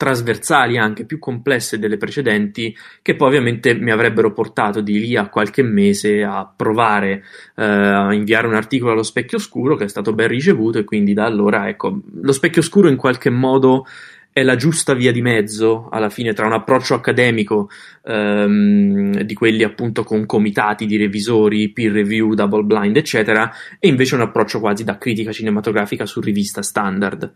trasversali 0.00 0.78
anche 0.78 1.04
più 1.04 1.18
complesse 1.18 1.78
delle 1.78 1.98
precedenti 1.98 2.74
che 3.02 3.16
poi 3.16 3.28
ovviamente 3.28 3.74
mi 3.74 3.90
avrebbero 3.90 4.32
portato 4.32 4.80
di 4.80 4.98
lì 4.98 5.14
a 5.14 5.28
qualche 5.28 5.62
mese 5.62 6.22
a 6.22 6.50
provare 6.56 7.22
eh, 7.54 7.62
a 7.62 8.14
inviare 8.14 8.46
un 8.46 8.54
articolo 8.54 8.92
allo 8.92 9.02
specchio 9.02 9.36
scuro 9.38 9.76
che 9.76 9.84
è 9.84 9.88
stato 9.88 10.14
ben 10.14 10.28
ricevuto 10.28 10.78
e 10.78 10.84
quindi 10.84 11.12
da 11.12 11.26
allora 11.26 11.68
ecco 11.68 12.00
lo 12.22 12.32
specchio 12.32 12.62
scuro 12.62 12.88
in 12.88 12.96
qualche 12.96 13.28
modo 13.28 13.84
è 14.32 14.42
la 14.42 14.56
giusta 14.56 14.94
via 14.94 15.12
di 15.12 15.20
mezzo 15.20 15.90
alla 15.90 16.08
fine 16.08 16.32
tra 16.32 16.46
un 16.46 16.54
approccio 16.54 16.94
accademico 16.94 17.68
ehm, 18.02 19.20
di 19.20 19.34
quelli 19.34 19.64
appunto 19.64 20.02
con 20.02 20.24
comitati 20.24 20.86
di 20.86 20.96
revisori, 20.96 21.68
peer 21.68 21.92
review, 21.92 22.32
double 22.32 22.62
blind 22.62 22.96
eccetera 22.96 23.52
e 23.78 23.86
invece 23.86 24.14
un 24.14 24.22
approccio 24.22 24.60
quasi 24.60 24.82
da 24.82 24.96
critica 24.96 25.30
cinematografica 25.30 26.06
su 26.06 26.22
rivista 26.22 26.62
standard 26.62 27.30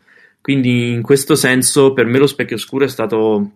quindi 0.45 0.91
in 0.91 1.01
questo 1.01 1.37
senso 1.37 1.95
per 1.95 2.05
me 2.05 2.19
lo 2.19 2.27
specchio 2.27 2.59
scuro 2.59 2.85
è 2.85 2.89
stato 2.89 3.53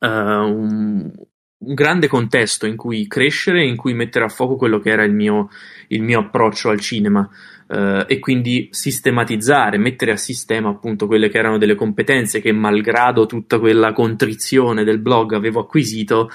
uh, 0.00 0.06
un, 0.08 1.12
un 1.58 1.74
grande 1.74 2.08
contesto 2.08 2.66
in 2.66 2.74
cui 2.74 3.06
crescere, 3.06 3.64
in 3.64 3.76
cui 3.76 3.94
mettere 3.94 4.24
a 4.24 4.28
fuoco 4.28 4.56
quello 4.56 4.80
che 4.80 4.90
era 4.90 5.04
il 5.04 5.14
mio, 5.14 5.48
il 5.86 6.02
mio 6.02 6.18
approccio 6.18 6.70
al 6.70 6.80
cinema. 6.80 7.20
Uh, 7.68 8.02
e 8.08 8.18
quindi 8.18 8.66
sistematizzare, 8.72 9.78
mettere 9.78 10.10
a 10.10 10.16
sistema 10.16 10.70
appunto 10.70 11.06
quelle 11.06 11.28
che 11.28 11.38
erano 11.38 11.56
delle 11.56 11.76
competenze 11.76 12.40
che 12.40 12.50
malgrado 12.50 13.26
tutta 13.26 13.60
quella 13.60 13.92
contrizione 13.92 14.82
del 14.82 14.98
blog 14.98 15.34
avevo 15.34 15.60
acquisito 15.60 16.30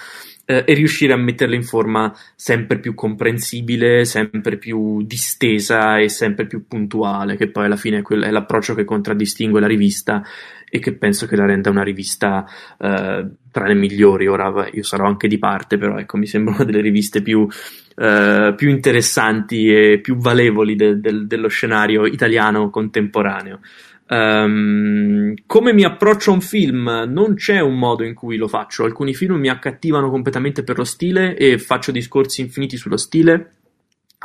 eh, 0.46 0.64
e 0.68 0.74
riuscire 0.74 1.14
a 1.14 1.18
metterle 1.18 1.56
in 1.56 1.64
forma 1.64 2.14
sempre 2.36 2.80
più 2.80 2.94
comprensibile, 2.94 4.06
sempre 4.06 4.58
più 4.58 5.02
distesa 5.04 6.00
e 6.00 6.10
sempre 6.10 6.46
più 6.46 6.68
puntuale, 6.68 7.36
che 7.36 7.50
poi 7.50 7.66
alla 7.66 7.76
fine 7.76 8.00
è, 8.00 8.02
quel, 8.02 8.24
è 8.24 8.32
l'approccio 8.32 8.76
che 8.76 8.84
contraddistingue 8.84 9.60
la 9.60 9.68
rivista 9.68 10.24
e 10.70 10.80
che 10.80 10.94
penso 10.94 11.28
che 11.28 11.36
la 11.36 11.46
renda 11.46 11.70
una 11.70 11.84
rivista 11.84 12.46
eh, 12.80 13.28
tra 13.52 13.68
le 13.68 13.76
migliori. 13.76 14.28
Ora 14.28 14.68
io 14.72 14.84
sarò 14.84 15.06
anche 15.06 15.28
di 15.28 15.38
parte, 15.38 15.78
però 15.78 15.98
ecco, 15.98 16.18
mi 16.18 16.26
sembra 16.26 16.56
una 16.56 16.64
delle 16.64 16.82
riviste 16.82 17.22
più, 17.22 17.48
eh, 17.96 18.54
più 18.58 18.70
interessanti 18.70 19.68
e 19.68 20.00
più 20.02 20.18
valevoli 20.18 20.76
de, 20.76 21.00
de, 21.00 21.28
dello 21.28 21.48
scenario 21.48 22.08
italiano 22.08 22.72
contemporaneo. 22.72 23.60
Um, 24.08 25.34
come 25.46 25.74
mi 25.74 25.84
approccio 25.84 26.32
a 26.32 26.34
un 26.34 26.42
film? 26.42 27.06
Non 27.08 27.36
c'è 27.36 27.60
un 27.60 27.78
modo 27.78 28.04
in 28.04 28.14
cui 28.14 28.38
lo 28.38 28.48
faccio. 28.48 28.84
Alcuni 28.84 29.14
film 29.14 29.36
mi 29.36 29.50
accattivano 29.50 30.10
completamente 30.10 30.64
per 30.64 30.78
lo 30.78 30.84
stile 30.84 31.36
e 31.36 31.58
faccio 31.58 31.92
discorsi 31.92 32.42
infiniti 32.42 32.78
sullo 32.78 32.98
stile. 32.98 33.52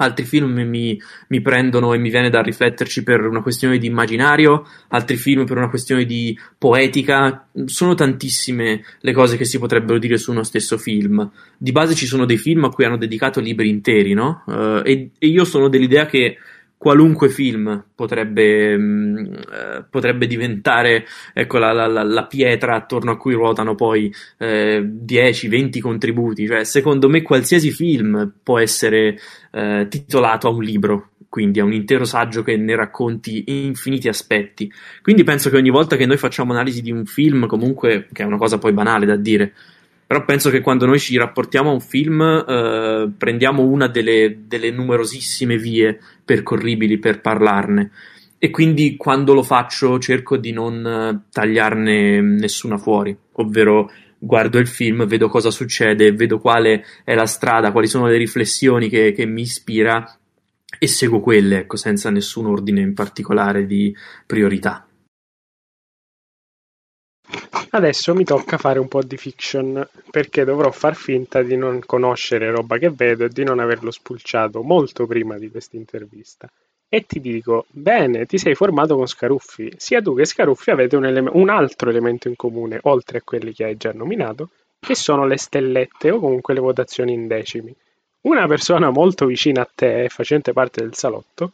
Altri 0.00 0.24
film 0.24 0.52
mi, 0.52 0.96
mi, 1.28 1.40
prendono 1.40 1.92
e 1.92 1.98
mi 1.98 2.08
viene 2.08 2.30
da 2.30 2.40
rifletterci 2.40 3.02
per 3.02 3.26
una 3.26 3.42
questione 3.42 3.78
di 3.78 3.88
immaginario, 3.88 4.64
altri 4.88 5.16
film 5.16 5.44
per 5.44 5.56
una 5.56 5.68
questione 5.68 6.04
di 6.04 6.38
poetica. 6.56 7.48
Sono 7.64 7.94
tantissime 7.94 8.84
le 9.00 9.12
cose 9.12 9.36
che 9.36 9.44
si 9.44 9.58
potrebbero 9.58 9.98
dire 9.98 10.16
su 10.16 10.30
uno 10.30 10.44
stesso 10.44 10.78
film. 10.78 11.28
Di 11.56 11.72
base 11.72 11.96
ci 11.96 12.06
sono 12.06 12.26
dei 12.26 12.36
film 12.36 12.64
a 12.64 12.68
cui 12.68 12.84
hanno 12.84 12.96
dedicato 12.96 13.40
libri 13.40 13.70
interi, 13.70 14.14
no? 14.14 14.44
Uh, 14.46 14.82
e, 14.84 15.10
e 15.18 15.26
io 15.26 15.44
sono 15.44 15.68
dell'idea 15.68 16.06
che 16.06 16.36
qualunque 16.78 17.28
film 17.28 17.86
potrebbe, 17.94 18.78
mh, 18.78 18.82
mm, 18.82 19.24
eh, 19.24 19.84
potrebbe 19.90 20.26
diventare 20.28 21.04
ecco, 21.34 21.58
la, 21.58 21.72
la, 21.72 22.02
la, 22.04 22.26
pietra 22.26 22.76
attorno 22.76 23.10
a 23.10 23.16
cui 23.16 23.34
ruotano 23.34 23.74
poi 23.74 24.12
eh, 24.38 24.80
10-20 24.80 25.80
contributi. 25.80 26.46
Cioè, 26.46 26.64
secondo 26.64 27.08
me 27.08 27.22
qualsiasi 27.22 27.72
film 27.72 28.32
può 28.42 28.58
essere 28.58 29.18
eh, 29.50 29.86
titolato 29.90 30.46
a 30.46 30.50
un 30.50 30.62
libro, 30.62 31.10
quindi 31.28 31.58
a 31.58 31.64
un 31.64 31.72
intero 31.72 32.04
saggio 32.04 32.42
che 32.42 32.56
ne 32.56 32.76
racconti 32.76 33.42
infiniti 33.46 34.08
aspetti. 34.08 34.72
Quindi 35.02 35.24
penso 35.24 35.50
che 35.50 35.56
ogni 35.56 35.70
volta 35.70 35.96
che 35.96 36.06
noi 36.06 36.16
facciamo 36.16 36.52
analisi 36.52 36.80
di 36.80 36.92
un 36.92 37.04
film, 37.04 37.46
comunque, 37.46 38.06
che 38.12 38.22
è 38.22 38.26
una 38.26 38.38
cosa 38.38 38.58
poi 38.58 38.72
banale 38.72 39.04
da 39.04 39.16
dire, 39.16 39.52
però 40.08 40.24
penso 40.24 40.48
che 40.48 40.62
quando 40.62 40.86
noi 40.86 40.98
ci 40.98 41.18
rapportiamo 41.18 41.68
a 41.68 41.74
un 41.74 41.82
film 41.82 42.22
eh, 42.22 43.10
prendiamo 43.14 43.62
una 43.62 43.88
delle, 43.88 44.38
delle, 44.46 44.70
numerosissime 44.70 45.58
vie 45.58 46.00
percorribili 46.24 46.96
per 46.98 47.20
parlarne 47.20 47.90
e 48.38 48.48
quindi 48.48 48.96
quando 48.96 49.34
lo 49.34 49.42
faccio 49.42 49.98
cerco 49.98 50.38
di 50.38 50.50
non 50.50 50.86
eh, 50.86 51.28
tagliarne 51.30 52.22
nessuna 52.22 52.78
fuori, 52.78 53.14
ovvero 53.32 53.90
guardo 54.18 54.58
il 54.58 54.66
film, 54.66 55.04
vedo 55.04 55.28
cosa 55.28 55.50
succede, 55.50 56.12
vedo 56.12 56.38
quale 56.38 56.86
è 57.04 57.14
la 57.14 57.26
strada, 57.26 57.70
quali 57.70 57.86
sono 57.86 58.06
le 58.06 58.16
riflessioni 58.16 58.88
che, 58.88 59.12
che 59.12 59.26
mi 59.26 59.42
ispira 59.42 60.18
e 60.78 60.86
seguo 60.86 61.20
quelle, 61.20 61.58
ecco, 61.58 61.76
senza 61.76 62.08
nessun 62.08 62.46
ordine 62.46 62.80
in 62.80 62.94
particolare 62.94 63.66
di 63.66 63.94
priorità. 64.24 64.87
Adesso 67.70 68.14
mi 68.14 68.24
tocca 68.24 68.56
fare 68.56 68.78
un 68.78 68.88
po' 68.88 69.02
di 69.02 69.18
fiction 69.18 69.86
perché 70.10 70.44
dovrò 70.44 70.70
far 70.70 70.94
finta 70.94 71.42
di 71.42 71.54
non 71.54 71.80
conoscere 71.84 72.50
roba 72.50 72.78
che 72.78 72.88
vedo 72.88 73.24
e 73.24 73.28
di 73.28 73.44
non 73.44 73.58
averlo 73.58 73.90
spulciato 73.90 74.62
molto 74.62 75.06
prima 75.06 75.36
di 75.36 75.50
questa 75.50 75.76
intervista. 75.76 76.50
E 76.88 77.04
ti 77.04 77.20
dico, 77.20 77.66
bene, 77.68 78.24
ti 78.24 78.38
sei 78.38 78.54
formato 78.54 78.96
con 78.96 79.06
Scaruffi. 79.06 79.74
Sia 79.76 80.00
tu 80.00 80.14
che 80.14 80.24
Scaruffi 80.24 80.70
avete 80.70 80.96
un, 80.96 81.04
ele- 81.04 81.30
un 81.30 81.50
altro 81.50 81.90
elemento 81.90 82.28
in 82.28 82.36
comune, 82.36 82.78
oltre 82.84 83.18
a 83.18 83.22
quelli 83.22 83.52
che 83.52 83.64
hai 83.64 83.76
già 83.76 83.92
nominato, 83.92 84.48
che 84.80 84.94
sono 84.94 85.26
le 85.26 85.36
stellette 85.36 86.10
o 86.10 86.20
comunque 86.20 86.54
le 86.54 86.60
votazioni 86.60 87.12
in 87.12 87.26
decimi. 87.26 87.74
Una 88.22 88.46
persona 88.46 88.88
molto 88.88 89.26
vicina 89.26 89.60
a 89.60 89.70
te, 89.72 90.08
facente 90.08 90.54
parte 90.54 90.80
del 90.80 90.94
salotto, 90.94 91.52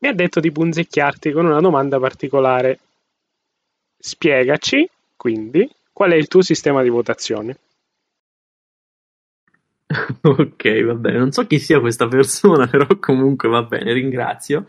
mi 0.00 0.08
ha 0.08 0.12
detto 0.12 0.40
di 0.40 0.52
punzecchiarti 0.52 1.32
con 1.32 1.46
una 1.46 1.60
domanda 1.60 1.98
particolare. 1.98 2.78
Spiegaci 3.98 4.86
quindi, 5.24 5.66
qual 5.90 6.10
è 6.10 6.16
il 6.16 6.28
tuo 6.28 6.42
sistema 6.42 6.82
di 6.82 6.90
votazione? 6.90 7.56
ok, 10.20 10.84
va 10.84 10.94
bene. 10.94 11.16
Non 11.16 11.32
so 11.32 11.46
chi 11.46 11.58
sia 11.58 11.80
questa 11.80 12.06
persona, 12.08 12.66
però 12.68 12.86
comunque 13.00 13.48
va 13.48 13.62
bene, 13.62 13.94
ringrazio. 13.94 14.66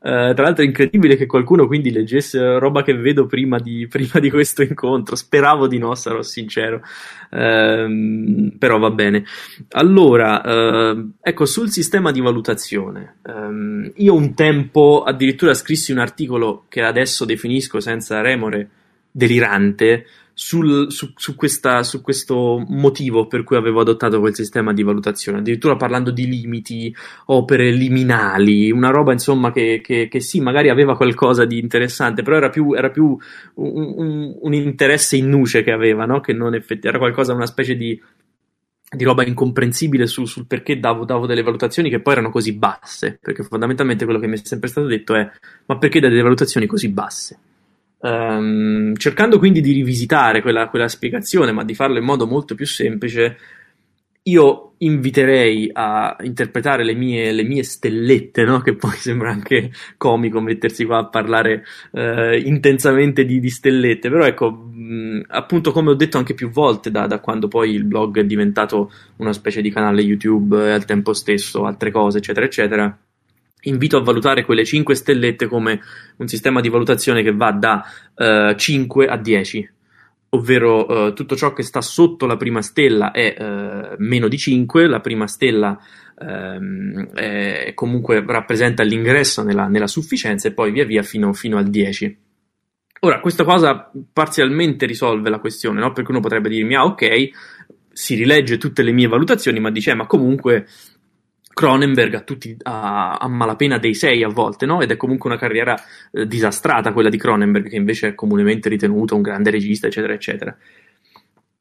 Uh, 0.00 0.34
tra 0.34 0.42
l'altro 0.42 0.64
è 0.64 0.66
incredibile 0.66 1.14
che 1.14 1.26
qualcuno 1.26 1.68
quindi 1.68 1.92
leggesse 1.92 2.58
roba 2.58 2.82
che 2.82 2.94
vedo 2.94 3.26
prima 3.26 3.60
di, 3.60 3.86
prima 3.88 4.18
di 4.18 4.28
questo 4.28 4.62
incontro. 4.62 5.14
Speravo 5.14 5.68
di 5.68 5.78
no, 5.78 5.94
sarò 5.94 6.20
sincero. 6.22 6.82
Uh, 7.30 8.56
però 8.58 8.78
va 8.80 8.90
bene. 8.90 9.24
Allora, 9.68 10.42
uh, 10.42 11.12
ecco, 11.20 11.44
sul 11.44 11.70
sistema 11.70 12.10
di 12.10 12.20
valutazione. 12.20 13.18
Um, 13.22 13.88
io 13.94 14.14
un 14.14 14.34
tempo 14.34 15.04
addirittura 15.06 15.54
scrissi 15.54 15.92
un 15.92 15.98
articolo 15.98 16.64
che 16.68 16.82
adesso 16.82 17.24
definisco 17.24 17.78
senza 17.78 18.20
remore 18.20 18.68
delirante 19.12 20.06
sul, 20.34 20.90
su, 20.90 21.12
su, 21.14 21.34
questa, 21.34 21.82
su, 21.82 22.00
questo 22.00 22.64
motivo 22.68 23.26
per 23.26 23.44
cui 23.44 23.56
avevo 23.56 23.80
adottato 23.80 24.18
quel 24.18 24.34
sistema 24.34 24.72
di 24.72 24.82
valutazione, 24.82 25.38
addirittura 25.38 25.76
parlando 25.76 26.10
di 26.10 26.26
limiti, 26.26 26.94
opere 27.26 27.70
liminali, 27.70 28.70
una 28.70 28.90
roba 28.90 29.12
insomma 29.12 29.52
che, 29.52 29.80
che, 29.82 30.08
che 30.08 30.20
sì, 30.20 30.40
magari 30.40 30.70
aveva 30.70 30.96
qualcosa 30.96 31.44
di 31.44 31.58
interessante, 31.58 32.22
però 32.22 32.36
era 32.36 32.48
più, 32.48 32.72
era 32.72 32.90
più 32.90 33.16
un, 33.54 33.94
un, 33.96 34.36
un, 34.40 34.54
interesse 34.54 35.16
in 35.16 35.28
nuce 35.28 35.62
che 35.62 35.70
aveva, 35.70 36.06
no? 36.06 36.20
che 36.20 36.32
non 36.32 36.54
effettivamente 36.54 36.88
era 36.88 36.98
qualcosa, 36.98 37.34
una 37.34 37.46
specie 37.46 37.76
di, 37.76 38.00
di 38.90 39.04
roba 39.04 39.24
incomprensibile 39.24 40.06
su, 40.06 40.24
sul 40.24 40.46
perché 40.46 40.78
davo, 40.78 41.04
davo, 41.04 41.26
delle 41.26 41.42
valutazioni 41.42 41.90
che 41.90 42.00
poi 42.00 42.14
erano 42.14 42.30
così 42.30 42.54
basse, 42.54 43.18
perché 43.20 43.42
fondamentalmente 43.42 44.04
quello 44.04 44.18
che 44.18 44.26
mi 44.26 44.36
è 44.36 44.40
sempre 44.42 44.68
stato 44.68 44.86
detto 44.86 45.14
è 45.14 45.30
ma 45.66 45.78
perché 45.78 46.00
dai 46.00 46.10
delle 46.10 46.22
valutazioni 46.22 46.66
così 46.66 46.88
basse? 46.88 47.38
Um, 48.04 48.96
cercando 48.96 49.38
quindi 49.38 49.60
di 49.60 49.70
rivisitare 49.70 50.42
quella, 50.42 50.68
quella, 50.68 50.88
spiegazione, 50.88 51.52
ma 51.52 51.62
di 51.62 51.74
farlo 51.74 51.98
in 51.98 52.04
modo 52.04 52.26
molto 52.26 52.56
più 52.56 52.66
semplice, 52.66 53.36
io 54.24 54.74
inviterei 54.78 55.70
a 55.72 56.16
interpretare 56.22 56.82
le 56.82 56.94
mie, 56.94 57.30
le 57.30 57.44
mie 57.44 57.62
stellette, 57.62 58.42
no? 58.42 58.60
che 58.60 58.74
poi 58.74 58.90
sembra 58.98 59.30
anche 59.30 59.70
comico 59.96 60.40
mettersi 60.40 60.84
qua 60.84 60.98
a 60.98 61.06
parlare 61.06 61.64
uh, 61.92 62.32
intensamente 62.34 63.24
di, 63.24 63.38
di, 63.38 63.50
stellette, 63.50 64.10
però 64.10 64.24
ecco, 64.24 64.50
mh, 64.50 65.26
appunto 65.28 65.70
come 65.70 65.90
ho 65.90 65.94
detto 65.94 66.18
anche 66.18 66.34
più 66.34 66.50
volte 66.50 66.90
da, 66.90 67.06
da, 67.06 67.20
quando 67.20 67.46
poi 67.46 67.70
il 67.70 67.84
blog 67.84 68.18
è 68.18 68.24
diventato 68.24 68.92
una 69.18 69.32
specie 69.32 69.60
di 69.60 69.70
canale 69.70 70.02
YouTube 70.02 70.66
e 70.66 70.72
al 70.72 70.84
tempo 70.84 71.12
stesso 71.12 71.64
altre 71.66 71.92
cose, 71.92 72.18
eccetera, 72.18 72.46
eccetera 72.46 72.98
invito 73.62 73.96
a 73.96 74.02
valutare 74.02 74.44
quelle 74.44 74.64
5 74.64 74.94
stellette 74.94 75.46
come 75.46 75.80
un 76.16 76.28
sistema 76.28 76.60
di 76.60 76.68
valutazione 76.68 77.22
che 77.22 77.32
va 77.32 77.52
da 77.52 77.84
uh, 78.14 78.54
5 78.54 79.06
a 79.06 79.16
10, 79.16 79.70
ovvero 80.30 80.86
uh, 80.86 81.12
tutto 81.12 81.36
ciò 81.36 81.52
che 81.52 81.62
sta 81.62 81.80
sotto 81.80 82.26
la 82.26 82.36
prima 82.36 82.62
stella 82.62 83.10
è 83.10 83.36
uh, 83.38 83.94
meno 83.98 84.28
di 84.28 84.38
5, 84.38 84.86
la 84.86 85.00
prima 85.00 85.26
stella 85.26 85.78
um, 86.18 87.10
è, 87.12 87.72
comunque 87.74 88.24
rappresenta 88.26 88.82
l'ingresso 88.82 89.42
nella, 89.42 89.66
nella, 89.66 89.86
sufficienza 89.86 90.48
e 90.48 90.52
poi 90.52 90.72
via 90.72 90.84
via 90.84 91.02
fino, 91.02 91.32
fino, 91.32 91.58
al 91.58 91.68
10. 91.68 92.18
Ora, 93.04 93.18
questa 93.18 93.42
cosa 93.42 93.90
parzialmente 94.12 94.86
risolve 94.86 95.28
la 95.28 95.40
questione, 95.40 95.80
no? 95.80 95.92
perché 95.92 96.12
uno 96.12 96.20
potrebbe 96.20 96.48
dirmi, 96.48 96.76
ah 96.76 96.84
ok, 96.84 97.30
si 97.92 98.14
rilegge 98.14 98.58
tutte 98.58 98.82
le 98.82 98.92
mie 98.92 99.08
valutazioni, 99.08 99.60
ma 99.60 99.70
dice, 99.70 99.90
eh, 99.90 99.94
ma 99.94 100.06
comunque 100.06 100.66
Cronenberg 101.52 102.14
a 102.14 102.20
tutti 102.20 102.56
a, 102.62 103.14
a, 103.14 103.28
malapena 103.28 103.78
dei 103.78 103.94
sei 103.94 104.22
a 104.22 104.28
volte, 104.28 104.66
no? 104.66 104.80
Ed 104.80 104.90
è 104.90 104.96
comunque 104.96 105.30
una 105.30 105.38
carriera 105.38 105.76
eh, 106.10 106.26
disastrata 106.26 106.92
quella 106.92 107.08
di 107.08 107.18
Cronenberg, 107.18 107.68
che 107.68 107.76
invece 107.76 108.08
è 108.08 108.14
comunemente 108.14 108.68
ritenuto 108.68 109.14
un 109.14 109.22
grande 109.22 109.50
regista, 109.50 109.86
eccetera, 109.86 110.12
eccetera. 110.12 110.56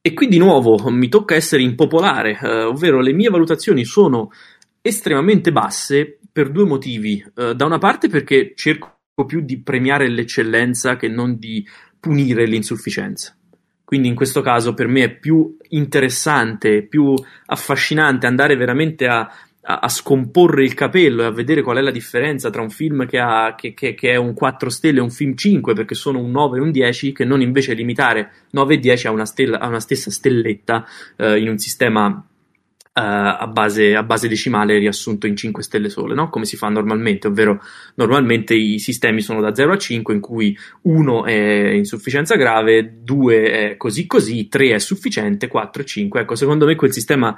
E 0.01 0.13
qui 0.13 0.27
di 0.27 0.39
nuovo 0.39 0.89
mi 0.89 1.09
tocca 1.09 1.35
essere 1.35 1.61
impopolare, 1.61 2.39
eh, 2.41 2.63
ovvero 2.63 3.01
le 3.01 3.13
mie 3.13 3.29
valutazioni 3.29 3.85
sono 3.85 4.31
estremamente 4.81 5.51
basse 5.51 6.17
per 6.31 6.49
due 6.49 6.65
motivi. 6.65 7.23
Eh, 7.35 7.53
da 7.53 7.65
una 7.65 7.77
parte 7.77 8.07
perché 8.07 8.53
cerco 8.55 8.97
più 9.27 9.41
di 9.41 9.61
premiare 9.61 10.09
l'eccellenza 10.09 10.95
che 10.95 11.07
non 11.07 11.37
di 11.37 11.63
punire 11.99 12.45
l'insufficienza. 12.45 13.35
Quindi 13.83 14.07
in 14.07 14.15
questo 14.15 14.41
caso 14.41 14.73
per 14.73 14.87
me 14.87 15.03
è 15.03 15.15
più 15.19 15.57
interessante, 15.69 16.81
più 16.87 17.13
affascinante 17.45 18.25
andare 18.25 18.55
veramente 18.55 19.05
a 19.05 19.29
a, 19.64 19.80
a, 19.80 19.89
scomporre 19.89 20.64
il 20.64 20.74
capello 20.74 21.22
e 21.22 21.26
a 21.26 21.32
vedere 21.32 21.62
qual 21.62 21.78
è 21.78 21.82
la 21.82 21.91
differenza 21.91 22.49
tra 22.49 22.62
un 22.62 22.70
film 22.70 23.05
che, 23.05 23.20
ha, 23.20 23.53
che, 23.55 23.74
che, 23.74 23.93
che, 23.93 24.12
è 24.12 24.16
un 24.16 24.34
4 24.34 24.70
stelle 24.70 24.99
e 24.99 25.03
un 25.03 25.12
film 25.12 25.36
5 25.36 25.74
perché 25.74 25.95
sono 25.95 26.20
un 26.20 26.32
9 26.32 26.57
e 26.57 26.62
un 26.62 26.72
10 26.72 27.12
che 27.12 27.26
non 27.26 27.41
invece 27.41 27.74
limitare 27.74 28.32
9 28.51 28.74
e 28.74 28.80
10 28.80 29.07
a 29.07 29.12
una, 29.12 29.26
stella, 29.26 29.59
a 29.59 29.68
una 29.68 29.80
stessa 29.80 30.09
stelletta 30.09 30.86
eh, 31.18 31.39
in 31.39 31.49
un 31.49 31.57
sistema 31.57 32.26
Uh, 32.93 32.99
a, 33.39 33.47
base, 33.47 33.95
a, 33.95 34.03
base, 34.03 34.28
decimale 34.28 34.78
riassunto 34.78 35.26
in 35.26 35.38
5 35.38 35.64
stelle 35.64 35.88
sole, 35.88 36.14
no? 36.14 36.30
come 36.30 36.43
si 36.43 36.57
fa 36.57 36.68
normalmente, 36.68 37.28
ovvero 37.28 37.62
normalmente 37.95 38.53
i 38.53 38.80
sistemi 38.80 39.22
sono 39.22 39.39
da 39.39 39.55
0 39.55 39.72
a 39.72 39.78
5 39.78 40.14
in 40.14 40.20
cui 40.20 40.57
1 40.82 41.24
è 41.24 41.70
insufficienza 41.70 42.36
grave, 42.36 42.97
2 43.01 43.51
è 43.51 43.78
così 43.78 44.05
così, 44.07 44.49
3 44.49 44.74
è 44.74 44.80
sufficiente, 44.80 45.47
4 45.47 45.82
e 45.82 45.86
5. 45.86 46.20
Ecco, 46.20 46.36
secondo 46.36 46.66
me 46.66 46.76
quel 46.76 46.91
sistema 46.91 47.34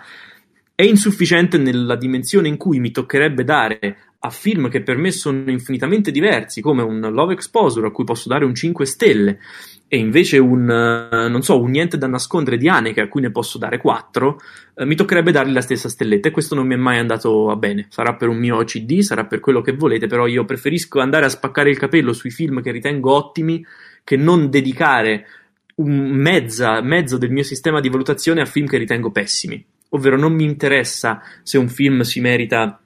è 0.76 0.84
insufficiente 0.84 1.58
nella 1.58 1.96
dimensione 1.96 2.48
in 2.48 2.58
cui 2.58 2.80
mi 2.80 2.90
toccherebbe 2.90 3.44
dare 3.44 3.98
a 4.26 4.30
film 4.30 4.70
che 4.70 4.82
per 4.82 4.98
me 4.98 5.12
sono 5.12 5.52
infinitamente 5.52 6.10
diversi, 6.10 6.62
come 6.62 6.82
un 6.82 7.00
Love 7.00 7.34
Exposure 7.34 7.88
a 7.88 7.92
cui 7.92 8.06
posso 8.06 8.30
dare 8.30 8.46
un 8.46 8.56
5 8.56 8.86
stelle, 8.86 9.40
e 9.88 9.98
invece 9.98 10.40
un, 10.40 10.62
uh, 10.62 11.30
non 11.30 11.42
so, 11.44 11.62
un 11.62 11.70
Niente 11.70 11.98
da 11.98 12.08
nascondere 12.08 12.58
di 12.58 12.68
Haneke 12.70 13.02
a 13.02 13.08
cui 13.08 13.22
ne 13.22 13.30
posso 13.30 13.58
dare 13.60 13.78
4, 13.78 14.42
uh, 14.76 14.86
mi 14.86 14.96
toccherebbe 14.96 15.32
dargli 15.32 15.52
la 15.52 15.62
stessa 15.62 15.90
stelletta 15.90 16.30
e 16.30 16.32
questo 16.32 16.56
non 16.56 16.66
mi 16.66 16.74
è 16.74 16.78
mai 16.78 16.98
andato 16.98 17.52
a 17.52 17.56
bene. 17.56 17.88
Sarà 17.90 18.16
per 18.16 18.30
un 18.30 18.38
mio 18.38 18.56
OCD, 18.58 19.02
sarà 19.02 19.26
per 19.26 19.42
quello 19.42 19.62
che 19.62 19.74
volete, 19.74 20.08
però 20.08 20.26
io 20.26 20.46
preferisco 20.46 21.00
andare 21.00 21.26
a 21.26 21.30
spaccare 21.30 21.70
il 21.70 21.78
capello 21.78 22.14
sui 22.14 22.32
film 22.32 22.62
che 22.62 22.72
ritengo 22.72 23.14
ottimi 23.14 23.64
che 24.04 24.16
non 24.16 24.50
dedicare 24.50 25.28
un 25.76 26.10
mezza, 26.10 26.82
mezzo 26.82 27.18
del 27.18 27.32
mio 27.32 27.44
sistema 27.44 27.80
di 27.80 27.90
valutazione 27.90 28.42
a 28.42 28.46
film 28.46 28.68
che 28.68 28.78
ritengo 28.78 29.12
pessimi 29.12 29.64
ovvero 29.94 30.18
non 30.18 30.34
mi 30.34 30.44
interessa 30.44 31.22
se 31.42 31.58
un 31.58 31.70
film 31.70 32.02
si 32.02 32.20
merita 32.20 32.78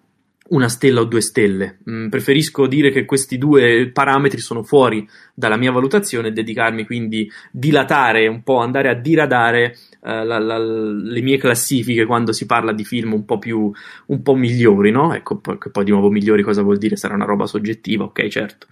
una 0.49 0.70
stella 0.70 1.01
o 1.01 1.05
due 1.05 1.22
stelle. 1.22 1.80
Mm, 1.89 2.08
preferisco 2.10 2.68
dire 2.68 2.91
che 2.91 3.05
questi 3.05 3.38
due 3.38 3.89
parametri 3.91 4.39
sono 4.39 4.64
fuori 4.64 5.08
dalla 5.34 5.58
mia 5.58 5.72
valutazione 5.72 6.30
e 6.30 6.32
dedicarmi 6.32 6.86
quindi 6.86 7.30
dilatare 7.51 8.28
un 8.28 8.43
po', 8.43 8.60
andare 8.60 8.89
a 8.89 8.93
diradare 8.93 9.76
uh, 10.01 10.24
la, 10.24 10.39
la, 10.39 10.58
le 10.58 11.22
mie 11.22 11.38
classifiche 11.38 12.05
quando 12.05 12.32
si 12.32 12.45
parla 12.45 12.72
di 12.72 12.86
film 12.86 13.14
un 13.14 13.26
po' 13.26 13.39
più 13.39 13.72
un 14.08 14.22
po' 14.22 14.36
migliori, 14.36 14.91
no? 14.91 15.14
Ecco, 15.14 15.38
poi, 15.38 15.58
poi 15.72 15.84
di 15.84 15.91
nuovo 15.91 16.10
migliori 16.10 16.43
cosa 16.43 16.62
vuol 16.62 16.78
dire? 16.78 16.95
Sarà 16.95 17.16
una 17.16 17.26
roba 17.26 17.45
soggettiva, 17.45 18.05
ok, 18.05 18.28
certo. 18.28 18.68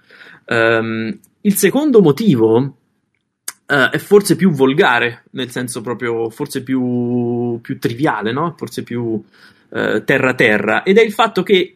Um, 0.47 1.17
il 1.41 1.53
secondo 1.55 2.01
motivo 2.01 2.77
Uh, 3.67 3.89
è 3.89 3.97
forse 3.97 4.35
più 4.35 4.51
volgare, 4.51 5.23
nel 5.31 5.49
senso 5.49 5.81
proprio 5.81 6.29
forse 6.29 6.61
più, 6.61 7.57
più 7.61 7.79
triviale, 7.79 8.31
no? 8.31 8.53
Forse 8.57 8.83
più 8.83 9.23
terra-terra, 9.67 10.83
uh, 10.85 10.89
ed 10.89 10.97
è 10.97 11.01
il 11.01 11.11
fatto 11.11 11.43
che 11.43 11.75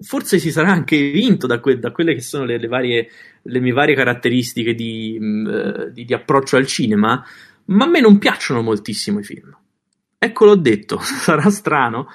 forse 0.00 0.38
si 0.38 0.50
sarà 0.50 0.70
anche 0.70 1.10
vinto 1.10 1.46
da, 1.46 1.60
que- 1.60 1.78
da 1.78 1.92
quelle 1.92 2.14
che 2.14 2.22
sono 2.22 2.44
le, 2.44 2.58
le, 2.58 2.66
varie, 2.66 3.08
le, 3.42 3.60
mie 3.60 3.72
varie 3.72 3.94
caratteristiche 3.94 4.74
di, 4.74 5.18
uh, 5.20 5.90
di, 5.90 6.04
di, 6.04 6.14
approccio 6.14 6.56
al 6.56 6.66
cinema, 6.66 7.22
ma 7.66 7.84
a 7.84 7.88
me 7.88 8.00
non 8.00 8.18
piacciono 8.18 8.62
moltissimo 8.62 9.18
i 9.18 9.24
film. 9.24 9.56
Ecco 10.18 10.44
l'ho 10.46 10.56
detto, 10.56 10.98
sarà 11.04 11.50
strano, 11.50 12.08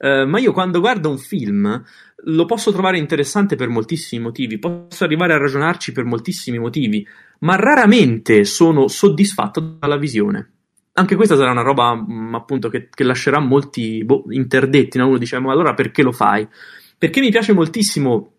ma 0.00 0.38
io 0.38 0.52
quando 0.52 0.78
guardo 0.78 1.10
un 1.10 1.18
film 1.18 1.84
lo 2.24 2.44
posso 2.44 2.72
trovare 2.72 2.98
interessante 2.98 3.56
per 3.56 3.68
moltissimi 3.68 4.22
motivi, 4.22 4.58
posso 4.58 5.04
arrivare 5.04 5.34
a 5.34 5.38
ragionarci 5.38 5.92
per 5.92 6.04
moltissimi 6.04 6.58
motivi, 6.58 7.06
ma 7.40 7.56
raramente 7.56 8.44
sono 8.44 8.88
soddisfatto 8.88 9.76
dalla 9.78 9.96
visione. 9.96 10.52
Anche 10.94 11.14
questa 11.14 11.36
sarà 11.36 11.50
una 11.52 11.62
roba 11.62 11.94
mh, 11.94 12.12
mm, 12.12 12.34
appunto 12.34 12.68
che, 12.68 12.88
che, 12.92 13.04
lascerà 13.04 13.38
molti 13.38 14.02
boh, 14.04 14.24
interdetti, 14.30 14.98
no? 14.98 15.08
uno 15.08 15.18
dice 15.18 15.38
ma 15.38 15.52
allora 15.52 15.74
perché 15.74 16.02
lo 16.02 16.12
fai? 16.12 16.46
Perché 16.96 17.20
mi 17.20 17.30
piace 17.30 17.52
moltissimo 17.52 18.32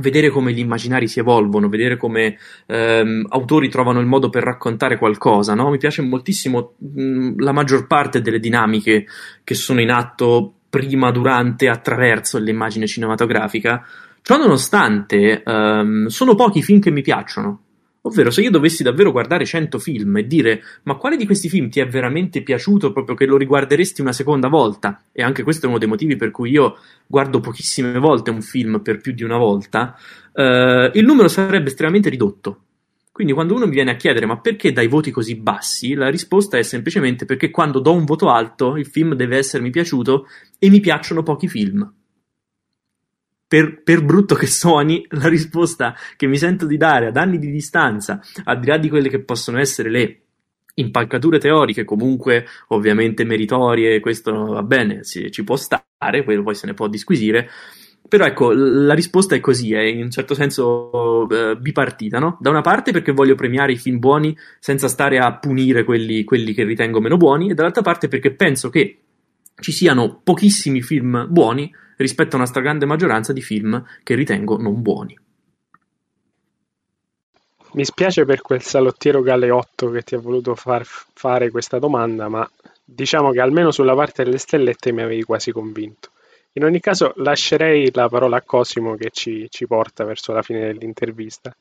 vedere 0.00 0.28
come 0.28 0.52
gli 0.52 0.58
immaginari 0.58 1.06
si 1.06 1.20
evolvono, 1.20 1.68
vedere 1.68 1.96
come 1.96 2.36
ehm, 2.66 3.26
autori 3.28 3.68
trovano 3.68 4.00
il 4.00 4.06
modo 4.06 4.28
per 4.28 4.42
raccontare 4.42 4.98
qualcosa, 4.98 5.54
no? 5.54 5.70
Mi 5.70 5.78
piace 5.78 6.02
moltissimo 6.02 6.74
mh, 6.78 7.02
mm, 7.02 7.38
la 7.38 7.52
maggior 7.52 7.86
parte 7.86 8.20
delle 8.20 8.40
dinamiche 8.40 9.06
che 9.42 9.54
sono 9.54 9.80
in 9.80 9.90
atto 9.90 10.54
prima, 10.68 11.12
durante, 11.12 11.68
attraverso 11.68 12.38
l'immagine 12.38 12.86
cinematografica. 12.86 13.86
Ciò 14.20 14.36
nonostante, 14.36 15.42
ehm, 15.44 16.06
sono 16.06 16.34
pochi 16.34 16.58
i 16.58 16.62
film 16.62 16.80
che 16.80 16.90
mi 16.90 17.02
piacciono. 17.02 17.60
Ovvero, 18.06 18.30
se 18.30 18.42
io 18.42 18.50
dovessi 18.50 18.82
davvero 18.82 19.12
guardare 19.12 19.46
100 19.46 19.78
film 19.78 20.18
e 20.18 20.26
dire 20.26 20.62
ma 20.82 20.96
quale 20.96 21.16
di 21.16 21.24
questi 21.24 21.48
film 21.48 21.70
ti 21.70 21.80
è 21.80 21.86
veramente 21.86 22.42
piaciuto 22.42 22.92
proprio 22.92 23.16
che 23.16 23.24
lo 23.24 23.38
riguarderesti 23.38 24.02
una 24.02 24.12
seconda 24.12 24.48
volta? 24.48 25.04
E 25.10 25.22
anche 25.22 25.42
questo 25.42 25.64
è 25.64 25.68
uno 25.70 25.78
dei 25.78 25.88
motivi 25.88 26.14
per 26.16 26.30
cui 26.30 26.50
io 26.50 26.76
guardo 27.06 27.40
pochissime 27.40 27.98
volte 27.98 28.28
un 28.28 28.42
film 28.42 28.80
per 28.82 29.00
più 29.00 29.12
di 29.12 29.22
una 29.22 29.38
volta, 29.38 29.96
eh, 30.34 30.90
il 30.92 31.04
numero 31.04 31.28
sarebbe 31.28 31.68
estremamente 31.68 32.10
ridotto. 32.10 32.58
Quindi 33.10 33.32
quando 33.32 33.54
uno 33.54 33.64
mi 33.64 33.72
viene 33.72 33.92
a 33.92 33.96
chiedere 33.96 34.26
ma 34.26 34.38
perché 34.38 34.70
dai 34.72 34.86
voti 34.86 35.10
così 35.10 35.36
bassi, 35.36 35.94
la 35.94 36.10
risposta 36.10 36.58
è 36.58 36.62
semplicemente 36.62 37.24
perché 37.24 37.50
quando 37.50 37.78
do 37.78 37.94
un 37.94 38.04
voto 38.04 38.28
alto 38.28 38.76
il 38.76 38.86
film 38.86 39.14
deve 39.14 39.38
essermi 39.38 39.70
piaciuto 39.70 40.26
e 40.58 40.68
mi 40.68 40.80
piacciono 40.80 41.22
pochi 41.22 41.48
film. 41.48 41.90
Per, 43.46 43.82
per, 43.82 44.04
brutto 44.04 44.34
che 44.34 44.46
suoni, 44.46 45.06
la 45.10 45.28
risposta 45.28 45.94
che 46.16 46.26
mi 46.26 46.36
sento 46.36 46.66
di 46.66 46.76
dare 46.76 47.08
ad 47.08 47.16
anni 47.16 47.38
di 47.38 47.50
distanza, 47.50 48.20
al 48.44 48.58
di 48.58 48.66
là 48.66 48.78
di 48.78 48.88
quelle 48.88 49.08
che 49.08 49.22
possono 49.22 49.58
essere 49.58 49.90
le 49.90 50.18
impalcature 50.74 51.38
teoriche, 51.38 51.84
comunque 51.84 52.46
ovviamente 52.68 53.24
meritorie, 53.24 54.00
questo 54.00 54.46
va 54.46 54.62
bene, 54.62 55.04
si, 55.04 55.30
ci 55.30 55.44
può 55.44 55.56
stare, 55.56 56.24
poi 56.24 56.54
se 56.54 56.66
ne 56.66 56.74
può 56.74 56.88
disquisire, 56.88 57.48
però 58.06 58.26
ecco, 58.26 58.52
la 58.52 58.92
risposta 58.92 59.34
è 59.34 59.40
così, 59.40 59.72
è 59.72 59.80
in 59.80 60.02
un 60.02 60.10
certo 60.10 60.34
senso 60.34 61.26
eh, 61.28 61.56
bipartita, 61.56 62.18
no? 62.18 62.36
Da 62.38 62.50
una 62.50 62.60
parte 62.60 62.92
perché 62.92 63.12
voglio 63.12 63.34
premiare 63.34 63.72
i 63.72 63.76
film 63.76 63.98
buoni 63.98 64.36
senza 64.60 64.88
stare 64.88 65.18
a 65.18 65.34
punire 65.38 65.84
quelli, 65.84 66.22
quelli 66.22 66.52
che 66.52 66.64
ritengo 66.64 67.00
meno 67.00 67.16
buoni, 67.16 67.50
e 67.50 67.54
dall'altra 67.54 67.82
parte 67.82 68.08
perché 68.08 68.32
penso 68.32 68.68
che 68.68 68.98
ci 69.64 69.72
siano 69.72 70.20
pochissimi 70.22 70.82
film 70.82 71.26
buoni 71.30 71.74
rispetto 71.96 72.34
a 72.34 72.38
una 72.40 72.46
stragrande 72.46 72.84
maggioranza 72.84 73.32
di 73.32 73.40
film 73.40 73.82
che 74.02 74.14
ritengo 74.14 74.58
non 74.58 74.82
buoni. 74.82 75.18
Mi 77.72 77.84
spiace 77.86 78.26
per 78.26 78.42
quel 78.42 78.60
salottiero 78.60 79.22
galeotto 79.22 79.90
che 79.90 80.02
ti 80.02 80.14
ha 80.14 80.18
voluto 80.18 80.54
far 80.54 80.84
fare 80.84 81.50
questa 81.50 81.78
domanda, 81.78 82.28
ma 82.28 82.46
diciamo 82.84 83.30
che 83.30 83.40
almeno 83.40 83.70
sulla 83.70 83.94
parte 83.94 84.22
delle 84.22 84.36
stellette 84.36 84.92
mi 84.92 85.00
avevi 85.00 85.22
quasi 85.22 85.50
convinto. 85.50 86.10
In 86.52 86.64
ogni 86.64 86.80
caso 86.80 87.14
lascerei 87.16 87.90
la 87.90 88.10
parola 88.10 88.36
a 88.36 88.42
Cosimo 88.42 88.96
che 88.96 89.08
ci, 89.12 89.46
ci 89.48 89.66
porta 89.66 90.04
verso 90.04 90.34
la 90.34 90.42
fine 90.42 90.60
dell'intervista. 90.60 91.56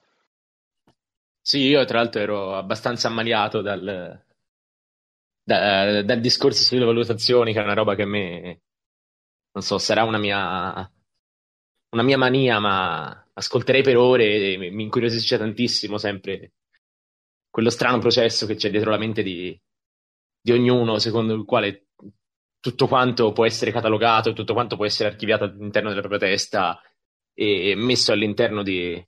Sì, 1.41 1.59
io 1.59 1.85
tra 1.85 1.99
l'altro 1.99 2.19
ero 2.19 2.55
abbastanza 2.57 3.07
ammaliato 3.07 3.61
dal, 3.61 4.21
da, 5.43 6.01
dal 6.03 6.19
discorso 6.19 6.63
sulle 6.63 6.85
valutazioni, 6.85 7.53
che 7.53 7.59
è 7.59 7.63
una 7.63 7.73
roba 7.73 7.95
che 7.95 8.03
a 8.03 8.07
me, 8.07 8.61
non 9.51 9.63
so, 9.63 9.77
sarà 9.77 10.03
una 10.03 10.17
mia, 10.17 10.91
una 11.89 12.03
mia 12.03 12.17
mania, 12.17 12.59
ma 12.59 13.27
ascolterei 13.33 13.83
per 13.83 13.97
ore 13.97 14.53
e 14.53 14.57
mi 14.71 14.83
incuriosisce 14.83 15.37
tantissimo 15.37 15.97
sempre 15.97 16.53
quello 17.49 17.69
strano 17.69 17.99
processo 17.99 18.47
che 18.47 18.55
c'è 18.55 18.71
dietro 18.71 18.89
la 18.89 18.97
mente 18.97 19.21
di, 19.21 19.59
di 20.41 20.51
ognuno, 20.51 20.97
secondo 20.97 21.35
il 21.35 21.45
quale 21.45 21.89
tutto 22.59 22.87
quanto 22.87 23.31
può 23.31 23.45
essere 23.45 23.71
catalogato, 23.71 24.33
tutto 24.33 24.53
quanto 24.53 24.75
può 24.75 24.85
essere 24.85 25.09
archiviato 25.09 25.43
all'interno 25.43 25.89
della 25.89 26.01
propria 26.01 26.29
testa 26.29 26.81
e 27.35 27.75
messo 27.75 28.11
all'interno 28.11 28.63
di, 28.63 29.05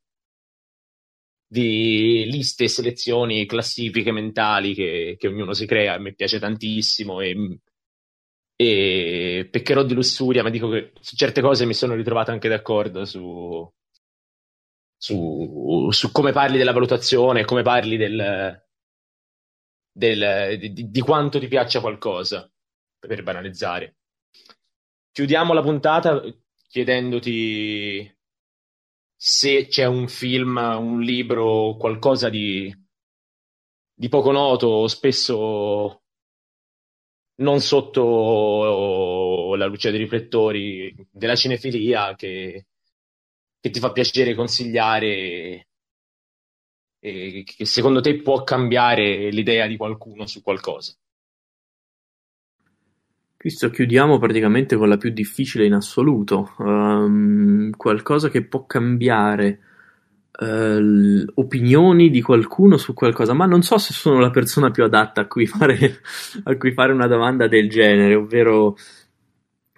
di 1.47 2.25
liste, 2.29 2.67
selezioni, 2.67 3.45
classifiche 3.45 4.11
mentali 4.11 4.73
che, 4.73 5.15
che, 5.17 5.27
ognuno 5.27 5.53
si 5.53 5.65
crea. 5.65 5.97
Me 5.99 6.13
piace 6.13 6.39
tantissimo 6.39 7.21
e, 7.21 7.59
e 8.55 9.47
peccherò 9.49 9.83
di 9.83 9.93
lussuria, 9.93 10.43
ma 10.43 10.49
dico 10.49 10.69
che 10.69 10.93
su 10.99 11.15
certe 11.15 11.41
cose 11.41 11.65
mi 11.65 11.73
sono 11.73 11.95
ritrovato 11.95 12.31
anche 12.31 12.49
d'accordo 12.49 13.05
su, 13.05 13.71
su, 14.97 15.89
su 15.91 16.11
come 16.11 16.31
parli 16.31 16.57
della 16.57 16.73
valutazione, 16.73 17.45
come 17.45 17.61
parli 17.61 17.97
del, 17.97 18.63
del, 19.91 20.57
di, 20.59 20.89
di 20.89 21.01
quanto 21.01 21.39
ti 21.39 21.47
piaccia 21.47 21.79
qualcosa 21.81 22.49
per 22.99 23.23
banalizzare. 23.23 23.97
Chiudiamo 25.11 25.53
la 25.53 25.61
puntata 25.61 26.21
chiedendoti 26.67 28.14
se 29.15 29.67
c'è 29.67 29.85
un 29.85 30.07
film, 30.07 30.57
un 30.57 31.01
libro, 31.01 31.75
qualcosa 31.77 32.29
di, 32.29 32.73
di 33.93 34.09
poco 34.09 34.31
noto, 34.31 34.87
spesso 34.87 36.01
non 37.37 37.59
sotto 37.59 39.55
la 39.55 39.65
luce 39.65 39.91
dei 39.91 39.99
riflettori 39.99 40.93
della 41.11 41.35
cinefilia 41.35 42.15
che, 42.15 42.67
che 43.59 43.69
ti 43.69 43.79
fa 43.79 43.91
piacere 43.91 44.35
consigliare 44.35 45.67
e 46.99 47.43
che 47.45 47.65
secondo 47.65 48.01
te 48.01 48.21
può 48.21 48.43
cambiare 48.43 49.29
l'idea 49.29 49.67
di 49.67 49.77
qualcuno 49.77 50.25
su 50.25 50.41
qualcosa. 50.41 50.95
Cristo, 53.45 53.69
chiudiamo 53.69 54.17
praticamente 54.17 54.75
con 54.75 54.89
la 54.89 54.97
più 54.97 55.11
difficile 55.11 55.67
in 55.67 55.73
assoluto. 55.73 56.55
Um, 56.57 57.69
qualcosa 57.77 58.29
che 58.29 58.43
può 58.43 58.65
cambiare 58.65 59.59
uh, 60.39 61.25
opinioni 61.35 62.09
di 62.09 62.23
qualcuno 62.23 62.77
su 62.77 62.95
qualcosa, 62.95 63.33
ma 63.33 63.45
non 63.45 63.61
so 63.61 63.77
se 63.77 63.93
sono 63.93 64.19
la 64.19 64.31
persona 64.31 64.71
più 64.71 64.83
adatta 64.83 65.21
a 65.21 65.27
cui 65.27 65.45
fare, 65.45 65.77
a 66.43 66.57
cui 66.57 66.71
fare 66.71 66.91
una 66.91 67.05
domanda 67.05 67.47
del 67.47 67.69
genere, 67.69 68.15
ovvero 68.15 68.75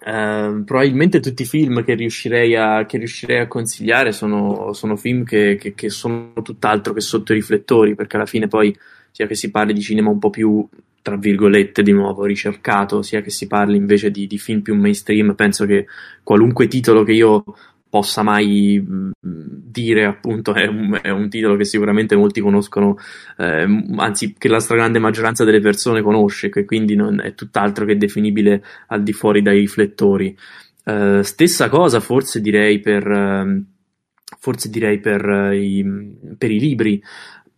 Uh, 0.08 0.64
probabilmente 0.64 1.20
tutti 1.20 1.42
i 1.42 1.44
film 1.44 1.84
che 1.84 1.92
riuscirei 1.92 2.56
a, 2.56 2.86
che 2.86 2.96
riuscirei 2.96 3.40
a 3.40 3.46
consigliare 3.46 4.10
sono, 4.10 4.72
sono 4.72 4.96
film 4.96 5.22
che, 5.22 5.58
che, 5.60 5.74
che, 5.74 5.90
sono 5.90 6.32
tutt'altro 6.42 6.94
che 6.94 7.02
sotto 7.02 7.32
i 7.32 7.34
riflettori, 7.34 7.94
perché 7.94 8.16
alla 8.16 8.24
fine 8.24 8.48
poi 8.48 8.74
sia 9.10 9.26
che 9.26 9.34
si 9.34 9.50
parli 9.50 9.74
di 9.74 9.82
cinema 9.82 10.08
un 10.08 10.18
po' 10.18 10.30
più, 10.30 10.66
tra 11.02 11.18
virgolette, 11.18 11.82
di 11.82 11.92
nuovo 11.92 12.24
ricercato, 12.24 13.02
sia 13.02 13.20
che 13.20 13.28
si 13.28 13.46
parli 13.46 13.76
invece 13.76 14.10
di, 14.10 14.26
di 14.26 14.38
film 14.38 14.62
più 14.62 14.74
mainstream, 14.76 15.34
penso 15.34 15.66
che 15.66 15.84
qualunque 16.22 16.68
titolo 16.68 17.02
che 17.02 17.12
io 17.12 17.44
possa 17.88 18.22
mai 18.22 18.82
dire 19.20 20.04
appunto 20.04 20.54
è 20.54 20.66
un, 20.66 20.98
è 21.00 21.10
un, 21.10 21.28
titolo 21.28 21.56
che 21.56 21.64
sicuramente 21.64 22.16
molti 22.16 22.40
conoscono 22.40 22.96
eh, 23.36 23.66
anzi 23.96 24.34
che 24.36 24.48
la 24.48 24.60
stragrande 24.60 24.98
maggioranza 24.98 25.44
delle 25.44 25.60
persone 25.60 26.02
conosce 26.02 26.48
che 26.50 26.64
quindi 26.64 26.94
non 26.94 27.20
è 27.20 27.34
tutt'altro 27.34 27.84
che 27.84 27.96
definibile 27.96 28.62
al 28.88 29.02
di 29.02 29.12
fuori 29.12 29.42
dai 29.42 29.60
riflettori. 29.60 30.36
Eh, 30.84 31.20
stessa 31.22 31.68
cosa 31.68 32.00
forse 32.00 32.40
direi 32.40 32.80
per 32.80 33.06
eh, 33.06 33.62
forse 34.38 34.68
direi 34.68 35.00
per 35.00 35.52
i, 35.54 35.84
per 36.36 36.50
i 36.50 36.58
libri 36.58 37.02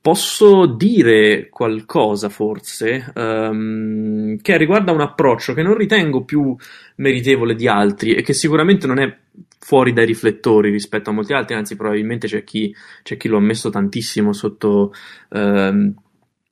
Posso 0.02 0.64
dire 0.64 1.50
qualcosa 1.50 2.30
forse 2.30 3.12
um, 3.14 4.38
che 4.40 4.56
riguarda 4.56 4.92
un 4.92 5.02
approccio 5.02 5.52
che 5.52 5.62
non 5.62 5.76
ritengo 5.76 6.24
più 6.24 6.56
meritevole 6.96 7.54
di 7.54 7.68
altri 7.68 8.14
e 8.14 8.22
che 8.22 8.32
sicuramente 8.32 8.86
non 8.86 8.98
è 8.98 9.14
fuori 9.58 9.92
dai 9.92 10.06
riflettori 10.06 10.70
rispetto 10.70 11.10
a 11.10 11.12
molti 11.12 11.34
altri, 11.34 11.54
anzi 11.54 11.76
probabilmente 11.76 12.26
c'è 12.26 12.44
chi, 12.44 12.74
c'è 13.02 13.18
chi 13.18 13.28
lo 13.28 13.36
ha 13.36 13.40
messo 13.40 13.68
tantissimo 13.68 14.32
sotto, 14.32 14.94
um, 15.28 15.94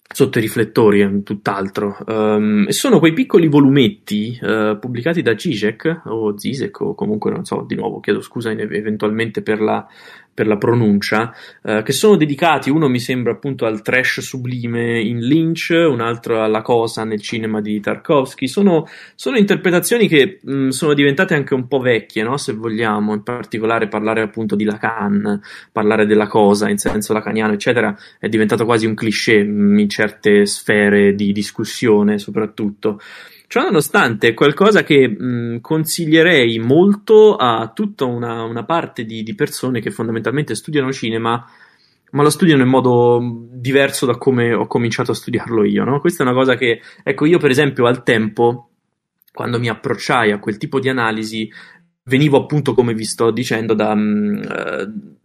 sotto 0.07 0.39
i 0.39 0.43
riflettori, 0.43 1.23
tutt'altro. 1.23 1.97
Um, 2.07 2.67
e 2.69 2.73
sono 2.73 2.99
quei 2.99 3.15
piccoli 3.15 3.49
volumetti 3.49 4.39
uh, 4.43 4.79
pubblicati 4.79 5.23
da 5.23 5.39
Zizek 5.39 6.03
o 6.05 6.37
Zizek 6.39 6.81
o 6.81 6.95
comunque 6.95 7.31
non 7.31 7.47
so, 7.47 7.65
di 7.67 7.77
nuovo 7.77 7.99
chiedo 8.01 8.21
scusa 8.21 8.51
eventualmente 8.51 9.41
per 9.41 9.63
la, 9.63 9.87
per 10.39 10.47
la 10.47 10.57
pronuncia, 10.57 11.35
eh, 11.65 11.83
che 11.83 11.91
sono 11.91 12.15
dedicati, 12.15 12.71
uno 12.71 12.89
mi 12.89 13.01
sembra 13.01 13.33
appunto 13.33 13.67
al 13.67 13.83
trash 13.83 14.21
sublime 14.21 15.01
in 15.01 15.19
Lynch, 15.19 15.71
un 15.71 16.01
altro 16.01 16.45
alla 16.45 16.63
cosa 16.63 17.03
nel 17.03 17.21
cinema 17.21 17.61
di 17.61 17.81
Tarkovsky. 17.81 18.47
Sono, 18.47 18.87
sono 19.17 19.37
interpretazioni 19.37 20.07
che 20.07 20.39
mh, 20.41 20.69
sono 20.69 20.95
diventate 20.95 21.35
anche 21.35 21.55
un 21.55 21.67
po' 21.67 21.81
vecchie, 21.81 22.23
no? 22.23 22.37
se 22.37 22.53
vogliamo, 22.53 23.15
in 23.15 23.25
particolare 23.25 23.89
parlare 23.89 24.21
appunto 24.21 24.55
di 24.55 24.63
Lacan, 24.63 25.41
parlare 25.73 26.07
della 26.07 26.29
cosa 26.29 26.69
in 26.69 26.79
senso 26.79 27.13
lacaniano, 27.13 27.55
eccetera, 27.55 27.99
è 28.21 28.29
diventato 28.29 28.65
quasi 28.65 28.87
un 28.87 28.95
cliché 28.95 29.43
mh, 29.43 29.77
in 29.77 29.89
certe 29.89 30.47
sfere 30.47 31.17
di 31.17 31.33
discussione 31.33 32.19
soprattutto. 32.19 33.01
Ciò 33.49 33.63
nonostante 33.63 34.29
è 34.29 34.35
qualcosa 34.35 34.83
che 34.83 35.09
mh, 35.09 35.63
consiglierei 35.63 36.59
molto 36.59 37.35
a 37.35 37.73
tutta 37.75 38.05
una, 38.05 38.43
una 38.43 38.65
parte 38.65 39.07
di, 39.07 39.23
di, 39.23 39.35
persone 39.35 39.81
che 39.81 39.91
fondamentalmente 39.91 40.55
studiano 40.55 40.93
cinema, 40.93 41.43
ma 42.11 42.23
lo 42.23 42.29
studiano 42.29 42.63
in 42.63 42.69
modo 42.69 43.47
diverso 43.51 44.05
da 44.05 44.19
come 44.19 44.53
ho 44.53 44.67
cominciato 44.67 45.13
a 45.13 45.15
studiarlo 45.15 45.65
io. 45.65 45.83
No? 45.85 45.99
Questa 45.99 46.23
è 46.23 46.27
una 46.27 46.37
cosa 46.37 46.57
che, 46.57 46.83
ecco, 47.03 47.25
io 47.25 47.39
per 47.39 47.49
esempio 47.49 47.87
al 47.87 48.03
tempo, 48.03 48.69
quando 49.33 49.59
mi 49.59 49.71
approcciai 49.71 50.31
a 50.31 50.41
quel 50.41 50.59
tipo 50.59 50.79
di 50.79 50.91
analisi, 50.91 51.51
venivo 52.03 52.37
appunto, 52.37 52.75
come 52.75 52.93
vi 52.93 53.05
sto 53.05 53.31
dicendo, 53.31 53.73
da... 53.73 53.95
Mh, 53.95 55.17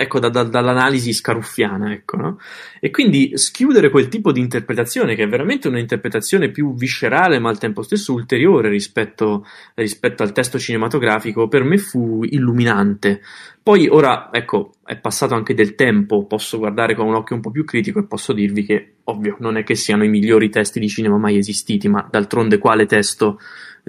ecco, 0.00 0.20
da, 0.20 0.28
da, 0.28 0.44
dall'analisi 0.44 1.12
scaruffiana, 1.12 1.92
ecco, 1.92 2.16
no? 2.16 2.38
E 2.78 2.90
quindi 2.90 3.32
schiudere 3.34 3.90
quel 3.90 4.06
tipo 4.06 4.30
di 4.30 4.38
interpretazione, 4.38 5.16
che 5.16 5.24
è 5.24 5.28
veramente 5.28 5.66
un'interpretazione 5.66 6.50
più 6.50 6.72
viscerale, 6.74 7.40
ma 7.40 7.48
al 7.48 7.58
tempo 7.58 7.82
stesso 7.82 8.12
ulteriore 8.12 8.68
rispetto, 8.68 9.44
rispetto 9.74 10.22
al 10.22 10.30
testo 10.30 10.56
cinematografico, 10.56 11.48
per 11.48 11.64
me 11.64 11.78
fu 11.78 12.22
illuminante. 12.22 13.22
Poi, 13.60 13.88
ora, 13.88 14.28
ecco, 14.30 14.74
è 14.84 14.96
passato 14.96 15.34
anche 15.34 15.52
del 15.52 15.74
tempo, 15.74 16.26
posso 16.26 16.58
guardare 16.58 16.94
con 16.94 17.06
un 17.06 17.14
occhio 17.14 17.34
un 17.34 17.42
po' 17.42 17.50
più 17.50 17.64
critico 17.64 17.98
e 17.98 18.06
posso 18.06 18.32
dirvi 18.32 18.64
che, 18.64 18.94
ovvio, 19.04 19.36
non 19.40 19.56
è 19.56 19.64
che 19.64 19.74
siano 19.74 20.04
i 20.04 20.08
migliori 20.08 20.48
testi 20.48 20.78
di 20.78 20.88
cinema 20.88 21.18
mai 21.18 21.38
esistiti, 21.38 21.88
ma 21.88 22.06
d'altronde 22.08 22.58
quale 22.58 22.86
testo 22.86 23.40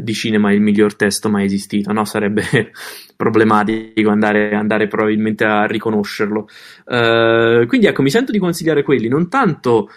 di 0.01 0.13
cinema 0.13 0.51
il 0.51 0.61
miglior 0.61 0.95
testo 0.95 1.29
mai 1.29 1.45
esistito, 1.45 1.91
no? 1.91 2.05
Sarebbe 2.05 2.71
problematico 3.15 4.09
andare, 4.09 4.53
andare, 4.53 4.87
probabilmente 4.87 5.45
a 5.45 5.65
riconoscerlo. 5.65 6.47
Uh, 6.85 7.65
quindi 7.67 7.87
ecco, 7.87 8.01
mi 8.01 8.09
sento 8.09 8.31
di 8.31 8.39
consigliare 8.39 8.83
quelli, 8.83 9.07
non 9.07 9.29
tanto 9.29 9.89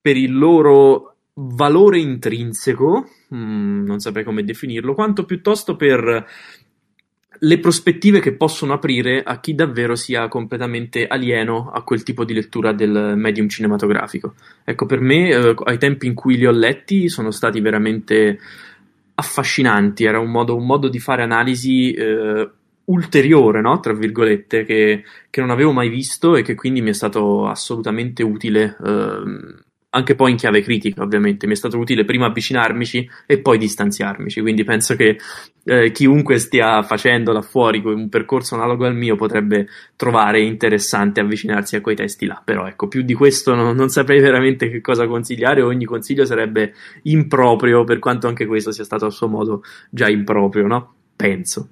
per 0.00 0.16
il 0.16 0.36
loro 0.36 1.16
valore 1.34 1.98
intrinseco, 1.98 3.08
mm, 3.34 3.84
non 3.84 3.98
saprei 4.00 4.24
come 4.24 4.44
definirlo, 4.44 4.94
quanto 4.94 5.24
piuttosto 5.24 5.76
per 5.76 6.26
le 7.44 7.58
prospettive 7.58 8.20
che 8.20 8.34
possono 8.34 8.72
aprire 8.72 9.22
a 9.22 9.40
chi 9.40 9.54
davvero 9.54 9.96
sia 9.96 10.28
completamente 10.28 11.06
alieno 11.06 11.70
a 11.72 11.82
quel 11.82 12.04
tipo 12.04 12.24
di 12.24 12.34
lettura 12.34 12.72
del 12.72 13.14
medium 13.16 13.48
cinematografico. 13.48 14.34
Ecco, 14.64 14.86
per 14.86 15.00
me, 15.00 15.30
eh, 15.30 15.54
ai 15.64 15.78
tempi 15.78 16.06
in 16.06 16.14
cui 16.14 16.36
li 16.36 16.46
ho 16.46 16.52
letti, 16.52 17.08
sono 17.08 17.32
stati 17.32 17.60
veramente 17.60 18.38
affascinanti, 19.14 20.04
era 20.04 20.18
un 20.18 20.30
modo, 20.30 20.56
un 20.56 20.66
modo 20.66 20.88
di 20.88 20.98
fare 20.98 21.22
analisi 21.22 21.92
eh, 21.92 22.50
ulteriore, 22.84 23.60
no? 23.60 23.80
tra 23.80 23.92
virgolette, 23.92 24.64
che, 24.64 25.04
che, 25.30 25.40
non 25.40 25.50
avevo 25.50 25.72
mai 25.72 25.88
visto 25.88 26.36
e 26.36 26.42
che 26.42 26.54
quindi 26.54 26.82
mi 26.82 26.90
è 26.90 26.94
stato 26.94 27.46
assolutamente 27.46 28.22
utile 28.22 28.76
eh, 28.84 29.62
anche 29.94 30.14
poi 30.14 30.30
in 30.30 30.36
chiave 30.36 30.62
critica, 30.62 31.02
ovviamente. 31.02 31.46
Mi 31.46 31.52
è 31.52 31.56
stato 31.56 31.78
utile 31.78 32.04
prima 32.04 32.26
avvicinarmici 32.26 33.08
e 33.26 33.40
poi 33.40 33.58
distanziarmici. 33.58 34.40
Quindi 34.40 34.64
penso 34.64 34.96
che 34.96 35.18
eh, 35.64 35.90
chiunque 35.92 36.38
stia 36.38 36.82
facendo 36.82 37.32
là 37.32 37.42
fuori 37.42 37.80
un 37.84 38.08
percorso 38.08 38.54
analogo 38.54 38.86
al 38.86 38.96
mio 38.96 39.16
potrebbe 39.16 39.68
trovare 39.96 40.40
interessante 40.40 41.20
avvicinarsi 41.20 41.76
a 41.76 41.82
quei 41.82 41.94
testi 41.94 42.24
là. 42.24 42.40
Però 42.42 42.66
ecco, 42.66 42.88
più 42.88 43.02
di 43.02 43.12
questo 43.12 43.54
non, 43.54 43.76
non 43.76 43.90
saprei 43.90 44.20
veramente 44.20 44.70
che 44.70 44.80
cosa 44.80 45.06
consigliare. 45.06 45.60
Ogni 45.60 45.84
consiglio 45.84 46.24
sarebbe 46.24 46.72
improprio, 47.02 47.84
per 47.84 47.98
quanto 47.98 48.28
anche 48.28 48.46
questo 48.46 48.72
sia 48.72 48.84
stato 48.84 49.06
a 49.06 49.10
suo 49.10 49.28
modo 49.28 49.62
già 49.90 50.08
improprio, 50.08 50.66
no? 50.66 50.94
Penso. 51.14 51.68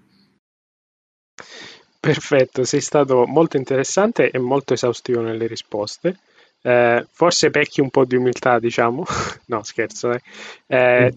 Perfetto, 1.99 2.64
sei 2.64 2.81
stato 2.81 3.25
molto 3.27 3.57
interessante 3.57 4.31
e 4.31 4.39
molto 4.39 4.75
esaustivo 4.75 5.23
nelle 5.23 5.47
risposte. 5.47 6.18
Eh, 6.63 7.07
forse 7.11 7.51
pecchi 7.51 7.81
un 7.81 7.91
po' 7.91 8.05
di 8.05 8.17
umiltà, 8.17 8.59
diciamo. 8.59 9.05
no, 9.47 9.63
scherzo. 9.63 10.13
Eh. 10.13 10.21
Eh, 10.67 11.15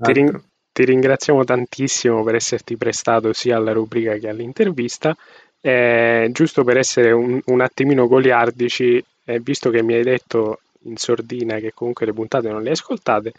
ti, 0.00 0.12
ring- 0.12 0.40
ti, 0.72 0.84
ringraziamo 0.84 1.44
tantissimo 1.44 2.22
per 2.22 2.34
esserti 2.34 2.76
prestato 2.76 3.32
sia 3.32 3.56
alla 3.56 3.72
rubrica 3.72 4.16
che 4.16 4.28
all'intervista. 4.28 5.16
Eh, 5.60 6.28
giusto 6.32 6.62
per 6.64 6.78
essere 6.78 7.10
un, 7.10 7.40
un 7.46 7.60
attimino 7.60 8.06
goliardici, 8.06 9.04
eh, 9.24 9.40
visto 9.40 9.70
che 9.70 9.82
mi 9.82 9.94
hai 9.94 10.02
detto 10.02 10.60
in 10.82 10.96
sordina 10.96 11.58
che 11.58 11.72
comunque 11.74 12.06
le 12.06 12.12
puntate 12.12 12.48
non 12.48 12.62
le 12.62 12.68
hai 12.68 12.74
ascoltate, 12.74 13.32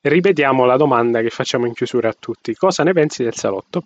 ripetiamo 0.00 0.64
la 0.64 0.76
domanda 0.76 1.20
che 1.20 1.30
facciamo 1.30 1.66
in 1.66 1.74
chiusura 1.74 2.08
a 2.08 2.16
tutti. 2.18 2.54
Cosa 2.54 2.82
ne 2.82 2.92
pensi 2.92 3.22
del 3.22 3.34
salotto? 3.34 3.84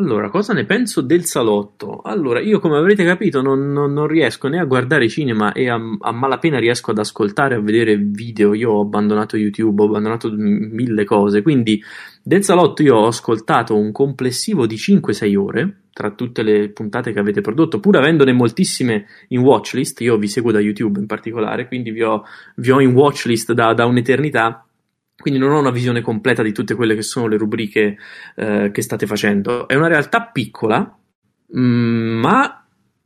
Allora, 0.00 0.30
cosa 0.30 0.54
ne 0.54 0.64
penso 0.64 1.02
del 1.02 1.26
salotto? 1.26 2.00
Allora, 2.02 2.40
io 2.40 2.58
come 2.58 2.78
avrete 2.78 3.04
capito 3.04 3.42
non, 3.42 3.70
non, 3.70 3.92
non 3.92 4.06
riesco 4.06 4.48
né 4.48 4.58
a 4.58 4.64
guardare 4.64 5.10
cinema 5.10 5.52
e 5.52 5.68
a, 5.68 5.74
a, 5.74 6.10
malapena 6.10 6.58
riesco 6.58 6.90
ad 6.90 6.98
ascoltare, 6.98 7.54
a 7.54 7.60
vedere 7.60 7.98
video. 7.98 8.54
Io 8.54 8.70
ho 8.70 8.80
abbandonato 8.80 9.36
YouTube, 9.36 9.82
ho 9.82 9.84
abbandonato 9.84 10.32
mille 10.32 11.04
cose, 11.04 11.42
quindi 11.42 11.82
del 12.22 12.42
salotto 12.42 12.82
io 12.82 12.96
ho 12.96 13.08
ascoltato 13.08 13.76
un 13.76 13.92
complessivo 13.92 14.64
di 14.64 14.76
5-6 14.76 15.36
ore 15.36 15.80
tra 15.92 16.12
tutte 16.12 16.42
le 16.42 16.70
puntate 16.70 17.12
che 17.12 17.18
avete 17.18 17.42
prodotto, 17.42 17.78
pur 17.78 17.98
avendone 17.98 18.32
moltissime 18.32 19.04
in 19.28 19.40
watchlist. 19.40 20.00
Io 20.00 20.16
vi 20.16 20.28
seguo 20.28 20.50
da 20.50 20.60
YouTube 20.60 20.98
in 20.98 21.04
particolare, 21.04 21.68
quindi 21.68 21.90
vi 21.90 22.02
ho, 22.02 22.24
vi 22.56 22.70
ho 22.70 22.80
in 22.80 22.94
watchlist 22.94 23.52
da, 23.52 23.74
da 23.74 23.84
un'eternità 23.84 24.64
quindi 25.20 25.38
non 25.38 25.52
ho 25.52 25.58
una 25.58 25.70
visione 25.70 26.00
completa 26.00 26.42
di 26.42 26.52
tutte 26.52 26.74
quelle 26.74 26.94
che 26.94 27.02
sono 27.02 27.28
le 27.28 27.36
rubriche 27.36 27.96
eh, 28.36 28.70
che 28.72 28.82
state 28.82 29.06
facendo. 29.06 29.68
È 29.68 29.74
una 29.74 29.88
realtà 29.88 30.30
piccola, 30.32 30.98
mm, 31.56 32.18
ma 32.20 32.60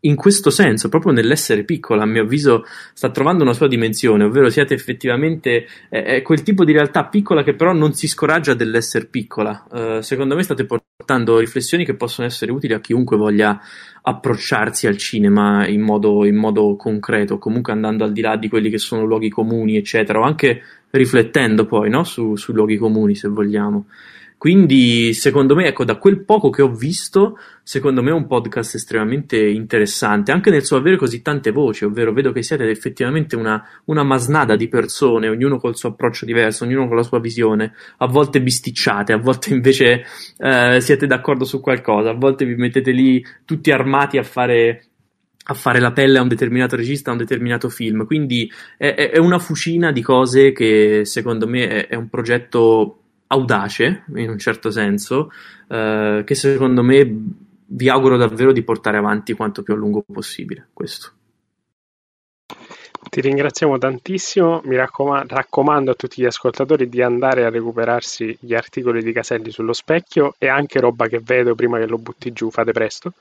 in 0.04 0.16
questo 0.16 0.50
senso, 0.50 0.88
proprio 0.88 1.12
nell'essere 1.12 1.64
piccola, 1.64 2.02
a 2.02 2.06
mio 2.06 2.22
avviso, 2.22 2.64
sta 2.92 3.10
trovando 3.10 3.42
una 3.42 3.54
sua 3.54 3.68
dimensione, 3.68 4.24
ovvero 4.24 4.50
siete 4.50 4.74
effettivamente 4.74 5.66
è 5.88 6.20
quel 6.22 6.42
tipo 6.42 6.64
di 6.64 6.72
realtà 6.72 7.06
piccola 7.06 7.42
che 7.42 7.54
però 7.54 7.72
non 7.72 7.94
si 7.94 8.06
scoraggia 8.06 8.54
dell'essere 8.54 9.06
piccola. 9.06 9.64
Uh, 9.70 10.00
secondo 10.00 10.34
me 10.34 10.42
state 10.42 10.66
portando 10.66 11.38
riflessioni 11.38 11.84
che 11.86 11.94
possono 11.94 12.26
essere 12.26 12.52
utili 12.52 12.74
a 12.74 12.80
chiunque 12.80 13.16
voglia 13.16 13.58
approcciarsi 14.02 14.86
al 14.86 14.98
cinema 14.98 15.66
in 15.66 15.80
modo, 15.80 16.26
in 16.26 16.36
modo 16.36 16.76
concreto, 16.76 17.38
comunque 17.38 17.72
andando 17.72 18.04
al 18.04 18.12
di 18.12 18.20
là 18.20 18.36
di 18.36 18.50
quelli 18.50 18.68
che 18.68 18.78
sono 18.78 19.04
luoghi 19.04 19.30
comuni, 19.30 19.76
eccetera, 19.76 20.18
o 20.18 20.22
anche 20.22 20.60
riflettendo 20.96 21.66
poi 21.66 21.90
no? 21.90 22.04
su, 22.04 22.36
sui 22.36 22.54
luoghi 22.54 22.76
comuni, 22.76 23.14
se 23.14 23.28
vogliamo. 23.28 23.86
Quindi, 24.36 25.14
secondo 25.14 25.54
me, 25.54 25.68
ecco, 25.68 25.84
da 25.84 25.96
quel 25.96 26.22
poco 26.22 26.50
che 26.50 26.60
ho 26.60 26.68
visto, 26.68 27.38
secondo 27.62 28.02
me 28.02 28.10
è 28.10 28.12
un 28.12 28.26
podcast 28.26 28.74
estremamente 28.74 29.38
interessante, 29.38 30.32
anche 30.32 30.50
nel 30.50 30.64
suo 30.64 30.76
avere 30.76 30.98
così 30.98 31.22
tante 31.22 31.50
voci, 31.50 31.86
ovvero 31.86 32.12
vedo 32.12 32.30
che 32.30 32.42
siete 32.42 32.68
effettivamente 32.68 33.36
una, 33.36 33.66
una 33.84 34.02
masnada 34.02 34.54
di 34.54 34.68
persone, 34.68 35.30
ognuno 35.30 35.58
col 35.58 35.76
suo 35.76 35.90
approccio 35.90 36.26
diverso, 36.26 36.64
ognuno 36.64 36.86
con 36.86 36.96
la 36.96 37.02
sua 37.02 37.20
visione, 37.20 37.72
a 37.98 38.06
volte 38.06 38.42
bisticciate, 38.42 39.14
a 39.14 39.18
volte 39.18 39.54
invece 39.54 40.04
eh, 40.36 40.78
siete 40.78 41.06
d'accordo 41.06 41.46
su 41.46 41.60
qualcosa, 41.60 42.10
a 42.10 42.14
volte 42.14 42.44
vi 42.44 42.54
mettete 42.54 42.90
lì 42.90 43.24
tutti 43.46 43.70
armati 43.70 44.18
a 44.18 44.22
fare 44.22 44.88
a 45.46 45.54
fare 45.54 45.78
la 45.78 45.92
pelle 45.92 46.18
a 46.18 46.22
un 46.22 46.28
determinato 46.28 46.76
regista, 46.76 47.10
a 47.10 47.12
un 47.12 47.18
determinato 47.18 47.68
film. 47.68 48.06
Quindi 48.06 48.50
è, 48.76 48.94
è 48.94 49.18
una 49.18 49.38
fucina 49.38 49.92
di 49.92 50.02
cose 50.02 50.52
che 50.52 51.02
secondo 51.04 51.46
me 51.46 51.68
è, 51.68 51.86
è 51.88 51.94
un 51.94 52.08
progetto 52.08 53.00
audace, 53.26 54.04
in 54.14 54.30
un 54.30 54.38
certo 54.38 54.70
senso, 54.70 55.30
eh, 55.68 56.22
che 56.24 56.34
secondo 56.34 56.82
me 56.82 57.16
vi 57.66 57.88
auguro 57.88 58.16
davvero 58.16 58.52
di 58.52 58.62
portare 58.62 58.96
avanti 58.96 59.32
quanto 59.34 59.62
più 59.62 59.74
a 59.74 59.76
lungo 59.76 60.04
possibile. 60.10 60.68
Questo. 60.72 61.12
Ti 63.10 63.20
ringraziamo 63.20 63.76
tantissimo, 63.76 64.62
mi 64.64 64.76
raccom- 64.76 65.26
raccomando 65.28 65.90
a 65.90 65.94
tutti 65.94 66.22
gli 66.22 66.26
ascoltatori 66.26 66.88
di 66.88 67.02
andare 67.02 67.44
a 67.44 67.50
recuperarsi 67.50 68.36
gli 68.40 68.54
articoli 68.54 69.02
di 69.02 69.12
Caselli 69.12 69.50
sullo 69.50 69.74
specchio 69.74 70.34
e 70.38 70.48
anche 70.48 70.80
roba 70.80 71.06
che 71.06 71.20
vedo 71.22 71.54
prima 71.54 71.78
che 71.78 71.86
lo 71.86 71.98
butti 71.98 72.32
giù, 72.32 72.50
fate 72.50 72.72
presto. 72.72 73.12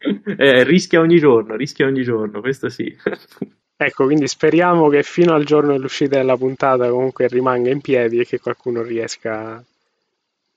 Eh, 0.00 0.64
rischia 0.64 1.00
ogni 1.00 1.18
giorno, 1.18 1.56
rischia 1.56 1.86
ogni 1.86 2.02
giorno, 2.02 2.40
questo 2.40 2.68
sì. 2.68 2.96
Ecco, 3.82 4.04
quindi 4.04 4.28
speriamo 4.28 4.90
che 4.90 5.02
fino 5.02 5.32
al 5.32 5.44
giorno 5.44 5.72
dell'uscita 5.72 6.18
della 6.18 6.36
puntata 6.36 6.90
comunque 6.90 7.28
rimanga 7.28 7.70
in 7.70 7.80
piedi 7.80 8.18
e 8.18 8.26
che 8.26 8.38
qualcuno 8.38 8.82
riesca 8.82 9.64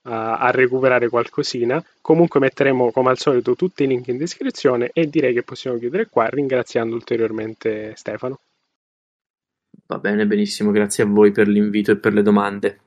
a, 0.02 0.36
a, 0.36 0.50
recuperare 0.50 1.08
qualcosina. 1.08 1.82
Comunque 2.02 2.38
metteremo 2.38 2.90
come 2.90 3.08
al 3.08 3.16
solito 3.16 3.54
tutti 3.54 3.84
i 3.84 3.86
link 3.86 4.08
in 4.08 4.18
descrizione 4.18 4.90
e 4.92 5.08
direi 5.08 5.32
che 5.32 5.42
possiamo 5.42 5.78
chiudere 5.78 6.08
qua 6.10 6.26
ringraziando 6.26 6.94
ulteriormente 6.94 7.94
Stefano. 7.96 8.40
Va 9.86 9.98
bene, 9.98 10.26
benissimo, 10.26 10.70
grazie 10.70 11.04
a 11.04 11.06
voi 11.06 11.32
per 11.32 11.48
l'invito 11.48 11.92
e 11.92 11.96
per 11.96 12.12
le 12.12 12.22
domande. 12.22 12.78